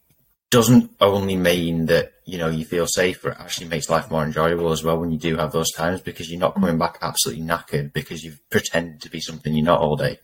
doesn't 0.51 0.93
only 1.01 1.37
mean 1.37 1.87
that 1.87 2.13
you 2.25 2.39
know 2.39 2.49
you 2.49 2.65
feel 2.65 2.87
safer. 2.87 3.31
It 3.31 3.41
actually 3.41 3.69
makes 3.69 3.91
life 3.91 4.11
more 4.11 4.25
enjoyable 4.25 4.73
as 4.73 4.83
well 4.83 4.99
when 4.99 5.11
you 5.11 5.19
do 5.19 5.37
have 5.37 5.53
those 5.53 5.73
times 5.73 6.01
because 6.01 6.31
you're 6.31 6.41
not 6.41 6.55
coming 6.55 6.79
back 6.79 6.99
absolutely 7.03 7.45
knackered 7.45 7.93
because 7.93 8.23
you've 8.23 8.41
pretended 8.51 9.03
to 9.03 9.11
be 9.11 9.21
something 9.21 9.55
you're 9.55 9.65
not 9.65 9.81
all 9.81 9.97
day. 9.97 10.19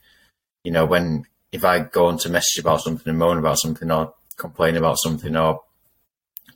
You 0.64 0.72
know, 0.72 0.86
when 0.86 1.26
if 1.52 1.64
I 1.64 1.80
go 1.80 2.06
on 2.06 2.18
to 2.18 2.30
message 2.30 2.58
about 2.58 2.80
something 2.80 3.08
and 3.08 3.18
moan 3.18 3.38
about 3.38 3.60
something 3.60 3.90
or 3.90 4.14
complain 4.36 4.76
about 4.76 4.96
something 5.02 5.36
or 5.36 5.62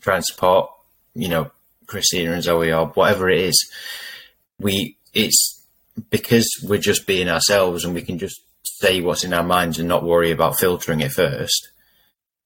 try 0.01 0.17
and 0.17 0.25
support, 0.25 0.71
you 1.15 1.29
know, 1.29 1.51
Christina 1.87 2.33
and 2.33 2.43
Zoe 2.43 2.73
or 2.73 2.87
whatever 2.89 3.29
it 3.29 3.41
is, 3.41 3.71
we 4.59 4.97
it's 5.15 5.63
because 6.11 6.49
we're 6.65 6.79
just 6.79 7.07
being 7.07 7.29
ourselves 7.29 7.85
and 7.85 7.95
we 7.95 8.03
can 8.03 8.19
just 8.19 8.41
say 8.63 9.01
what's 9.01 9.25
in 9.25 9.33
our 9.33 9.43
minds 9.43 9.79
and 9.79 9.89
not 9.89 10.03
worry 10.03 10.31
about 10.31 10.59
filtering 10.59 11.01
it 11.01 11.13
first. 11.13 11.69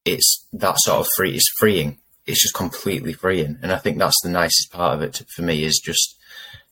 It's 0.05 0.47
that 0.53 0.77
sort 0.79 1.01
of 1.01 1.09
free. 1.17 1.35
It's 1.35 1.51
freeing. 1.59 1.99
It's 2.27 2.43
just 2.43 2.55
completely 2.55 3.13
freeing, 3.13 3.59
and 3.63 3.73
I 3.73 3.79
think 3.79 3.99
that's 3.99 4.21
the 4.23 4.29
nicest 4.29 4.71
part 4.71 4.95
of 4.95 5.03
it 5.03 5.23
for 5.35 5.43
me 5.43 5.65
is 5.65 5.81
just 5.83 6.17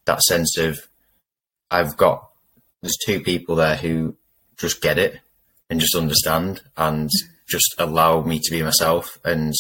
that 0.05 0.22
sense 0.22 0.57
of 0.59 0.79
I've 1.70 1.97
got 1.97 2.31
there's 2.81 2.97
two 3.05 3.20
people 3.20 3.57
there 3.57 3.76
who 3.76 4.16
just 4.57 4.81
get 4.81 4.99
it 4.99 5.20
and 5.71 5.81
just 5.81 5.95
understand. 5.95 6.62
And 6.77 7.11
just 7.49 7.75
allow 7.79 8.23
me 8.23 8.39
to 8.39 8.51
be 8.51 8.62
myself, 8.62 9.19
and 9.25 9.55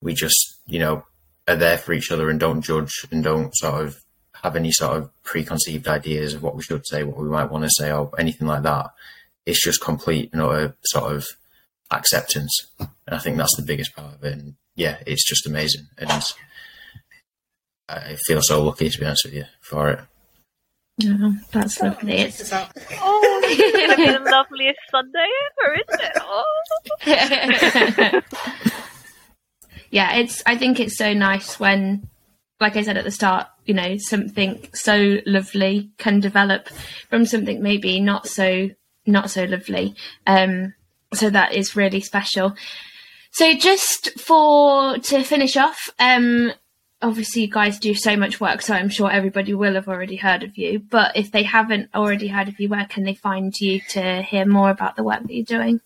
we 0.00 0.14
just 0.14 0.58
you 0.66 0.78
know 0.78 1.04
are 1.46 1.56
there 1.56 1.78
for 1.78 1.92
each 1.92 2.10
other 2.10 2.30
and 2.30 2.40
don't 2.40 2.62
judge 2.62 3.06
and 3.10 3.22
don't 3.22 3.54
sort 3.56 3.86
of 3.86 3.96
have 4.42 4.56
any 4.56 4.72
sort 4.72 4.96
of 4.96 5.10
preconceived 5.22 5.86
ideas 5.86 6.34
of 6.34 6.42
what 6.42 6.56
we 6.56 6.62
should 6.62 6.86
say, 6.86 7.02
what 7.02 7.18
we 7.18 7.28
might 7.28 7.50
want 7.50 7.64
to 7.64 7.70
say, 7.78 7.92
or 7.92 8.10
anything 8.18 8.46
like 8.46 8.62
that. 8.62 8.90
It's 9.46 9.62
just 9.62 9.82
complete 9.82 10.30
and 10.32 10.42
utter 10.42 10.76
sort 10.84 11.14
of 11.14 11.26
acceptance, 11.90 12.52
and 12.78 12.88
I 13.08 13.18
think 13.18 13.36
that's 13.36 13.56
the 13.56 13.62
biggest 13.62 13.94
part 13.94 14.14
of 14.14 14.24
it. 14.24 14.32
And 14.32 14.54
yeah, 14.74 14.98
it's 15.06 15.28
just 15.28 15.46
amazing, 15.46 15.88
and 15.98 16.10
I 17.88 18.16
feel 18.26 18.40
so 18.40 18.64
lucky 18.64 18.88
to 18.88 18.98
be 18.98 19.04
honest 19.04 19.26
with 19.26 19.34
you 19.34 19.44
for 19.60 19.90
it. 19.90 20.00
Oh, 21.02 21.34
that's 21.52 21.80
lovely. 21.80 22.12
It's 22.14 22.38
This 22.38 22.46
is 22.48 22.52
out. 22.52 22.70
Oh, 23.00 23.40
it's 23.44 23.96
been 23.96 24.22
the 24.24 24.30
loveliest 24.30 24.78
Sunday 24.90 25.26
ever, 25.62 25.78
isn't 25.88 26.02
it? 26.02 26.12
Oh. 26.20 26.44
yeah, 29.90 30.14
it's. 30.16 30.42
I 30.46 30.56
think 30.56 30.80
it's 30.80 30.96
so 30.96 31.12
nice 31.12 31.58
when, 31.58 32.08
like 32.60 32.76
I 32.76 32.82
said 32.82 32.96
at 32.96 33.04
the 33.04 33.10
start, 33.10 33.48
you 33.64 33.74
know, 33.74 33.96
something 33.98 34.66
so 34.72 35.18
lovely 35.26 35.90
can 35.98 36.20
develop 36.20 36.68
from 37.08 37.26
something 37.26 37.60
maybe 37.62 38.00
not 38.00 38.28
so 38.28 38.70
not 39.06 39.30
so 39.30 39.44
lovely. 39.44 39.94
Um, 40.26 40.74
so 41.12 41.30
that 41.30 41.54
is 41.54 41.76
really 41.76 42.00
special. 42.00 42.54
So 43.32 43.54
just 43.54 44.18
for 44.20 44.98
to 44.98 45.22
finish 45.24 45.56
off, 45.56 45.90
um, 45.98 46.52
obviously 47.04 47.42
you 47.42 47.48
guys 47.48 47.78
do 47.78 47.94
so 47.94 48.16
much 48.16 48.40
work, 48.40 48.62
so 48.62 48.74
I'm 48.74 48.88
sure 48.88 49.10
everybody 49.10 49.52
will 49.52 49.74
have 49.74 49.88
already 49.88 50.16
heard 50.16 50.42
of 50.42 50.56
you. 50.56 50.78
But 50.78 51.16
if 51.16 51.30
they 51.30 51.42
haven't 51.42 51.90
already 51.94 52.28
heard 52.28 52.48
of 52.48 52.58
you, 52.58 52.68
where 52.70 52.86
can 52.86 53.04
they 53.04 53.14
find 53.14 53.52
you 53.60 53.80
to 53.90 54.22
hear 54.22 54.46
more 54.46 54.70
about 54.70 54.96
the 54.96 55.04
work 55.04 55.22
that 55.22 55.32
you're 55.32 55.44
doing? 55.44 55.80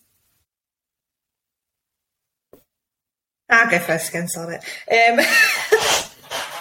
I'll 3.49 3.69
go 3.69 3.79
first 3.79 4.09
again, 4.09 4.27
sorry. 4.27 4.55
Um, 4.55 5.19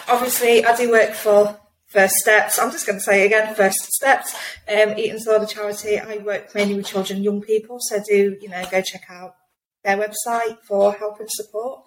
obviously, 0.09 0.65
I 0.65 0.75
do 0.77 0.91
work 0.91 1.13
for 1.13 1.59
First 1.87 2.15
Steps. 2.17 2.59
I'm 2.59 2.73
just 2.73 2.87
going 2.87 2.99
to 2.99 3.05
say 3.05 3.23
it 3.23 3.27
again, 3.27 3.55
First 3.55 3.79
Steps, 3.93 4.35
um, 4.69 4.99
Eating 4.99 5.13
Disorder 5.13 5.47
Charity. 5.47 5.99
I 5.99 6.19
work 6.19 6.55
mainly 6.55 6.75
with 6.75 6.87
children 6.87 7.19
and 7.19 7.25
young 7.25 7.43
people, 7.43 7.79
so 7.81 8.03
do, 8.03 8.37
you 8.41 8.49
know, 8.49 8.65
go 8.71 8.83
check 8.83 9.05
out 9.09 9.37
their 9.85 9.97
website 9.97 10.59
for 10.63 10.93
help 10.95 11.21
and 11.21 11.31
support. 11.31 11.85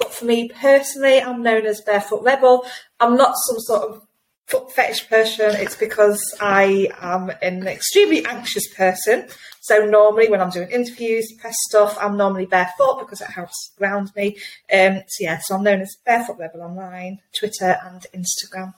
But 0.00 0.12
for 0.12 0.24
me 0.24 0.48
personally, 0.48 1.22
I'm 1.22 1.42
known 1.42 1.66
as 1.66 1.80
Barefoot 1.82 2.24
Rebel. 2.24 2.66
I'm 2.98 3.16
not 3.16 3.34
some 3.36 3.60
sort 3.60 3.82
of 3.88 4.02
foot 4.50 4.72
fetish 4.72 5.08
person. 5.08 5.54
It's 5.54 5.76
because 5.76 6.20
I 6.40 6.88
am 7.00 7.30
an 7.40 7.68
extremely 7.68 8.24
anxious 8.26 8.66
person. 8.74 9.28
So 9.60 9.84
normally 9.86 10.28
when 10.28 10.40
I'm 10.40 10.50
doing 10.50 10.70
interviews, 10.70 11.32
press 11.38 11.54
stuff, 11.68 11.96
I'm 12.00 12.16
normally 12.16 12.46
barefoot 12.46 12.98
because 12.98 13.20
it 13.20 13.28
helps 13.28 13.72
ground 13.78 14.10
me. 14.16 14.36
Um, 14.72 15.02
so 15.06 15.24
yeah, 15.24 15.38
so 15.42 15.54
I'm 15.54 15.62
known 15.62 15.80
as 15.80 15.96
Barefoot 16.04 16.38
Rebel 16.38 16.62
online, 16.62 17.20
Twitter 17.38 17.78
and 17.84 18.04
Instagram. 18.12 18.74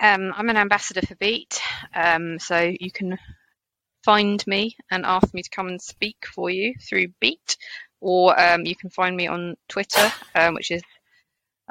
Um, 0.00 0.32
I'm 0.36 0.48
an 0.48 0.56
ambassador 0.56 1.02
for 1.06 1.14
Beat, 1.16 1.60
um, 1.94 2.38
so 2.38 2.72
you 2.80 2.90
can 2.90 3.18
find 4.04 4.44
me 4.46 4.76
and 4.90 5.04
ask 5.04 5.34
me 5.34 5.42
to 5.42 5.50
come 5.50 5.68
and 5.68 5.82
speak 5.82 6.16
for 6.34 6.50
you 6.50 6.74
through 6.88 7.08
Beat, 7.20 7.56
or 8.00 8.38
um, 8.38 8.64
you 8.64 8.76
can 8.76 8.90
find 8.90 9.16
me 9.16 9.26
on 9.26 9.56
Twitter, 9.68 10.12
um, 10.34 10.54
which 10.54 10.70
is 10.70 10.82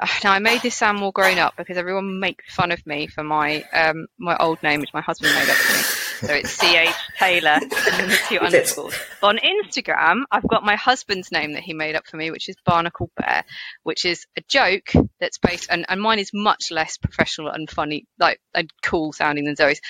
uh, 0.00 0.06
now 0.22 0.32
I 0.32 0.38
made 0.38 0.62
this 0.62 0.76
sound 0.76 0.98
more 0.98 1.12
grown 1.12 1.38
up 1.38 1.54
because 1.56 1.76
everyone 1.76 2.20
makes 2.20 2.54
fun 2.54 2.70
of 2.70 2.86
me 2.86 3.08
for 3.08 3.24
my 3.24 3.64
um, 3.72 4.06
my 4.18 4.36
old 4.36 4.62
name, 4.62 4.80
which 4.80 4.94
my 4.94 5.00
husband 5.00 5.34
made 5.34 5.48
up 5.48 5.56
for 5.56 5.72
me. 5.72 5.82
So 6.18 6.34
it's 6.34 6.50
C 6.50 6.76
H 6.76 6.94
Taylor 7.16 7.60
and 7.60 7.70
then 7.70 8.08
the 8.08 8.18
two 8.28 8.38
underscores. 8.38 8.94
But 9.20 9.28
on 9.28 9.38
Instagram, 9.38 10.22
I've 10.32 10.46
got 10.48 10.64
my 10.64 10.74
husband's 10.74 11.30
name 11.30 11.52
that 11.52 11.62
he 11.62 11.74
made 11.74 11.94
up 11.94 12.06
for 12.08 12.16
me, 12.16 12.32
which 12.32 12.48
is 12.48 12.56
Barnacle 12.64 13.10
Bear, 13.16 13.44
which 13.84 14.04
is 14.04 14.26
a 14.36 14.42
joke 14.48 14.92
that's 15.20 15.38
based, 15.38 15.68
and, 15.70 15.86
and 15.88 16.00
mine 16.00 16.18
is 16.18 16.30
much 16.34 16.72
less 16.72 16.96
professional 16.96 17.50
and 17.50 17.70
funny, 17.70 18.06
like 18.18 18.40
and 18.52 18.68
cool 18.82 19.12
sounding 19.12 19.44
than 19.44 19.56
Zoe's. 19.56 19.80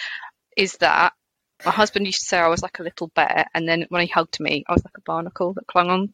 Is 0.56 0.74
that 0.78 1.14
my 1.64 1.72
husband 1.72 2.06
used 2.06 2.20
to 2.20 2.26
say 2.26 2.38
I 2.38 2.48
was 2.48 2.62
like 2.62 2.78
a 2.78 2.82
little 2.82 3.08
bear, 3.14 3.46
and 3.54 3.66
then 3.66 3.86
when 3.88 4.02
he 4.02 4.08
hugged 4.08 4.38
me, 4.38 4.64
I 4.68 4.72
was 4.72 4.84
like 4.84 4.98
a 4.98 5.02
barnacle 5.02 5.54
that 5.54 5.66
clung 5.66 5.88
on 5.88 6.12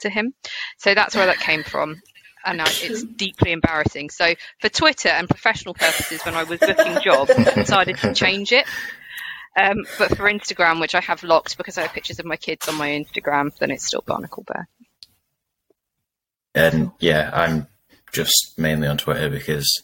to 0.00 0.10
him. 0.10 0.34
So 0.78 0.94
that's 0.94 1.14
where 1.14 1.26
that 1.26 1.38
came 1.38 1.62
from. 1.62 2.02
And 2.44 2.58
now 2.58 2.64
it's 2.66 3.02
deeply 3.02 3.52
embarrassing. 3.52 4.10
So 4.10 4.34
for 4.60 4.70
Twitter 4.70 5.10
and 5.10 5.28
professional 5.28 5.74
purposes, 5.74 6.22
when 6.24 6.34
I 6.34 6.44
was 6.44 6.60
looking 6.62 7.00
jobs, 7.02 7.32
I 7.36 7.54
decided 7.54 7.98
to 7.98 8.14
change 8.14 8.52
it. 8.52 8.66
Um, 9.56 9.84
but 9.98 10.16
for 10.16 10.24
Instagram, 10.24 10.80
which 10.80 10.94
I 10.94 11.00
have 11.00 11.22
locked 11.22 11.58
because 11.58 11.76
I 11.76 11.82
have 11.82 11.92
pictures 11.92 12.18
of 12.18 12.24
my 12.24 12.36
kids 12.36 12.68
on 12.68 12.76
my 12.76 12.88
Instagram, 12.88 13.54
then 13.58 13.70
it's 13.70 13.86
still 13.86 14.02
Barnacle 14.06 14.44
Bear. 14.44 14.68
And 16.54 16.92
yeah, 16.98 17.30
I'm 17.32 17.66
just 18.12 18.54
mainly 18.56 18.88
on 18.88 18.98
Twitter 18.98 19.28
because 19.28 19.82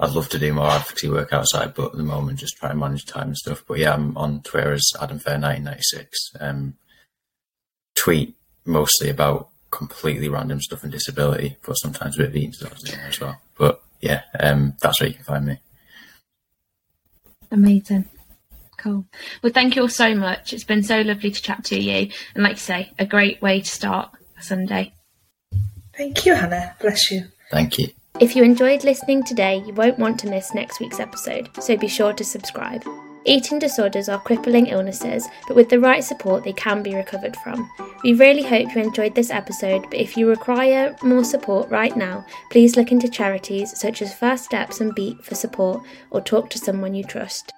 I'd 0.00 0.12
love 0.12 0.28
to 0.30 0.38
do 0.38 0.52
more 0.52 0.68
advocacy 0.68 1.08
work 1.08 1.32
outside, 1.32 1.74
but 1.74 1.92
at 1.92 1.96
the 1.96 2.02
moment 2.02 2.38
just 2.38 2.56
try 2.56 2.70
and 2.70 2.80
manage 2.80 3.06
time 3.06 3.28
and 3.28 3.36
stuff. 3.36 3.64
But 3.66 3.78
yeah, 3.78 3.94
I'm 3.94 4.16
on 4.16 4.42
Twitter 4.42 4.72
as 4.72 4.90
Adam 5.00 5.18
Fare 5.18 5.34
1996. 5.34 6.32
Um, 6.40 6.74
tweet 7.94 8.34
mostly 8.64 9.10
about 9.10 9.48
completely 9.70 10.28
random 10.28 10.60
stuff 10.60 10.82
and 10.82 10.92
disability, 10.92 11.56
but 11.66 11.74
sometimes 11.74 12.16
a 12.16 12.18
bit 12.18 12.28
of 12.28 12.36
eating 12.36 12.50
disorders 12.52 12.84
in 12.84 12.98
there 12.98 13.08
as 13.08 13.20
well. 13.20 13.40
But 13.58 13.82
yeah, 14.00 14.22
um, 14.38 14.76
that's 14.80 15.00
where 15.00 15.08
you 15.08 15.14
can 15.14 15.24
find 15.24 15.46
me. 15.46 15.58
Amazing. 17.50 18.06
Cool. 18.78 19.06
Well, 19.42 19.52
thank 19.52 19.76
you 19.76 19.82
all 19.82 19.88
so 19.88 20.14
much. 20.14 20.52
It's 20.52 20.64
been 20.64 20.82
so 20.82 21.00
lovely 21.00 21.30
to 21.30 21.42
chat 21.42 21.64
to 21.66 21.80
you. 21.80 22.10
And 22.34 22.44
like 22.44 22.52
you 22.52 22.58
say, 22.58 22.92
a 22.98 23.06
great 23.06 23.40
way 23.40 23.60
to 23.60 23.68
start 23.68 24.10
a 24.38 24.42
Sunday. 24.42 24.92
Thank 25.96 26.26
you, 26.26 26.34
Hannah. 26.34 26.74
Bless 26.80 27.10
you. 27.10 27.26
Thank 27.50 27.78
you. 27.78 27.88
If 28.20 28.36
you 28.36 28.44
enjoyed 28.44 28.84
listening 28.84 29.24
today, 29.24 29.62
you 29.66 29.72
won't 29.74 29.98
want 29.98 30.20
to 30.20 30.28
miss 30.28 30.54
next 30.54 30.80
week's 30.80 31.00
episode, 31.00 31.48
so 31.60 31.76
be 31.76 31.88
sure 31.88 32.12
to 32.12 32.24
subscribe. 32.24 32.84
Eating 33.26 33.58
disorders 33.58 34.10
are 34.10 34.20
crippling 34.20 34.66
illnesses, 34.66 35.26
but 35.48 35.56
with 35.56 35.70
the 35.70 35.80
right 35.80 36.04
support, 36.04 36.44
they 36.44 36.52
can 36.52 36.82
be 36.82 36.94
recovered 36.94 37.34
from. 37.38 37.70
We 38.02 38.12
really 38.12 38.42
hope 38.42 38.74
you 38.74 38.82
enjoyed 38.82 39.14
this 39.14 39.30
episode, 39.30 39.84
but 39.84 39.94
if 39.94 40.16
you 40.16 40.28
require 40.28 40.94
more 41.02 41.24
support 41.24 41.70
right 41.70 41.96
now, 41.96 42.26
please 42.50 42.76
look 42.76 42.92
into 42.92 43.08
charities 43.08 43.78
such 43.78 44.02
as 44.02 44.14
First 44.14 44.44
Steps 44.44 44.82
and 44.82 44.94
Beat 44.94 45.24
for 45.24 45.34
support 45.34 45.82
or 46.10 46.20
talk 46.20 46.50
to 46.50 46.58
someone 46.58 46.94
you 46.94 47.02
trust. 47.02 47.50